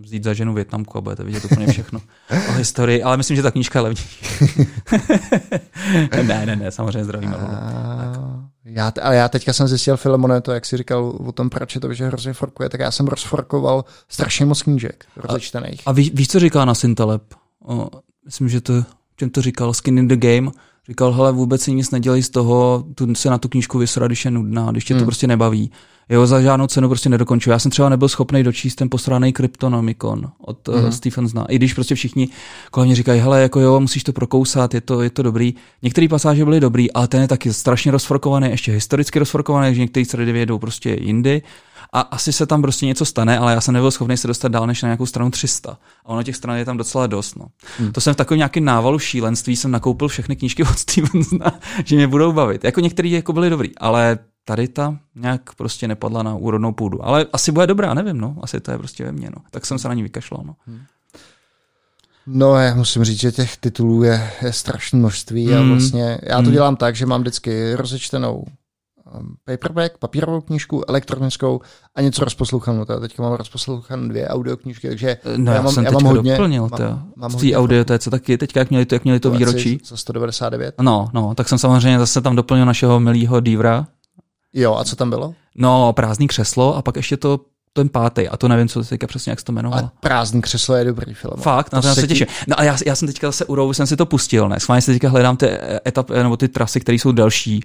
vzít 0.00 0.24
za 0.24 0.34
ženu 0.34 0.54
Větnamku 0.54 0.98
a 0.98 1.00
budete 1.00 1.24
vidět 1.24 1.44
úplně 1.44 1.66
všechno 1.66 2.00
o 2.48 2.52
historii, 2.52 3.02
ale 3.02 3.16
myslím, 3.16 3.36
že 3.36 3.42
ta 3.42 3.50
knížka 3.50 3.78
je 3.78 3.82
levnější. 3.82 4.26
ne, 6.22 6.46
ne, 6.46 6.56
ne, 6.56 6.70
samozřejmě 6.70 7.04
zdravíme. 7.04 7.36
A 7.36 8.44
já, 8.64 8.92
ale 9.02 9.16
já 9.16 9.28
teďka 9.28 9.52
jsem 9.52 9.68
zjistil, 9.68 9.96
Filemone, 9.96 10.40
to, 10.40 10.52
jak 10.52 10.66
jsi 10.66 10.76
říkal 10.76 11.04
o 11.26 11.32
tom 11.32 11.50
Pratchetovi, 11.50 11.94
že 11.94 12.06
hrozně 12.06 12.32
forkuje, 12.32 12.68
tak 12.68 12.80
já 12.80 12.90
jsem 12.90 13.06
rozforkoval 13.06 13.84
strašně 14.08 14.46
moc 14.46 14.62
knížek 14.62 15.04
rozečtených. 15.16 15.80
A 15.86 15.92
ví, 15.92 16.10
víš, 16.14 16.28
co 16.28 16.40
říká 16.40 16.64
na 16.64 16.74
Sintelep? 16.74 17.22
O, 17.64 17.88
myslím, 18.24 18.48
že 18.48 18.60
to, 18.60 18.72
čem 19.16 19.30
to 19.30 19.42
říkal, 19.42 19.74
Skin 19.74 19.98
in 19.98 20.08
the 20.08 20.16
Game. 20.16 20.50
Říkal, 20.88 21.12
hele, 21.12 21.32
vůbec 21.32 21.62
si 21.62 21.72
nic 21.72 21.90
nedělej 21.90 22.22
z 22.22 22.30
toho, 22.30 22.84
tu 22.94 23.14
se 23.14 23.30
na 23.30 23.38
tu 23.38 23.48
knížku 23.48 23.78
vysrat, 23.78 24.06
když 24.06 24.24
je 24.24 24.30
nudná, 24.30 24.70
když 24.70 24.84
tě 24.84 24.94
to 24.94 24.98
Hmm. 24.98 25.06
prostě 25.06 25.26
nebaví. 25.26 25.70
Jo, 26.08 26.26
za 26.26 26.40
žádnou 26.40 26.66
cenu 26.66 26.88
prostě 26.88 27.08
nedokončuju. 27.08 27.52
Já 27.52 27.58
jsem 27.58 27.70
třeba 27.70 27.88
nebyl 27.88 28.08
schopný 28.08 28.42
dočíst 28.42 28.76
ten 28.76 28.90
posraný 28.90 29.32
Kryptonomikon 29.32 30.30
od 30.38 30.68
Mhm. 30.68 30.84
mm. 30.84 30.92
Stephensona. 30.92 31.44
I 31.48 31.56
když 31.56 31.74
prostě 31.74 31.94
všichni 31.94 32.28
kolem 32.70 32.86
mě 32.86 32.96
říkají, 32.96 33.20
hele, 33.20 33.42
jako 33.42 33.60
jo, 33.60 33.80
musíš 33.80 34.04
to 34.04 34.12
prokousat, 34.12 34.74
je 34.74 34.80
to, 34.80 35.02
je 35.02 35.10
to 35.10 35.22
dobrý. 35.22 35.54
Některé 35.82 36.08
pasáže 36.08 36.44
byly 36.44 36.60
dobrý, 36.60 36.92
ale 36.92 37.08
ten 37.08 37.22
je 37.22 37.28
taky 37.28 37.52
strašně 37.52 37.92
rozforkovaný, 37.92 38.50
ještě 38.50 38.72
historicky 38.72 39.18
rozforkovaný, 39.18 39.74
že 39.74 39.80
některé 39.80 40.06
thready 40.06 40.32
vědou 40.32 40.58
prostě 40.58 40.96
jindy. 41.00 41.42
A 41.96 42.00
asi 42.00 42.32
se 42.32 42.46
tam 42.46 42.62
prostě 42.62 42.86
něco 42.86 43.04
stane, 43.04 43.38
ale 43.38 43.52
já 43.52 43.60
jsem 43.60 43.74
nebyl 43.74 43.90
schopný 43.90 44.16
se 44.16 44.26
dostat 44.28 44.48
dál 44.48 44.66
než 44.66 44.82
na 44.82 44.86
nějakou 44.86 45.06
stranu 45.06 45.30
300. 45.30 45.70
A 46.04 46.08
ono 46.08 46.22
těch 46.22 46.36
stran 46.36 46.56
je 46.56 46.64
tam 46.64 46.76
docela 46.76 47.06
dost. 47.06 47.36
No. 47.36 47.46
Hmm. 47.78 47.92
To 47.92 48.00
jsem 48.00 48.14
v 48.14 48.16
takovém 48.16 48.38
nějakém 48.38 48.64
návalu 48.64 48.98
šílenství 48.98 49.56
jsem 49.56 49.70
nakoupil 49.70 50.08
všechny 50.08 50.36
knížky 50.36 50.62
od 50.62 50.78
Stevensona, 50.78 51.60
že 51.84 51.96
mě 51.96 52.06
budou 52.08 52.32
bavit. 52.32 52.64
Jako 52.64 52.80
některý 52.80 53.10
jako 53.10 53.32
byly 53.32 53.50
dobrý, 53.50 53.78
ale 53.78 54.18
tady 54.44 54.68
ta 54.68 54.96
nějak 55.14 55.54
prostě 55.54 55.88
nepadla 55.88 56.22
na 56.22 56.34
úrodnou 56.34 56.72
půdu. 56.72 57.04
Ale 57.06 57.26
asi 57.32 57.52
bude 57.52 57.66
dobrá, 57.66 57.94
nevím, 57.94 58.18
no. 58.18 58.36
Asi 58.42 58.60
to 58.60 58.70
je 58.70 58.78
prostě 58.78 59.04
ve 59.04 59.12
mně, 59.12 59.30
no. 59.30 59.42
Tak 59.50 59.66
jsem 59.66 59.78
se 59.78 59.88
na 59.88 59.94
ní 59.94 60.02
vykašlal, 60.02 60.42
no. 60.46 60.54
No, 62.26 62.54
já 62.56 62.74
musím 62.74 63.04
říct, 63.04 63.20
že 63.20 63.32
těch 63.32 63.56
titulů 63.56 64.02
je, 64.02 64.30
je 64.42 64.52
strašné 64.52 64.98
množství 64.98 65.54
a 65.54 65.60
Mm. 65.62 65.68
vlastně 65.70 66.18
já 66.22 66.36
to 66.36 66.46
Mm. 66.48 66.52
dělám 66.52 66.76
tak, 66.76 66.96
že 66.96 67.06
mám 67.06 67.20
vždycky 67.20 67.74
rozečtenou 67.74 68.44
paperback, 69.44 69.98
papírovou 69.98 70.40
knížku, 70.40 70.82
elektronickou 70.88 71.60
a 71.94 72.00
něco 72.00 72.24
rozposlouchanou. 72.24 72.84
Teďka 72.84 73.22
mám 73.22 73.32
rozposlouchanou 73.32 74.08
dvě 74.08 74.28
audioknížky, 74.28 74.88
takže 74.88 75.16
No, 75.36 75.52
já, 75.52 75.56
já 75.56 75.62
mám, 75.62 75.72
jsem 75.72 75.84
já 75.84 75.90
mám 75.90 76.04
hodně, 76.04 76.32
doplnil, 76.32 76.62
mám, 76.62 76.70
to. 76.70 76.98
mám 77.16 77.30
v 77.30 77.40
té 77.40 77.56
audio, 77.56 77.84
to 77.84 77.92
je 77.92 77.98
co 77.98 78.10
taky, 78.10 78.38
teďka 78.38 78.60
jak 78.60 78.70
měli 78.70 78.86
to, 78.86 78.94
jak 78.94 79.04
měli 79.04 79.20
to 79.20 79.30
výročí. 79.30 79.80
Za 79.84 79.96
199. 79.96 80.74
No, 80.80 81.08
no, 81.12 81.34
tak 81.34 81.48
jsem 81.48 81.58
samozřejmě 81.58 81.98
zase 81.98 82.20
tam 82.20 82.36
doplnil 82.36 82.66
našeho 82.66 83.00
milého 83.00 83.40
Divra. 83.40 83.86
Jo, 84.52 84.76
a 84.76 84.84
co 84.84 84.96
tam 84.96 85.10
bylo? 85.10 85.34
No, 85.56 85.92
prázdný 85.92 86.28
křeslo 86.28 86.76
a 86.76 86.82
pak 86.82 86.96
ještě 86.96 87.16
to 87.16 87.40
ten 87.72 87.88
pátý, 87.88 88.28
a 88.28 88.36
to 88.36 88.48
nevím, 88.48 88.68
co 88.68 88.84
teďka 88.84 89.06
přesně, 89.06 89.30
jak 89.30 89.38
se 89.38 89.44
to 89.44 89.52
jmenovalo. 89.52 89.82
Ale 89.82 89.90
prázdný 90.00 90.42
křeslo 90.42 90.74
je 90.74 90.84
dobrý 90.84 91.14
film. 91.14 91.34
Fakt, 91.36 91.72
na 91.72 91.82
to, 91.82 91.88
To 91.88 91.94
se, 91.94 92.00
se 92.00 92.06
těším. 92.06 92.26
No 92.48 92.60
a 92.60 92.62
já, 92.64 92.76
já 92.86 92.94
jsem 92.94 93.08
teďka 93.08 93.28
zase 93.28 93.44
u 93.44 93.54
Rovu, 93.54 93.72
jsem 93.72 93.86
si 93.86 93.96
to 93.96 94.06
pustil, 94.06 94.48
ne? 94.48 94.60
Schválně 94.60 94.82
si 94.82 94.92
teďka 94.92 95.08
hledám 95.08 95.36
ty 95.36 95.48
etapy, 95.86 96.12
nebo 96.12 96.36
ty 96.36 96.48
trasy, 96.48 96.80
které 96.80 96.96
jsou 96.96 97.12
delší 97.12 97.62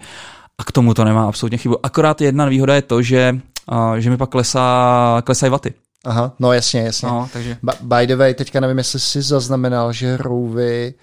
a 0.59 0.63
k 0.63 0.71
tomu 0.71 0.93
to 0.93 1.03
nemá 1.03 1.27
absolutně 1.27 1.57
chybu. 1.57 1.85
Akorát 1.85 2.21
jedna 2.21 2.45
výhoda 2.45 2.75
je 2.75 2.81
to, 2.81 3.01
že, 3.01 3.39
uh, 3.71 3.95
že 3.95 4.09
mi 4.09 4.17
pak 4.17 4.29
klesá, 4.29 5.21
klesají 5.25 5.51
vaty. 5.51 5.73
Aha, 6.05 6.33
no 6.39 6.53
jasně, 6.53 6.81
jasně. 6.81 7.07
No, 7.07 7.29
takže... 7.33 7.57
By 7.81 8.07
the 8.07 8.15
way, 8.15 8.33
teďka 8.33 8.59
nevím, 8.59 8.77
jestli 8.77 8.99
jsi 8.99 9.21
zaznamenal, 9.21 9.93
že 9.93 10.17
Rouvy, 10.17 10.93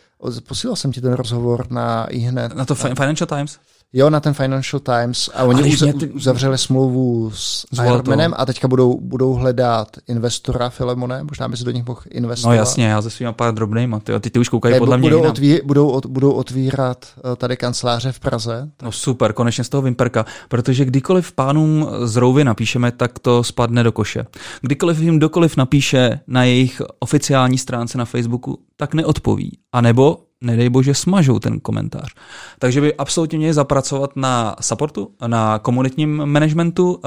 posílal 0.49 0.77
jsem 0.77 0.93
ti 0.93 1.01
ten 1.01 1.13
rozhovor 1.13 1.67
na 1.71 2.07
ihned. 2.07 2.55
Na 2.55 2.65
to 2.65 2.75
Fi- 2.75 2.95
Financial 2.95 3.27
Times? 3.27 3.59
Jo, 3.99 4.11
na 4.11 4.21
ten 4.21 4.35
Financial 4.35 4.81
Times 4.81 5.31
a 5.35 5.43
oni 5.45 5.61
Ale 5.63 5.69
uz, 5.73 5.83
mě 5.83 5.95
ty- 5.95 6.09
uzavřeli 6.09 6.59
smlouvu 6.59 7.31
s 7.35 7.67
S. 7.73 7.79
Ironmanem 7.87 8.35
a 8.37 8.47
teďka 8.47 8.69
budou, 8.69 9.01
budou 9.01 9.33
hledat 9.33 9.89
investora 10.09 10.69
Filemone, 10.71 11.23
možná 11.23 11.49
by 11.49 11.57
si 11.57 11.65
do 11.65 11.71
nich 11.71 11.87
mohl 11.87 12.01
No 12.07 12.17
investovat. 12.17 12.55
jasně, 12.55 12.87
já 12.87 13.03
se 13.03 13.11
svýma 13.11 13.33
pár 13.33 13.55
drobnejma, 13.55 14.01
ty, 14.01 14.13
ty, 14.21 14.31
ty 14.31 14.39
už 14.39 14.49
koukají 14.49 14.73
Ne, 14.73 14.79
podle 14.79 14.99
mě 14.99 15.09
budou, 15.09 15.17
jinam. 15.19 15.31
otví, 15.31 15.61
budou, 15.65 15.89
od, 15.89 16.07
budou 16.07 16.31
otvírat 16.33 17.07
eh, 17.33 17.37
tady 17.37 17.57
kanceláře 17.57 18.13
v 18.13 18.21
Praze. 18.21 18.69
No 18.83 18.93
super, 18.93 19.33
konečně 19.33 19.65
z 19.65 19.69
toho 19.69 19.83
vymperka, 19.83 20.27
protože 20.49 20.85
kdykoliv 20.85 21.33
pánům 21.33 21.89
z 22.05 22.17
Rouvy 22.17 22.45
napíšeme, 22.45 22.93
tak 22.93 23.19
to 23.19 23.45
spadne 23.45 23.83
do 23.83 23.93
koše. 23.93 24.27
Kdykoliv 24.61 24.99
jim 25.01 25.19
dokoliv 25.19 25.57
napíše 25.57 26.21
na 26.27 26.45
jejich 26.45 26.83
oficiální 26.99 27.59
stránce 27.59 27.99
na 27.99 28.05
Facebooku, 28.05 28.59
tak 28.77 28.95
neodpoví. 28.95 29.59
A 29.73 29.81
nebo, 29.81 30.19
nedej 30.41 30.69
bože, 30.69 30.95
smažou 30.95 31.39
ten 31.39 31.61
komentář. 31.61 32.15
Takže 32.59 32.81
by 32.81 32.95
absolutně 32.95 33.39
měli 33.39 33.55
zapracovat 33.55 34.17
na 34.17 34.57
supportu, 34.61 35.15
na 35.27 35.59
komunitním 35.59 36.27
managementu. 36.27 37.01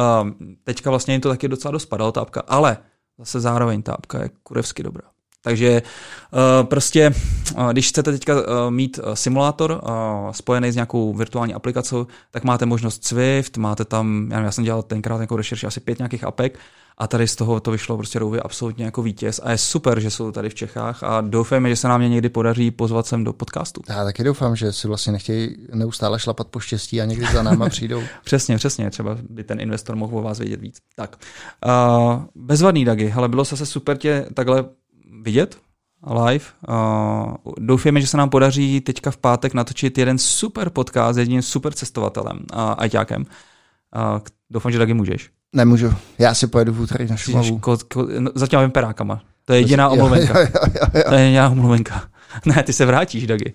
Teďka 0.64 0.90
vlastně 0.90 1.14
jim 1.14 1.22
to 1.22 1.30
taky 1.30 1.48
docela 1.48 1.72
dost 1.72 1.86
padalo, 1.86 2.12
ta 2.12 2.22
apka, 2.22 2.42
ale 2.48 2.78
zase 3.20 3.40
zároveň 3.40 3.82
ta 3.82 3.94
apka 3.94 4.24
je 4.24 4.30
kurevsky 4.44 4.84
dobrá. 4.84 5.04
Takže 5.42 5.82
uh, 5.82 6.68
prostě, 6.68 7.14
uh, 7.58 7.72
když 7.72 7.90
chcete 7.90 8.12
teďka 8.12 8.34
uh, 8.36 8.42
mít 8.70 9.00
simulátor 9.14 9.82
spojený 10.32 10.72
s 10.72 10.76
nějakou 10.76 11.14
virtuální 11.14 11.54
aplikací, 11.54 11.96
tak 12.32 12.44
máte 12.44 12.66
možnost 12.66 13.06
Swift, 13.06 13.58
máte 13.58 13.86
tam, 13.86 14.28
já, 14.32 14.36
nevím, 14.36 14.46
já 14.46 14.52
jsem 14.52 14.64
dělal 14.64 14.84
tenkrát 14.84 15.18
nějakou 15.18 15.36
rešerši, 15.36 15.68
asi 15.68 15.80
pět 15.80 15.98
nějakých 16.00 16.24
apek 16.24 16.60
a 17.00 17.08
tady 17.08 17.28
z 17.28 17.36
toho 17.36 17.60
to 17.60 17.72
vyšlo 17.72 17.98
prostě 17.98 18.20
Rouvy 18.20 18.40
absolutně 18.40 18.86
jako 18.86 19.02
vítěz 19.02 19.40
a 19.44 19.52
je 19.52 19.58
super, 19.58 20.00
že 20.00 20.12
jsou 20.12 20.32
tady 20.32 20.50
v 20.50 20.56
Čechách 20.56 21.04
a 21.04 21.22
doufejme, 21.22 21.70
že 21.70 21.76
se 21.76 21.88
nám 21.88 22.02
je 22.02 22.10
někdy 22.10 22.30
podaří 22.30 22.72
pozvat 22.72 23.08
sem 23.08 23.24
do 23.24 23.34
podcastu. 23.34 23.82
Já 23.90 24.04
taky 24.04 24.24
doufám, 24.24 24.56
že 24.56 24.74
si 24.74 24.88
vlastně 24.88 25.14
nechtějí 25.14 25.56
neustále 25.74 26.20
šlapat 26.20 26.48
po 26.48 26.60
štěstí 26.60 27.02
a 27.02 27.06
někdy 27.06 27.26
za 27.34 27.44
náma 27.44 27.70
přijdou. 27.70 28.04
přesně, 28.24 28.58
přesně, 28.58 28.90
třeba 28.90 29.18
by 29.30 29.44
ten 29.44 29.60
investor 29.60 29.96
mohl 29.96 30.18
o 30.18 30.22
vás 30.22 30.40
vědět 30.40 30.62
víc. 30.62 30.78
Tak, 30.96 31.16
uh, 31.66 32.24
bezvadný 32.36 32.86
Dagi, 32.86 33.12
ale 33.12 33.30
bylo 33.30 33.44
zase 33.44 33.66
super 33.66 33.98
tě 33.98 34.26
takhle 34.34 34.66
vidět 35.22 35.58
live. 36.26 36.46
Uh, 36.70 37.34
doufujeme, 37.60 38.02
že 38.02 38.08
se 38.08 38.18
nám 38.18 38.30
podaří 38.30 38.82
teďka 38.82 39.12
v 39.12 39.18
pátek 39.18 39.54
natočit 39.54 39.98
jeden 39.98 40.18
super 40.18 40.70
podcast 40.70 41.16
s 41.16 41.18
jedním 41.18 41.42
super 41.42 41.74
cestovatelem 41.74 42.40
a 42.54 42.74
uh, 42.74 42.82
ajťákem. 42.82 43.22
Uh, 43.22 44.20
doufám, 44.50 44.72
že 44.72 44.78
taky 44.78 44.94
můžeš. 44.94 45.30
Nemůžu. 45.54 45.94
Já 46.18 46.34
si 46.34 46.48
pojedu 46.48 46.74
v 46.74 46.82
úterý 46.82 47.08
na 47.10 47.16
Šumavu. 47.18 47.60
Ko, 47.60 47.78
ko, 47.94 48.08
no, 48.20 48.32
za 48.36 48.48
těma 48.48 48.62
vemperákama. 48.62 49.22
To 49.46 49.54
je 49.54 49.60
jediná 49.60 49.90
omluvenka. 49.90 50.40
Jo, 50.40 50.48
jo, 50.56 50.62
jo, 50.76 50.88
jo. 50.94 51.04
To 51.10 51.14
je 51.16 51.22
jediná 51.22 51.50
omluvenka. 51.50 52.04
Ne, 52.46 52.64
ty 52.64 52.74
se 52.74 52.86
vrátíš, 52.86 53.28
Dagi. 53.28 53.54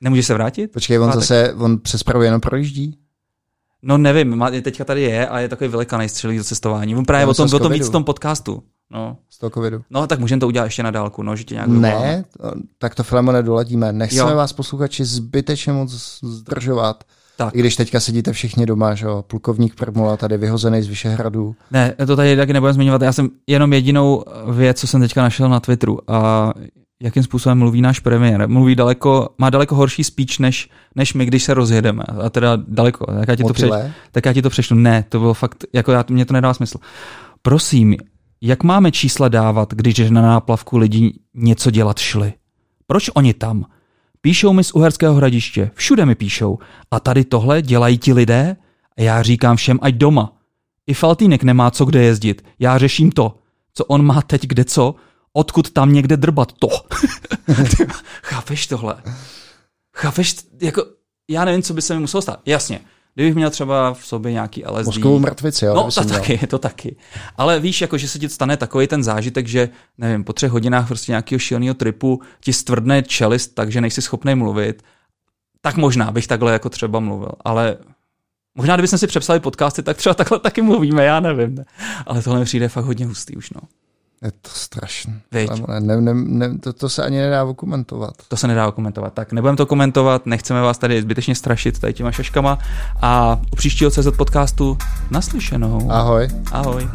Nemůžeš 0.00 0.26
se 0.26 0.34
vrátit? 0.34 0.72
Počkej, 0.72 0.98
on 0.98 1.12
zase, 1.12 1.54
on 1.54 1.78
přes 1.78 2.02
Prahu 2.02 2.22
jenom 2.22 2.40
projíždí? 2.40 2.98
No 3.82 3.98
nevím, 3.98 4.36
má, 4.36 4.50
teďka 4.50 4.84
tady 4.84 5.02
je 5.02 5.28
a 5.28 5.38
je 5.38 5.48
takový 5.48 5.68
vylekaný 5.68 6.08
střelí 6.08 6.38
do 6.38 6.44
cestování. 6.44 6.96
On 6.96 7.04
právě 7.04 7.22
Já 7.22 7.28
o 7.28 7.34
tom, 7.34 7.48
o 7.54 7.58
tom 7.58 7.72
víc 7.72 7.88
v 7.88 7.92
tom 7.92 8.04
podcastu. 8.04 8.62
No. 8.90 9.16
Z 9.30 9.38
toho 9.38 9.50
covidu. 9.50 9.82
no, 9.90 10.06
tak 10.06 10.18
můžeme 10.18 10.40
to 10.40 10.46
udělat 10.46 10.64
ještě 10.64 10.82
na 10.82 10.90
dálku, 10.90 11.22
no, 11.22 11.36
že 11.36 11.44
tě 11.44 11.54
nějak. 11.54 11.68
Ne, 11.68 12.24
tak 12.78 12.94
to 12.94 13.02
Filemone 13.02 13.42
doladíme. 13.42 13.92
Nechceme 13.92 14.30
Jo. 14.30 14.36
vás 14.36 14.52
posluchači 14.52 15.04
zbytečně 15.04 15.72
moc 15.72 16.18
zdržovat. 16.22 17.04
Tak. 17.36 17.56
I 17.56 17.60
když 17.60 17.76
teďka 17.76 18.00
sedíte 18.00 18.32
všichni 18.32 18.66
doma, 18.66 18.94
že 18.94 19.06
jo, 19.06 19.24
plukovník 19.26 19.74
Prmula 19.74 20.16
tady 20.16 20.38
vyhozený 20.38 20.82
z 20.82 20.88
Vyšehradu. 20.88 21.56
Ne, 21.70 21.94
to 22.06 22.16
tady 22.16 22.36
taky 22.36 22.52
nebudeme 22.52 22.74
zmiňovat. 22.74 23.02
Já 23.02 23.12
jsem 23.12 23.30
jenom 23.46 23.72
jedinou 23.72 24.24
věc, 24.52 24.80
co 24.80 24.86
jsem 24.86 25.00
teďka 25.00 25.22
našel 25.22 25.48
na 25.48 25.60
Twitteru. 25.60 26.10
A 26.10 26.52
jakým 27.02 27.22
způsobem 27.22 27.58
mluví 27.58 27.80
náš 27.80 28.00
premiér. 28.00 28.48
Mluví 28.48 28.74
daleko, 28.74 29.28
má 29.38 29.50
daleko 29.50 29.74
horší 29.74 30.04
speech, 30.04 30.38
než, 30.38 30.70
než 30.94 31.14
my, 31.14 31.26
když 31.26 31.44
se 31.44 31.54
rozjedeme. 31.54 32.02
A 32.24 32.30
teda 32.30 32.58
daleko. 32.68 33.06
Tak 33.06 33.28
já 33.28 33.36
ti 33.36 33.42
to, 33.42 33.48
Motyle. 33.48 33.92
tak 34.12 34.26
já 34.26 34.32
ti 34.32 34.42
to 34.42 34.50
přečtu. 34.50 34.74
Ne, 34.74 35.04
to 35.08 35.18
bylo 35.18 35.34
fakt, 35.34 35.64
jako 35.72 35.92
já, 35.92 36.04
mně 36.10 36.24
to 36.24 36.34
nedává 36.34 36.54
smysl. 36.54 36.78
Prosím, 37.42 37.96
jak 38.40 38.62
máme 38.62 38.92
čísla 38.92 39.28
dávat, 39.28 39.74
když 39.74 40.10
na 40.10 40.22
náplavku 40.22 40.78
lidi 40.78 41.12
něco 41.34 41.70
dělat 41.70 41.98
šli? 41.98 42.32
Proč 42.86 43.10
oni 43.14 43.34
tam? 43.34 43.64
Píšou 44.24 44.52
mi 44.52 44.64
z 44.64 44.72
Uherského 44.72 45.14
hradiště, 45.14 45.70
všude 45.74 46.06
mi 46.06 46.14
píšou. 46.14 46.58
A 46.90 47.00
tady 47.00 47.24
tohle 47.24 47.62
dělají 47.62 47.98
ti 47.98 48.12
lidé? 48.12 48.56
A 48.98 49.02
já 49.02 49.22
říkám 49.22 49.56
všem, 49.56 49.78
ať 49.82 49.94
doma. 49.94 50.36
I 50.86 50.94
Faltýnek 50.94 51.42
nemá 51.42 51.70
co 51.70 51.84
kde 51.84 52.02
jezdit. 52.02 52.44
Já 52.58 52.78
řeším 52.78 53.12
to. 53.12 53.38
Co 53.74 53.84
on 53.84 54.04
má 54.04 54.22
teď 54.22 54.46
kde 54.46 54.64
co? 54.64 54.94
Odkud 55.32 55.70
tam 55.70 55.92
někde 55.92 56.16
drbat 56.16 56.52
to? 56.52 56.68
Chápeš 58.22 58.66
tohle? 58.66 59.02
Chápeš, 59.96 60.36
jako, 60.60 60.86
já 61.28 61.44
nevím, 61.44 61.62
co 61.62 61.74
by 61.74 61.82
se 61.82 61.94
mi 61.94 62.00
muselo 62.00 62.22
stát. 62.22 62.40
Jasně, 62.46 62.80
kdybych 63.14 63.34
měl 63.34 63.50
třeba 63.50 63.94
v 63.94 64.06
sobě 64.06 64.32
nějaký 64.32 64.64
LSD. 64.66 64.86
Mozkovou 64.86 65.18
mrtvici, 65.18 65.64
jo? 65.64 65.74
No, 65.74 65.90
to 65.90 66.04
taky, 66.04 66.38
to 66.46 66.58
taky. 66.58 66.96
Ale 67.36 67.60
víš, 67.60 67.80
jako, 67.80 67.98
že 67.98 68.08
se 68.08 68.18
ti 68.18 68.28
stane 68.28 68.56
takový 68.56 68.86
ten 68.86 69.02
zážitek, 69.02 69.46
že 69.46 69.68
nevím, 69.98 70.24
po 70.24 70.32
třech 70.32 70.50
hodinách 70.50 70.86
prostě 70.86 71.12
nějakého 71.12 71.38
šíleného 71.38 71.74
tripu 71.74 72.20
ti 72.40 72.52
stvrdne 72.52 73.02
čelist, 73.02 73.54
takže 73.54 73.80
nejsi 73.80 74.02
schopný 74.02 74.34
mluvit, 74.34 74.82
tak 75.60 75.76
možná 75.76 76.10
bych 76.10 76.26
takhle 76.26 76.52
jako 76.52 76.70
třeba 76.70 77.00
mluvil. 77.00 77.32
Ale 77.44 77.76
možná, 78.54 78.76
kdybychom 78.76 78.98
si 78.98 79.06
přepsali 79.06 79.40
podcasty, 79.40 79.82
tak 79.82 79.96
třeba 79.96 80.14
takhle 80.14 80.38
taky 80.38 80.62
mluvíme, 80.62 81.04
já 81.04 81.20
nevím. 81.20 81.64
Ale 82.06 82.22
tohle 82.22 82.38
mi 82.38 82.44
přijde 82.44 82.68
fakt 82.68 82.84
hodně 82.84 83.06
hustý 83.06 83.36
už, 83.36 83.50
no. 83.50 83.60
Je 84.24 84.30
to 84.30 84.48
strašné. 84.52 85.20
Ne, 85.32 85.46
ne, 85.80 86.00
ne, 86.00 86.14
ne, 86.14 86.58
to, 86.58 86.72
to 86.72 86.88
se 86.88 87.04
ani 87.04 87.18
nedá 87.18 87.46
komentovat. 87.56 88.14
To 88.28 88.36
se 88.36 88.48
nedá 88.48 88.70
komentovat. 88.70 89.12
Tak 89.12 89.32
nebudeme 89.32 89.56
to 89.56 89.66
komentovat, 89.66 90.26
nechceme 90.26 90.60
vás 90.60 90.78
tady 90.78 91.02
zbytečně 91.02 91.34
strašit 91.34 91.78
tady 91.78 91.92
těma 91.92 92.12
šaškama 92.12 92.58
a 93.02 93.40
u 93.52 93.56
příštího 93.56 93.90
CZ 93.90 94.08
podcastu 94.16 94.78
naslyšenou. 95.10 95.90
Ahoj. 95.90 96.28
Ahoj. 96.52 96.88